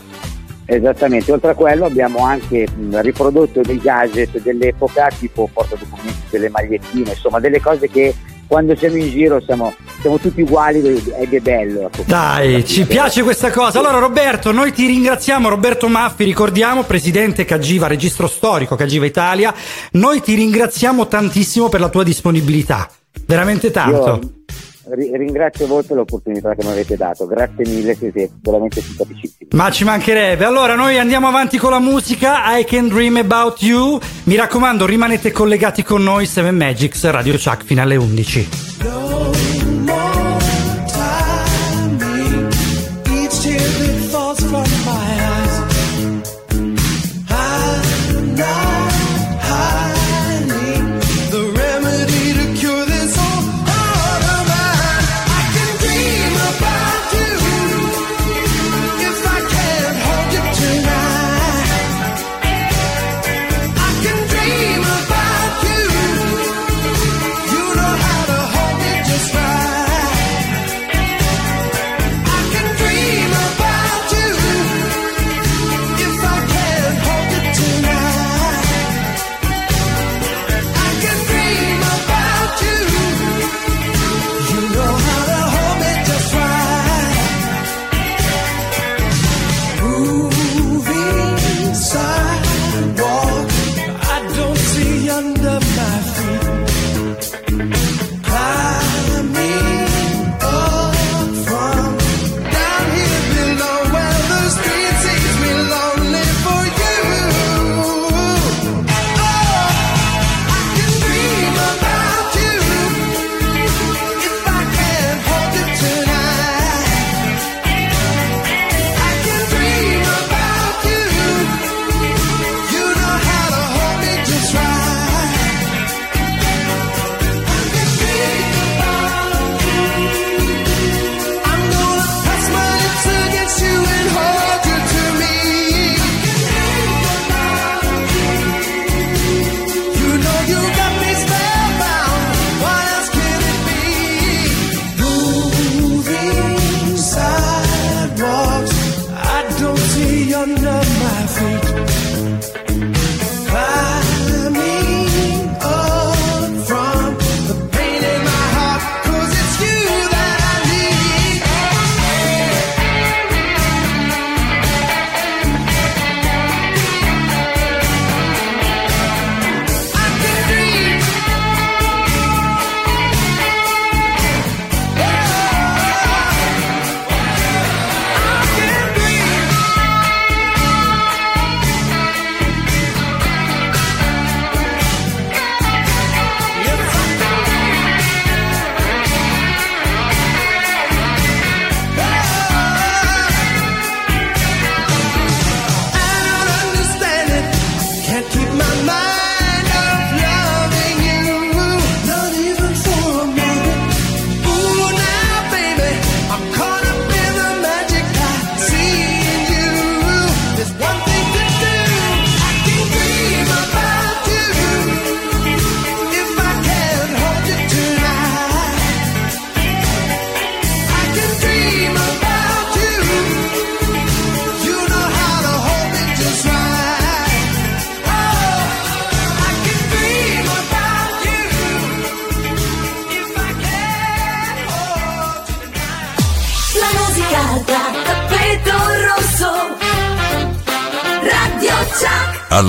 Esattamente, 0.65 1.31
oltre 1.31 1.51
a 1.51 1.55
quello 1.55 1.85
abbiamo 1.85 2.19
anche 2.19 2.65
mh, 2.73 3.01
riprodotto 3.01 3.61
dei 3.61 3.77
gadget 3.79 4.41
dell'epoca, 4.41 5.09
tipo 5.19 5.49
portadocumenti, 5.51 6.21
delle 6.29 6.49
magliettine, 6.49 7.09
insomma 7.09 7.39
delle 7.39 7.59
cose 7.59 7.89
che 7.89 8.15
quando 8.53 8.75
siamo 8.75 8.97
in 8.97 9.09
giro 9.09 9.41
siamo, 9.41 9.73
siamo 9.99 10.19
tutti 10.19 10.41
uguali 10.41 10.79
ed 10.79 11.33
è 11.33 11.39
bello. 11.39 11.87
ecco. 11.87 12.03
Dai, 12.05 12.63
ci 12.63 12.85
piace 12.85 13.23
questa 13.23 13.49
cosa. 13.49 13.79
Allora 13.79 13.97
Roberto, 13.97 14.51
noi 14.51 14.71
ti 14.71 14.85
ringraziamo, 14.85 15.49
Roberto 15.49 15.87
Maffi, 15.87 16.23
ricordiamo, 16.23 16.83
presidente 16.83 17.45
Cagiva, 17.45 17.87
registro 17.87 18.27
storico 18.27 18.75
Cagiva 18.75 19.07
Italia, 19.07 19.51
noi 19.93 20.21
ti 20.21 20.35
ringraziamo 20.35 21.07
tantissimo 21.07 21.67
per 21.67 21.79
la 21.79 21.89
tua 21.89 22.03
disponibilità, 22.03 22.87
veramente 23.25 23.71
tanto. 23.71 24.19
Io 24.21 24.31
ringrazio 24.89 25.67
voi 25.67 25.83
per 25.83 25.97
l'opportunità 25.97 26.53
che 26.55 26.63
mi 26.63 26.71
avete 26.71 26.95
dato, 26.95 27.25
grazie 27.25 27.65
mille, 27.67 27.95
siete 27.95 28.29
veramente 28.41 28.81
simpaticissimi. 28.81 29.49
Ma 29.51 29.71
ci 29.71 29.83
mancherebbe. 29.83 30.45
Allora, 30.45 30.75
noi 30.75 30.97
andiamo 30.97 31.27
avanti 31.27 31.57
con 31.57 31.71
la 31.71 31.79
musica. 31.79 32.57
I 32.57 32.65
can 32.65 32.87
dream 32.87 33.17
about 33.17 33.61
you. 33.61 33.99
Mi 34.23 34.35
raccomando, 34.35 34.85
rimanete 34.85 35.31
collegati 35.31 35.83
con 35.83 36.03
noi. 36.03 36.25
7 36.25 36.51
Magics, 36.51 37.09
Radio 37.09 37.33
Chuck 37.33 37.63
fino 37.63 37.81
alle 37.81 37.95
11. 37.95 38.47
Each 38.79 39.52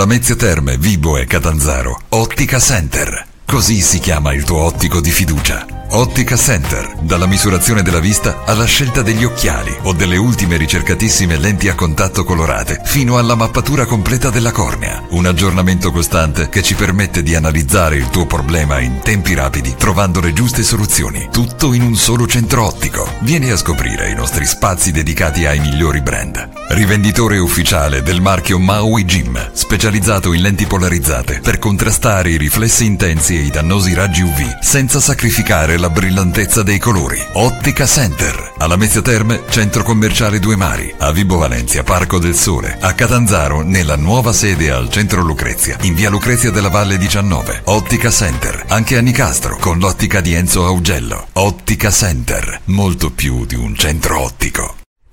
Mezzia 0.07 0.37
Terme, 0.37 0.77
Vibo 0.77 1.17
e 1.17 1.25
Catanzaro. 1.25 2.01
Ottica 2.11 2.59
Center. 2.59 3.27
Così 3.47 3.81
si 3.81 3.99
chiama 3.99 4.33
il 4.33 4.45
tuo 4.45 4.59
ottico 4.59 5.01
di 5.01 5.11
fiducia. 5.11 5.67
Ottica 5.91 6.37
Center. 6.37 6.97
Dalla 7.03 7.27
misurazione 7.27 7.83
della 7.83 8.01
vista 8.01 8.43
alla 8.45 8.65
scelta 8.65 9.03
degli 9.03 9.23
occhiali 9.25 9.73
o 9.83 9.93
delle 9.93 10.17
ultime 10.17 10.57
ricercatissime 10.57 11.37
lenti 11.39 11.69
a 11.69 11.75
contatto 11.75 12.25
colorate, 12.25 12.81
fino 12.85 13.19
alla 13.19 13.35
mappatura 13.35 13.85
completa 13.85 14.31
della 14.31 14.51
cornea. 14.51 15.05
Un 15.11 15.27
aggiornamento 15.27 15.93
costante 15.93 16.49
che 16.49 16.63
ci 16.63 16.75
permette 16.75 17.23
di 17.23 17.35
analizzare 17.35 17.97
il 17.97 18.11
tuo 18.11 18.27
problema 18.27 18.81
in 18.81 19.01
tempi 19.03 19.35
rapidi, 19.35 19.75
trovando 19.77 20.21
le 20.21 20.33
giuste 20.33 20.63
soluzioni. 20.63 21.29
Tutto 21.31 21.73
in 21.75 21.83
un 21.83 21.95
solo 21.95 22.27
centro 22.27 22.65
ottico. 22.65 23.09
Vieni 23.21 23.51
a 23.51 23.57
scoprire 23.57 24.11
i 24.11 24.15
nostri 24.15 24.47
spazi 24.47 24.91
dedicati 24.91 25.47
ai 25.47 25.61
migliori 25.61 26.01
brand. 26.01 26.54
Rivenditore 26.67 27.39
ufficiale 27.39 28.03
del 28.03 28.23
marchio 28.23 28.59
Maui 28.59 29.05
Gym, 29.05 29.51
specializzato 29.53 30.33
in 30.33 30.41
lenti 30.41 30.65
polarizzate 30.65 31.41
per 31.41 31.59
contrastare 31.59 32.31
i 32.31 32.39
riflessi 32.39 32.87
intensi 32.87 33.37
e 33.37 33.43
i 33.43 33.51
dannosi 33.51 33.93
raggi 33.93 34.23
UV 34.23 34.59
senza 34.61 34.99
sacrificare 34.99 35.77
la 35.77 35.91
brillantezza 35.91 36.63
dei 36.63 36.79
colori. 36.79 37.23
Ottica 37.35 37.87
Center, 37.87 38.55
alla 38.57 38.77
Mezzia 38.77 39.03
Terme, 39.03 39.43
centro 39.51 39.83
commerciale 39.83 40.39
Due 40.39 40.57
Mari, 40.57 40.93
a 40.99 41.13
Vibo 41.13 41.37
Valencia, 41.37 41.83
Parco 41.83 42.19
del 42.19 42.35
Sole, 42.35 42.79
a 42.81 42.95
Catanzaro, 42.95 43.61
nella 43.61 43.97
nuova 43.97 44.33
sede 44.33 44.71
al 44.71 44.89
centro 44.91 45.21
Lucrezia, 45.21 45.77
in 45.83 45.95
via 45.95 46.09
Lucrezia 46.09 46.51
della 46.51 46.71
Valle 46.71 46.97
19. 46.97 47.61
Ottica 47.65 48.11
Center, 48.11 48.65
anche 48.69 48.97
a 48.97 49.03
Nicastro, 49.03 49.59
con 49.59 49.79
l'ottica 49.79 50.23
di 50.23 50.33
Enzo 50.33 50.65
Augello. 50.65 51.27
Ottica 51.35 51.91
Center, 51.91 52.63
molto 52.65 53.11
più 53.11 53.45
di 53.45 53.55
un 53.55 53.77
centro 53.77 54.19
ottico. 54.21 54.74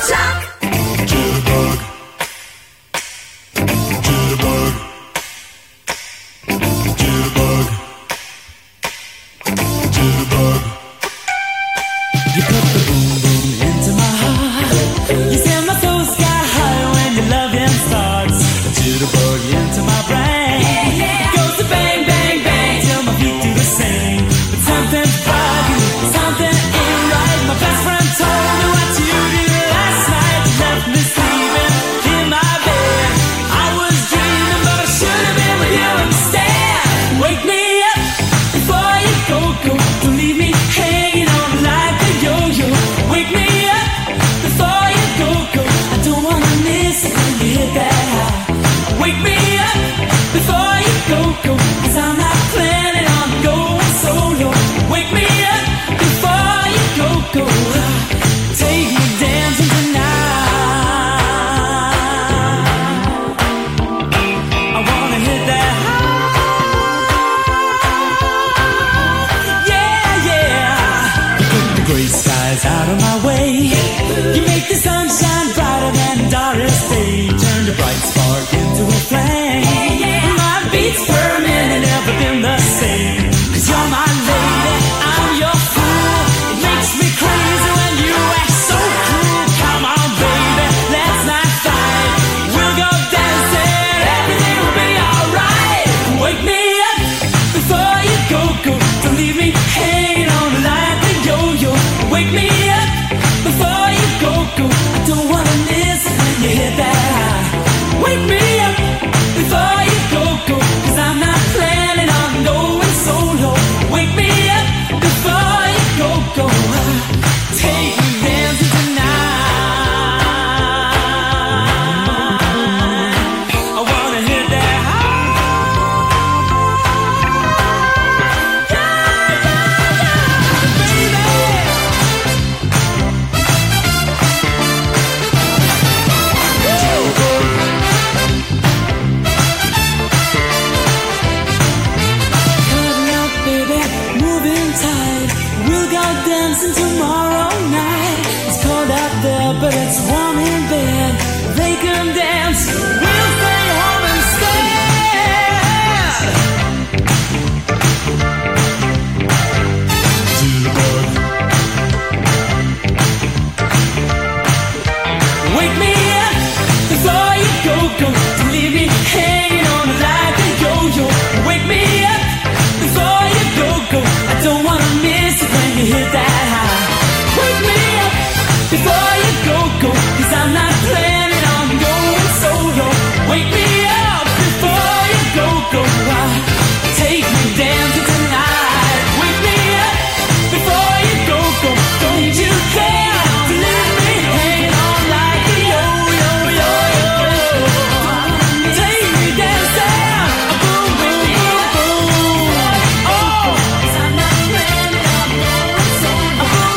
Radio 0.00 0.37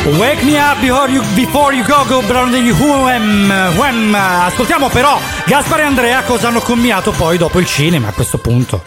Wake 0.03 0.43
me 0.43 0.57
up 0.57 0.79
before 0.81 1.09
you, 1.09 1.21
before 1.35 1.73
you 1.73 1.83
go, 1.85 2.03
go 2.07 2.25
brown 2.25 2.49
degli 2.49 2.71
Wham. 2.71 4.15
Ascoltiamo 4.15 4.89
però 4.89 5.19
Gaspare 5.45 5.83
e 5.83 5.85
Andrea 5.85 6.23
cosa 6.23 6.47
hanno 6.47 6.59
combinato 6.59 7.11
poi 7.11 7.37
dopo 7.37 7.59
il 7.59 7.67
cinema 7.67 8.07
a 8.07 8.11
questo 8.11 8.39
punto. 8.39 8.81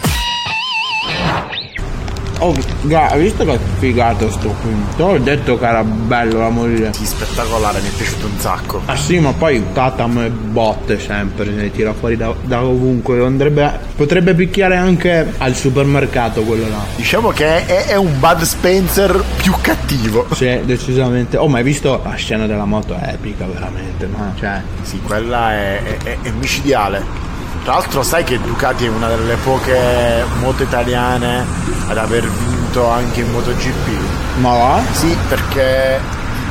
Oh, 2.41 2.55
hai 2.93 3.21
visto 3.21 3.45
che 3.45 3.59
figato 3.79 4.29
sto 4.31 4.55
film? 4.61 4.85
Te 4.97 5.03
l'ho 5.03 5.19
detto 5.19 5.59
che 5.59 5.67
era 5.67 5.83
bello 5.85 6.39
da 6.39 6.49
morire. 6.49 6.93
Sì, 6.93 7.07
spettacolare, 7.07 7.81
mi 7.81 7.89
è 7.89 7.91
piaciuto 7.93 8.27
un 8.27 8.39
sacco. 8.39 8.83
Ah 8.87 8.97
sì, 8.97 9.19
ma 9.19 9.33
poi 9.33 9.63
Tatam 9.73 10.19
e 10.19 10.29
botte 10.31 10.99
sempre, 10.99 11.45
se 11.47 11.51
ne 11.53 11.71
tira 11.71 11.93
fuori 11.95 12.17
da, 12.17 12.35
da 12.43 12.63
ovunque. 12.65 13.25
Andrebbe, 13.25 13.79
potrebbe 13.97 14.35
picchiare 14.35 14.77
anche 14.77 15.33
al 15.39 15.55
supermercato 15.55 16.43
quello 16.43 16.69
là. 16.69 16.85
Diciamo 16.97 17.29
che 17.31 17.65
è, 17.67 17.87
è 17.87 17.97
un 17.97 18.19
Bud 18.19 18.43
Spencer 18.43 19.23
più 19.41 19.53
cattivo. 19.61 20.27
Sì, 20.35 20.61
decisamente. 20.65 21.37
Oh, 21.37 21.49
ma 21.49 21.59
hai 21.59 21.65
visto 21.65 22.01
la 22.05 22.15
scena 22.15 22.47
della 22.47 22.65
moto? 22.65 22.95
È 22.99 23.11
epica, 23.13 23.47
veramente, 23.47 24.07
no? 24.07 24.35
Cioè, 24.39 24.61
Sì, 24.83 25.01
quella 25.01 25.53
è, 25.53 25.83
è- 25.83 25.97
è- 26.05 26.19
è 26.23 26.31
micidiale. 26.31 27.33
Tra 27.65 27.73
l'altro 27.73 28.03
sai 28.03 28.25
che 28.25 28.39
Ducati 28.39 28.85
è 28.85 28.89
una 28.89 29.09
delle 29.09 29.37
poche 29.37 30.23
moto 30.41 30.63
italiane 30.63 31.47
ad 31.89 31.97
aver 31.97 32.29
vinto 32.29 32.87
anche 32.91 33.21
in 33.21 33.31
MotoGP? 33.31 33.89
ma 34.37 34.53
va? 34.53 34.83
Sì, 34.93 35.17
perché 35.29 35.99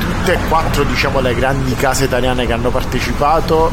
tutte 0.00 0.32
e 0.32 0.38
quattro 0.48 0.82
diciamo 0.82 1.20
le 1.20 1.34
grandi 1.36 1.72
case 1.76 2.04
italiane 2.04 2.46
che 2.46 2.52
hanno 2.52 2.70
partecipato, 2.70 3.70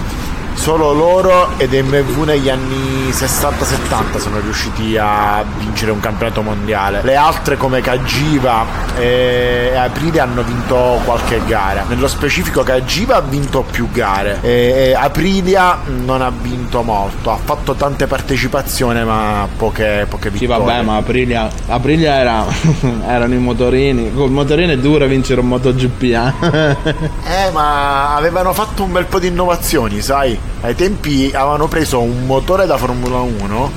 solo 0.53 0.93
loro 0.93 1.49
ed 1.57 1.73
MV 1.73 2.23
negli 2.23 2.49
anni 2.49 3.09
60-70 3.09 4.17
sono 4.19 4.39
riusciti 4.39 4.95
a 4.97 5.43
vincere 5.57 5.91
un 5.91 5.99
campionato 5.99 6.41
mondiale. 6.41 7.01
Le 7.03 7.15
altre 7.15 7.57
come 7.57 7.81
Cagiva 7.81 8.65
e 8.97 9.73
Aprilia 9.75 10.23
hanno 10.23 10.43
vinto 10.43 10.99
qualche 11.03 11.41
gara. 11.45 11.85
Nello 11.87 12.07
specifico 12.07 12.61
Cagiva 12.63 13.15
ha 13.17 13.21
vinto 13.21 13.63
più 13.69 13.89
gare 13.91 14.39
e 14.41 14.93
Aprilia 14.97 15.79
non 15.85 16.21
ha 16.21 16.31
vinto 16.31 16.83
molto. 16.83 17.31
Ha 17.31 17.37
fatto 17.43 17.73
tante 17.73 18.05
partecipazioni 18.07 19.03
ma 19.03 19.47
poche, 19.57 20.05
poche 20.07 20.31
Sì, 20.31 20.39
vittorie. 20.45 20.63
vabbè, 20.65 20.81
ma 20.83 20.95
Aprilia, 20.97 21.49
Aprilia 21.67 22.15
era, 22.15 22.45
erano 23.07 23.33
i 23.33 23.39
motorini. 23.39 24.13
Col 24.13 24.29
motorino 24.31 24.71
è 24.73 24.77
duro 24.77 25.05
vincere 25.07 25.39
un 25.41 25.47
MotoGP, 25.47 26.01
eh? 26.03 26.75
Eh, 27.23 27.51
ma 27.51 28.15
avevano 28.15 28.53
fatto 28.53 28.83
un 28.83 28.91
bel 28.91 29.05
po' 29.05 29.19
di 29.19 29.27
innovazioni, 29.27 30.01
sai? 30.01 30.37
Ai 30.61 30.75
tempi 30.75 31.31
avevano 31.33 31.67
preso 31.67 32.01
un 32.01 32.25
motore 32.25 32.65
da 32.65 32.77
Formula 32.77 33.19
1 33.19 33.71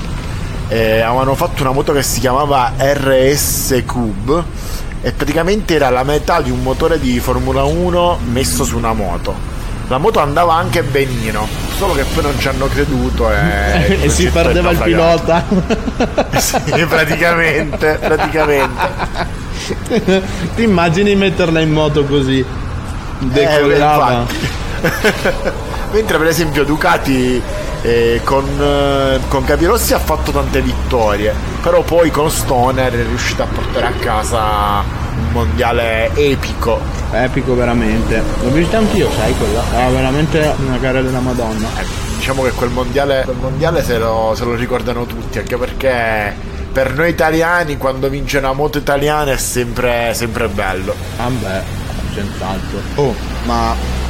e 0.67 1.01
avevano 1.01 1.35
fatto 1.35 1.61
una 1.61 1.71
moto 1.71 1.93
che 1.93 2.03
si 2.03 2.19
chiamava 2.19 2.73
RS 2.77 3.83
Cube 3.85 4.43
e 5.01 5.11
praticamente 5.11 5.75
era 5.75 5.89
la 5.89 6.03
metà 6.03 6.41
di 6.41 6.49
un 6.49 6.61
motore 6.61 6.99
di 6.99 7.19
Formula 7.19 7.63
1 7.63 8.19
messo 8.31 8.63
su 8.63 8.77
una 8.77 8.93
moto. 8.93 9.53
La 9.87 9.99
moto 9.99 10.19
andava 10.19 10.55
anche 10.55 10.81
benino, 10.81 11.47
solo 11.77 11.93
che 11.93 12.03
poi 12.05 12.23
non 12.23 12.39
ci 12.39 12.47
hanno 12.47 12.67
creduto 12.67 13.31
e, 13.31 13.99
e 14.01 14.09
si 14.09 14.27
perdeva 14.29 14.71
il 14.71 14.79
pilota. 14.79 15.43
sì, 16.37 16.85
praticamente, 16.87 17.99
praticamente. 18.01 19.33
Ti 20.55 20.63
immagini 20.63 21.15
metterla 21.15 21.59
in 21.59 21.71
moto 21.71 22.03
così? 22.05 22.43
Decollava. 23.19 24.25
infatti. 24.81 25.64
Mentre 25.95 26.17
per 26.17 26.27
esempio 26.27 26.65
Ducati 26.65 27.41
eh, 27.81 28.19
con, 28.25 28.43
eh, 28.59 29.17
con 29.29 29.45
Capirossi 29.45 29.93
ha 29.93 29.97
fatto 29.97 30.31
tante 30.31 30.59
vittorie, 30.61 31.33
però 31.61 31.83
poi 31.83 32.11
con 32.11 32.29
Stoner 32.29 32.91
è 32.91 33.05
riuscita 33.05 33.43
a 33.43 33.47
portare 33.47 33.85
a 33.85 33.91
casa 33.91 34.83
un 35.15 35.31
mondiale 35.31 36.13
epico. 36.13 36.81
Epico 37.13 37.55
veramente. 37.55 38.21
L'ho 38.43 38.49
visto 38.49 38.75
anch'io, 38.75 39.09
sai 39.09 39.33
quello. 39.37 39.61
Era 39.71 39.87
veramente 39.87 40.53
una 40.65 40.77
gara 40.79 41.01
della 41.01 41.21
Madonna. 41.21 41.69
Diciamo 42.17 42.43
che 42.43 42.51
quel 42.51 42.71
mondiale, 42.71 43.21
quel 43.23 43.37
mondiale 43.37 43.81
se, 43.81 43.97
lo, 43.97 44.33
se 44.35 44.43
lo 44.43 44.53
ricordano 44.53 45.05
tutti, 45.05 45.39
anche 45.39 45.55
perché 45.55 46.35
per 46.73 46.93
noi 46.93 47.09
italiani 47.09 47.77
quando 47.77 48.09
vince 48.09 48.39
una 48.39 48.51
moto 48.51 48.79
italiana 48.79 49.31
è 49.31 49.37
sempre, 49.37 50.13
sempre 50.13 50.49
bello. 50.49 50.93
Ah 51.15 51.29
beh, 51.29 51.61
senz'altro. 52.13 52.79
Oh, 52.95 53.15
ma 53.45 54.03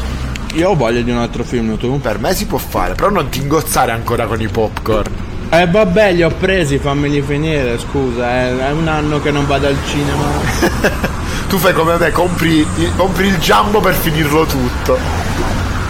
io 0.56 0.70
ho 0.70 0.76
voglia 0.76 1.02
di 1.02 1.12
un 1.12 1.18
altro 1.18 1.44
film, 1.44 1.78
tu? 1.78 2.00
Per 2.00 2.18
me 2.20 2.34
si 2.34 2.46
può 2.46 2.58
fare, 2.58 2.96
però 2.96 3.10
non 3.10 3.28
ti 3.30 3.42
ingozzare 3.42 3.92
ancora 3.92 4.26
con 4.26 4.40
i 4.40 4.48
popcorn. 4.48 5.12
Eh 5.50 5.68
vabbè, 5.68 6.14
li 6.14 6.24
ho 6.24 6.30
presi, 6.30 6.78
fammeli 6.78 7.22
finire, 7.22 7.78
scusa, 7.78 8.30
è, 8.30 8.58
è 8.58 8.72
un 8.72 8.88
anno 8.88 9.22
che 9.22 9.32
non 9.32 9.46
vado 9.46 9.68
al 9.68 9.78
cinema. 9.86 11.14
Tu 11.48 11.58
fai 11.58 11.74
come 11.74 11.98
me, 11.98 12.12
compri, 12.12 12.66
compri 12.98 13.28
il 13.28 13.38
jumbo 13.38 13.80
per 13.80 13.94
finirlo 13.94 14.46
tutto. 14.46 14.98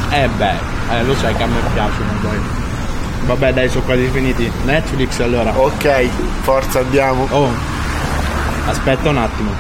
Eh 0.10 0.28
beh, 0.28 0.54
eh, 0.92 1.04
lo 1.04 1.16
sai 1.16 1.34
che 1.34 1.44
a 1.44 1.46
me 1.48 1.60
piacciono 1.74 2.12
poi. 2.22 2.38
Vabbè 3.26 3.54
dai, 3.54 3.70
sono 3.70 3.86
quasi 3.86 4.10
finiti. 4.12 4.52
Netflix 4.66 5.20
allora. 5.22 5.58
Ok, 5.58 6.08
forza 6.42 6.80
andiamo. 6.80 7.26
Oh, 7.32 7.50
aspetta 8.68 9.10
un 9.10 9.18
attimo. 9.18 9.52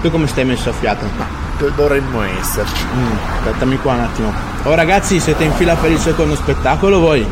Tu 0.00 0.10
come 0.10 0.26
stai 0.26 0.46
messo 0.46 0.70
a 0.70 0.72
fiato? 0.72 1.04
Do- 1.16 1.45
Dovremmo 1.74 2.22
esserci. 2.22 2.84
Mm, 2.94 3.16
aspettami 3.38 3.78
qua 3.78 3.94
un 3.94 4.00
attimo. 4.00 4.32
Oh 4.64 4.74
ragazzi, 4.74 5.18
siete 5.20 5.44
in 5.44 5.52
fila 5.52 5.74
per 5.74 5.90
il 5.90 5.98
secondo 5.98 6.34
spettacolo 6.34 7.00
voi? 7.00 7.26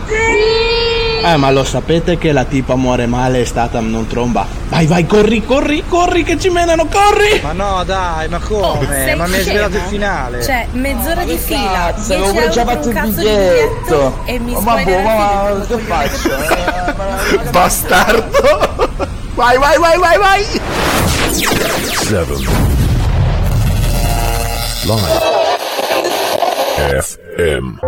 Eh, 1.24 1.36
ma 1.36 1.50
lo 1.50 1.64
sapete 1.64 2.18
che 2.18 2.32
la 2.32 2.44
tipa 2.44 2.74
muore 2.74 3.06
male 3.06 3.40
e 3.40 3.44
stata 3.46 3.80
non 3.80 4.06
tromba? 4.06 4.46
Vai, 4.68 4.86
vai, 4.86 5.06
corri, 5.06 5.42
corri, 5.44 5.82
corri 5.88 6.22
che 6.22 6.38
ci 6.38 6.50
menano, 6.50 6.86
corri! 6.86 7.40
Ma 7.42 7.52
no, 7.52 7.82
dai, 7.84 8.28
ma 8.28 8.38
come? 8.38 8.86
Sei 8.86 9.16
ma 9.16 9.26
mi 9.26 9.36
hai 9.36 9.42
svelato 9.42 9.76
il 9.76 9.82
finale. 9.88 10.42
Cioè, 10.42 10.66
mezz'ora 10.72 11.24
di 11.24 11.36
fila, 11.38 11.92
cazzo, 11.94 12.14
10 12.14 12.28
avevo 12.28 12.48
già 12.50 12.64
fatto 12.64 12.88
il 12.90 13.00
biglietto. 13.00 14.18
e 14.26 14.38
mi 14.38 14.52
Ma 14.52 14.58
spoiler 14.60 15.02
boh, 15.02 15.08
ma 15.08 15.64
che 15.66 15.78
faccio? 15.78 17.50
Bastardo! 17.50 18.90
Vai, 19.34 19.58
vai, 19.58 19.78
vai, 19.78 19.98
vai, 19.98 20.18
vai! 20.18 20.44
7 21.32 22.73
Live 24.84 25.20
FM 27.00 27.78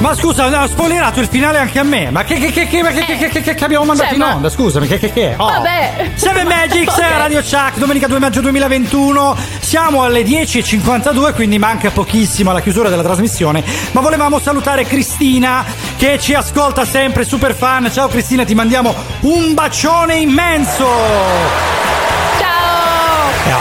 Ma 0.00 0.14
scusa, 0.14 0.46
ho 0.62 0.66
spoilerato 0.66 1.20
il 1.20 1.28
finale 1.28 1.58
anche 1.58 1.78
a 1.78 1.82
me. 1.82 2.10
Ma 2.10 2.22
che, 2.24 2.38
che, 2.38 2.50
che, 2.50 2.66
che, 2.66 2.82
che, 2.82 3.04
che, 3.16 3.28
che, 3.28 3.40
che- 3.40 3.54
che 3.54 3.64
abbiamo 3.64 3.84
mandato 3.84 4.08
Cioè, 4.10 4.18
in 4.18 4.24
ma- 4.24 4.34
onda? 4.34 4.48
Scusami, 4.50 4.86
che, 4.86 4.98
che, 4.98 5.12
che? 5.12 5.34
Oh. 5.36 5.46
Vabbè. 5.46 6.10
Seven 6.14 6.46
Magics, 6.48 6.92
Ok. 6.94 7.00
Radio 7.18 7.40
Chuck, 7.40 7.76
domenica 7.78 8.06
2 8.06 8.18
maggio 8.18 8.40
2021. 8.40 9.36
Siamo 9.60 10.02
alle 10.02 10.22
10.52, 10.22 11.34
quindi 11.34 11.58
manca 11.58 11.90
pochissimo 11.90 12.50
alla 12.50 12.60
chiusura 12.60 12.88
della 12.88 13.02
trasmissione. 13.02 13.64
Ma 13.92 14.00
volevamo 14.00 14.38
salutare 14.38 14.84
Cristina 14.84 15.64
che 15.96 16.18
ci 16.20 16.34
ascolta 16.34 16.84
sempre, 16.84 17.24
super 17.24 17.54
fan. 17.54 17.90
Ciao 17.92 18.08
Cristina, 18.08 18.44
ti 18.44 18.54
mandiamo 18.54 18.94
un 19.22 19.54
bacione 19.54 20.16
immenso. 20.16 21.75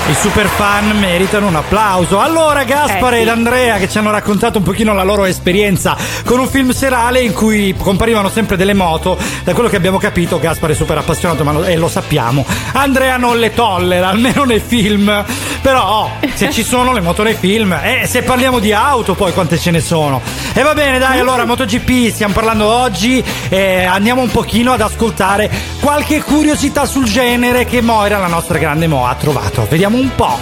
Eh, 0.07 0.11
I 0.11 0.13
super 0.13 0.45
fan 0.47 0.97
meritano 0.99 1.47
un 1.47 1.55
applauso. 1.55 2.19
Allora, 2.19 2.63
Gaspare 2.63 3.15
Eh, 3.17 3.19
sì. 3.19 3.23
ed 3.23 3.27
Andrea 3.29 3.77
che 3.77 3.89
ci 3.89 3.97
hanno 3.97 4.11
raccontato 4.11 4.59
un 4.59 4.63
pochino 4.63 4.93
la 4.93 5.03
loro 5.03 5.25
esperienza 5.25 5.97
con 6.25 6.39
un 6.39 6.47
film 6.47 6.71
serale 6.71 7.21
in 7.21 7.33
cui 7.33 7.75
comparivano 7.77 8.29
sempre 8.29 8.55
delle 8.55 8.73
moto. 8.73 9.17
Da 9.43 9.53
quello 9.53 9.67
che 9.69 9.75
abbiamo 9.75 9.97
capito, 9.97 10.39
Gaspare 10.39 10.73
è 10.73 10.75
super 10.75 10.97
appassionato 10.97 11.43
ma 11.43 11.51
lo- 11.53 11.63
e 11.65 11.75
lo 11.77 11.87
sappiamo. 11.87 12.45
Andrea 12.73 13.17
non 13.17 13.39
le 13.39 13.53
tollera, 13.53 14.09
almeno 14.09 14.43
nei 14.43 14.59
film. 14.65 15.23
Però, 15.65 16.03
oh, 16.03 16.11
se 16.35 16.51
ci 16.51 16.63
sono 16.63 16.93
le 16.93 17.01
moto 17.01 17.23
nei 17.23 17.33
film, 17.33 17.73
e 17.73 18.05
se 18.05 18.21
parliamo 18.21 18.59
di 18.59 18.71
auto, 18.71 19.15
poi 19.15 19.33
quante 19.33 19.57
ce 19.57 19.71
ne 19.71 19.81
sono. 19.81 20.21
E 20.53 20.61
va 20.61 20.75
bene, 20.75 20.99
dai, 20.99 21.17
allora, 21.17 21.43
MotoGP, 21.43 22.13
stiamo 22.13 22.35
parlando 22.35 22.67
oggi. 22.67 23.23
E 23.49 23.83
andiamo 23.83 24.21
un 24.21 24.29
pochino 24.29 24.73
ad 24.73 24.81
ascoltare 24.81 25.49
qualche 25.81 26.21
curiosità 26.21 26.85
sul 26.85 27.05
genere 27.05 27.65
che 27.65 27.81
Moira, 27.81 28.19
la 28.19 28.27
nostra 28.27 28.59
grande 28.59 28.85
Mo, 28.85 29.07
ha 29.07 29.15
trovato. 29.15 29.65
Vediamo 29.67 29.97
un 29.97 30.11
po'. 30.13 30.37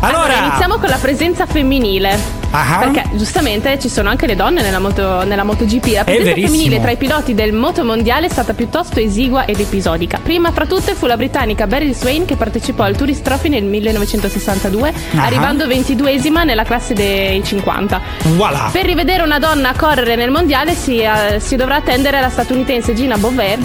Allora, 0.00 0.46
iniziamo 0.46 0.78
con 0.78 0.88
la 0.88 0.98
presenza 0.98 1.46
femminile. 1.46 2.39
Ah. 2.52 2.78
Perché 2.80 3.04
giustamente 3.16 3.78
ci 3.78 3.88
sono 3.88 4.08
anche 4.08 4.26
le 4.26 4.34
donne 4.36 4.62
nella, 4.62 4.78
moto, 4.80 5.22
nella 5.24 5.44
MotoGP. 5.44 5.86
La 5.94 6.04
presenza 6.04 6.32
femminile 6.32 6.80
tra 6.80 6.90
i 6.90 6.96
piloti 6.96 7.34
del 7.34 7.52
moto 7.52 7.84
mondiale 7.84 8.26
è 8.26 8.28
stata 8.30 8.54
piuttosto 8.54 8.98
esigua 8.98 9.44
ed 9.44 9.60
episodica. 9.60 10.18
Prima 10.22 10.50
fra 10.50 10.66
tutte 10.66 10.94
fu 10.94 11.06
la 11.06 11.16
britannica 11.16 11.66
Beryl 11.66 11.94
Swain 11.94 12.24
che 12.24 12.36
partecipò 12.36 12.82
al 12.82 12.96
Tourist 12.96 13.22
Trophy 13.22 13.48
nel 13.50 13.64
1962, 13.64 14.92
Ah. 15.16 15.24
arrivando 15.24 15.66
22esima 15.66 16.44
nella 16.44 16.64
classe 16.64 16.94
dei 16.94 17.42
50. 17.44 18.00
Voilà. 18.36 18.68
Per 18.72 18.84
rivedere 18.84 19.22
una 19.22 19.38
donna 19.38 19.72
correre 19.76 20.16
nel 20.16 20.30
mondiale 20.30 20.74
si, 20.74 21.00
eh, 21.00 21.38
si 21.38 21.56
dovrà 21.56 21.76
attendere 21.76 22.20
la 22.20 22.30
statunitense 22.30 22.94
Gina 22.94 23.16
Bovair, 23.16 23.58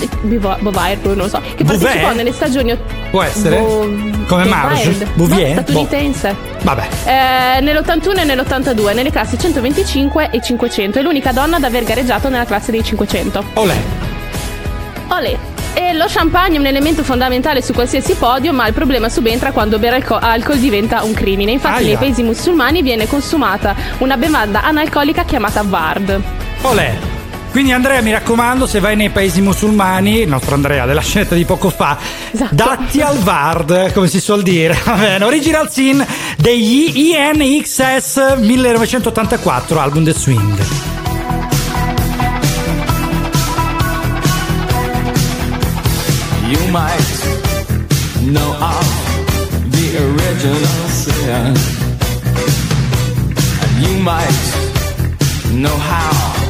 Bovair, 0.60 0.98
non 1.03 1.16
lo 1.16 1.28
so, 1.28 1.41
che 1.56 1.64
Bouvier? 1.64 1.80
partecipò 1.82 2.14
nelle 2.14 2.32
stagioni 2.32 2.78
Può 3.10 3.22
essere? 3.24 3.57
Bo- 3.57 3.90
Come 4.28 4.44
Marge? 4.45 5.07
Bouvier? 5.14 5.56
No, 5.56 5.62
statunitense. 5.62 6.36
Vabbè. 6.62 6.88
Eh, 7.06 7.62
nell'81 7.62 8.20
e 8.20 8.24
nell'82 8.26 8.74
nelle 8.84 9.11
classi 9.11 9.38
125 9.38 10.30
e 10.31 10.41
500 10.41 10.99
è 10.99 11.02
l'unica 11.02 11.31
donna 11.31 11.57
ad 11.57 11.64
aver 11.64 11.84
gareggiato 11.84 12.30
nella 12.30 12.45
classe 12.45 12.72
dei 12.72 12.84
500. 12.84 13.43
Olè. 13.53 13.76
Olè. 15.07 15.38
E 15.73 15.93
lo 15.93 16.06
champagne 16.07 16.56
è 16.56 16.60
un 16.60 16.65
elemento 16.65 17.03
fondamentale 17.03 17.61
su 17.61 17.73
qualsiasi 17.73 18.15
podio, 18.15 18.53
ma 18.53 18.68
il 18.68 18.73
problema 18.73 19.10
subentra 19.10 19.52
quando 19.52 19.77
bere 19.80 19.95
alco- 19.95 20.18
alcol 20.18 20.57
diventa 20.57 21.03
un 21.03 21.14
crimine. 21.14 21.52
Infatti, 21.52 21.80
Aia. 21.80 21.88
nei 21.88 21.97
paesi 21.97 22.23
musulmani 22.23 22.81
viene 22.81 23.07
consumata 23.07 23.76
una 23.99 24.18
bevanda 24.18 24.64
analcolica 24.64 25.23
chiamata 25.23 25.64
Vard. 25.64 26.22
Olè. 26.61 27.15
Quindi 27.56 27.72
Andrea 27.72 28.02
mi 28.02 28.11
raccomando 28.11 28.68
se 28.68 28.82
vai 28.82 28.98
nei 28.98 29.11
paesi 29.11 29.40
musulmani, 29.40 30.23
il 30.23 30.27
nostro 30.27 30.56
Andrea 30.56 30.86
della 30.86 30.99
scenetta 30.99 31.36
di 31.36 31.45
poco 31.45 31.69
fa, 31.69 31.98
datti 32.49 32.99
al 32.99 33.18
Vard, 33.19 33.94
come 33.94 34.10
si 34.10 34.19
suol 34.19 34.44
dire. 34.44 34.77
Va 34.84 34.95
bene, 34.95 35.23
original 35.23 35.72
scene 35.72 36.06
degli 36.36 37.14
INXS 37.14 38.40
1984, 38.40 39.80
album 39.80 40.03
The 40.03 40.14
Swing. 40.14 40.65
You 46.49 46.60
might 46.72 47.22
know 48.34 48.52
of 48.60 49.69
the 49.69 49.98
original 49.98 50.90
sin. 50.90 51.53
And 53.61 53.88
you 53.88 53.98
might 54.02 54.34
know 55.53 55.77
how 55.77 56.45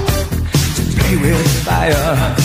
play 1.06 1.18
with 1.18 1.66
fire. 1.66 2.36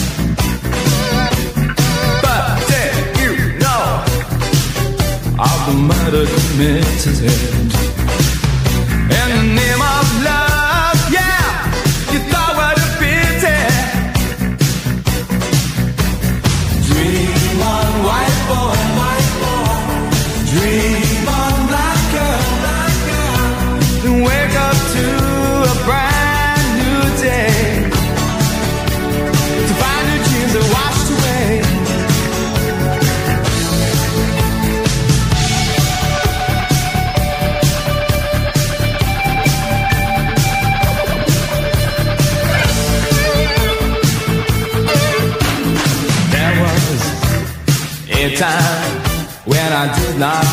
But 2.23 2.45
did 2.69 2.95
you 3.21 3.59
know 3.59 4.05
of 5.39 5.59
the 5.67 5.75
murder 5.75 6.27
committed? 6.27 7.90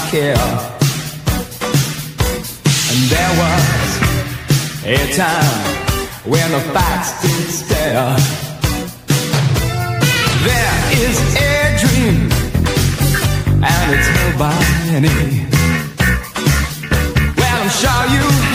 Care. 0.10 0.38
And 2.90 3.00
there 3.12 3.34
was 3.42 3.64
a 4.86 4.98
time 5.16 5.62
when 6.24 6.52
the 6.52 6.62
facts 6.72 7.22
did 7.22 7.48
stare. 7.50 8.16
There 10.48 10.78
is 11.04 11.18
a 11.36 11.78
dream, 11.82 12.32
and 13.62 13.86
it's 13.96 14.08
held 14.16 14.36
by 14.40 14.56
many. 14.92 15.46
Well, 17.38 17.58
I'm 17.62 17.70
sure 17.70 18.04
you 18.16 18.47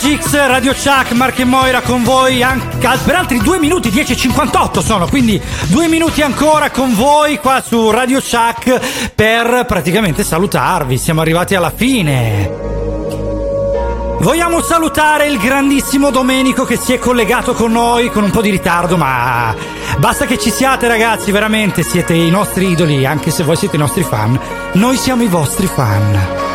Magics, 0.00 0.46
Radio 0.46 0.72
Chuck, 0.74 1.10
Mark 1.10 1.40
e 1.40 1.44
Moira 1.44 1.80
con 1.80 2.04
voi 2.04 2.40
anche, 2.40 2.88
per 3.04 3.16
altri 3.16 3.38
2 3.38 3.58
minuti 3.58 3.90
10 3.90 4.12
e 4.12 4.16
58 4.16 4.80
sono, 4.80 5.08
quindi 5.08 5.42
due 5.64 5.88
minuti 5.88 6.22
ancora 6.22 6.70
con 6.70 6.94
voi 6.94 7.38
qua 7.38 7.60
su 7.60 7.90
Radio 7.90 8.20
Chuck 8.20 9.10
per 9.16 9.64
praticamente 9.66 10.22
salutarvi, 10.22 10.96
siamo 10.96 11.20
arrivati 11.20 11.56
alla 11.56 11.72
fine. 11.74 12.48
Vogliamo 14.20 14.62
salutare 14.62 15.26
il 15.26 15.38
grandissimo 15.38 16.10
Domenico 16.10 16.64
che 16.64 16.76
si 16.76 16.92
è 16.92 17.00
collegato 17.00 17.52
con 17.52 17.72
noi 17.72 18.08
con 18.12 18.22
un 18.22 18.30
po' 18.30 18.40
di 18.40 18.50
ritardo, 18.50 18.96
ma 18.96 19.52
basta 19.98 20.26
che 20.26 20.38
ci 20.38 20.52
siate 20.52 20.86
ragazzi, 20.86 21.32
veramente 21.32 21.82
siete 21.82 22.14
i 22.14 22.30
nostri 22.30 22.68
idoli, 22.68 23.04
anche 23.04 23.32
se 23.32 23.42
voi 23.42 23.56
siete 23.56 23.74
i 23.74 23.80
nostri 23.80 24.04
fan, 24.04 24.38
noi 24.74 24.96
siamo 24.96 25.24
i 25.24 25.28
vostri 25.28 25.66
fan. 25.66 26.47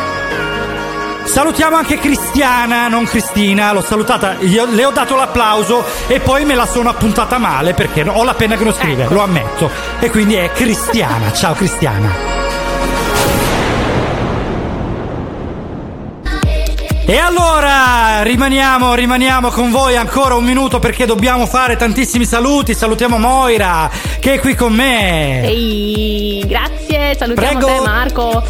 Salutiamo 1.34 1.74
anche 1.74 1.98
Cristiana, 1.98 2.86
non 2.86 3.06
Cristina, 3.06 3.72
l'ho 3.72 3.82
salutata, 3.82 4.36
ho- 4.38 4.66
le 4.70 4.84
ho 4.84 4.92
dato 4.92 5.16
l'applauso 5.16 5.84
e 6.06 6.20
poi 6.20 6.44
me 6.44 6.54
la 6.54 6.64
sono 6.64 6.90
appuntata 6.90 7.38
male 7.38 7.74
perché 7.74 8.02
ho 8.08 8.22
la 8.22 8.34
penna 8.34 8.56
che 8.56 8.62
non 8.62 8.72
scrive, 8.72 9.08
lo 9.10 9.20
ammetto. 9.20 9.68
E 9.98 10.10
quindi 10.10 10.34
è 10.34 10.52
Cristiana. 10.52 11.32
Ciao 11.32 11.54
Cristiana. 11.54 12.08
E 17.06 17.16
allora 17.18 18.22
rimaniamo, 18.22 18.94
rimaniamo 18.94 19.50
con 19.50 19.72
voi 19.72 19.96
ancora 19.96 20.34
un 20.36 20.44
minuto 20.44 20.78
perché 20.78 21.04
dobbiamo 21.04 21.46
fare 21.46 21.74
tantissimi 21.74 22.24
saluti. 22.24 22.74
Salutiamo 22.74 23.18
Moira 23.18 23.90
che 24.20 24.34
è 24.34 24.38
qui 24.38 24.54
con 24.54 24.72
me. 24.72 25.42
Ehi, 25.42 26.44
grazie, 26.46 27.16
salutiamo 27.18 27.58
Prego. 27.58 27.66
te 27.66 27.80
Marco. 27.80 28.42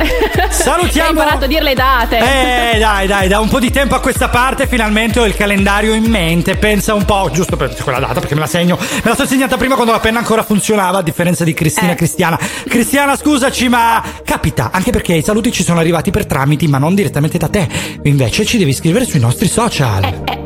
Salutiamo- 0.50 1.08
Hai 1.10 1.14
imparato 1.16 1.44
a 1.44 1.48
dire 1.48 1.62
le 1.62 1.74
date. 1.74 2.18
Eh, 2.18 2.78
dai, 2.78 3.06
dai, 3.06 3.28
da 3.28 3.40
un 3.40 3.48
po' 3.48 3.58
di 3.58 3.70
tempo 3.70 3.94
a 3.94 4.00
questa 4.00 4.28
parte 4.28 4.66
finalmente 4.66 5.20
ho 5.20 5.26
il 5.26 5.34
calendario 5.34 5.92
in 5.94 6.04
mente. 6.04 6.56
Pensa 6.56 6.94
un 6.94 7.04
po', 7.04 7.30
giusto 7.32 7.56
per 7.56 7.74
quella 7.82 7.98
data, 8.00 8.20
perché 8.20 8.34
me 8.34 8.40
la 8.40 8.46
segno. 8.46 8.76
Me 8.78 9.00
la 9.04 9.14
sono 9.14 9.28
segnata 9.28 9.56
prima 9.56 9.74
quando 9.74 9.92
la 9.92 10.00
penna 10.00 10.18
ancora 10.18 10.42
funzionava, 10.42 10.98
a 10.98 11.02
differenza 11.02 11.44
di 11.44 11.50
Eh. 11.50 11.54
Cristina 11.54 11.94
Cristiana. 11.94 12.38
Cristiana, 12.68 13.16
scusaci, 13.16 13.68
ma 13.68 14.02
capita, 14.24 14.70
anche 14.72 14.90
perché 14.90 15.14
i 15.14 15.22
saluti 15.22 15.52
ci 15.52 15.62
sono 15.62 15.80
arrivati 15.80 16.10
per 16.10 16.26
tramiti, 16.26 16.66
ma 16.68 16.78
non 16.78 16.94
direttamente 16.94 17.38
da 17.38 17.48
te. 17.48 17.68
Invece 18.04 18.44
ci 18.44 18.58
devi 18.58 18.72
scrivere 18.72 19.04
sui 19.04 19.20
nostri 19.20 19.48
social. 19.48 20.00
Vabbè, 20.02 20.39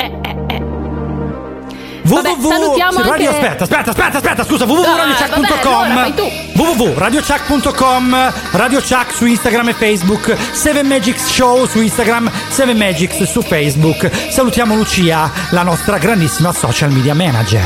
www 2.04 2.48
salutiamo 2.48 3.00
radio, 3.02 3.30
anche- 3.30 3.46
aspetta, 3.46 3.64
aspetta, 3.64 3.90
aspetta, 3.90 4.16
aspetta, 4.18 4.44
scusa, 4.44 4.64
www.radiochuck.com 4.66 6.14
www.radiochuck.com 6.54 8.32
Radio 8.52 8.80
Chuck 8.80 9.14
su 9.14 9.24
Instagram 9.26 9.68
e 9.70 9.74
Facebook 9.74 10.36
7 10.52 10.82
Magics 10.82 11.26
Show 11.26 11.66
su 11.66 11.80
Instagram 11.80 12.30
7 12.48 12.74
Magics 12.74 13.22
su 13.22 13.40
Facebook. 13.42 14.10
Salutiamo 14.30 14.74
Lucia, 14.74 15.30
la 15.50 15.62
nostra 15.62 15.96
grandissima 15.98 16.52
social 16.52 16.90
media 16.90 17.14
manager. 17.14 17.62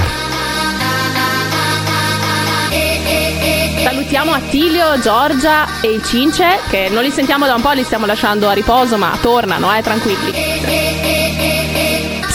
Salutiamo 3.82 4.32
Attilio, 4.32 4.98
Giorgia 5.00 5.66
e 5.80 6.00
Cince, 6.04 6.60
che 6.68 6.88
non 6.90 7.02
li 7.02 7.10
sentiamo 7.10 7.46
da 7.46 7.54
un 7.54 7.60
po', 7.60 7.72
li 7.72 7.82
stiamo 7.84 8.06
lasciando 8.06 8.48
a 8.48 8.52
riposo, 8.52 8.96
ma 8.96 9.16
tornano, 9.20 9.74
eh, 9.76 9.82
tranquilli. 9.82 10.87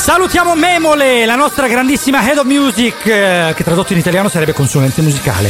Salutiamo 0.04 0.54
Memole, 0.54 1.26
la 1.26 1.36
nostra 1.36 1.66
grandissima 1.66 2.28
Head 2.28 2.40
of 2.40 2.44
Music 2.46 3.06
eh, 3.06 3.54
Che 3.56 3.64
tradotto 3.64 3.94
in 3.94 4.00
italiano 4.00 4.28
sarebbe 4.28 4.52
consulente 4.52 5.02
musicale 5.02 5.50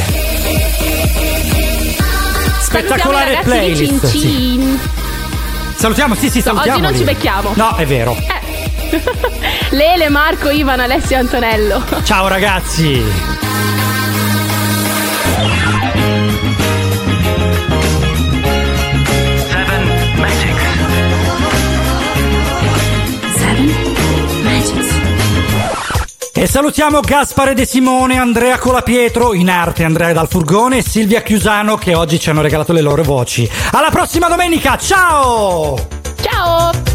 Spettacolare 2.60 3.34
Salutiamo 3.34 3.42
playlist 3.42 4.08
Cin 4.08 4.10
sì. 4.10 4.20
Cin. 4.20 4.80
Salutiamo, 5.76 6.14
sì 6.14 6.30
sì 6.30 6.44
No, 6.46 6.52
oggi 6.52 6.70
salutiamo 6.70 6.80
non 6.88 6.96
ci 6.96 7.04
becchiamo. 7.04 7.54
No, 7.56 7.76
è 7.78 7.86
vero 7.88 8.16
Lele, 9.72 10.10
Marco, 10.10 10.52
Ivan, 10.52 10.80
Alessio 10.82 11.16
e 11.16 11.20
Antonello. 11.20 11.84
Ciao 12.04 12.28
ragazzi 12.28 13.04
E 26.36 26.48
salutiamo 26.48 27.00
Gaspare 27.00 27.54
De 27.54 27.64
Simone, 27.64 28.18
Andrea 28.18 28.58
Colapietro, 28.58 29.36
in 29.36 29.52
arte 29.52 29.84
Andrea 29.84 30.14
Dal 30.14 30.28
Furgone 30.28 30.78
e 30.78 30.82
Silvia 30.82 31.22
Chiusano 31.22 31.76
che 31.76 31.94
oggi 31.94 32.20
ci 32.20 32.32
hanno 32.32 32.42
regalato 32.42 32.74
le 32.74 32.82
loro 32.82 33.04
voci. 33.04 33.48
Alla 33.72 33.92
prossima 33.92 34.28
domenica, 34.28 34.76
ciao! 34.76 35.88
Ciao! 36.20 36.93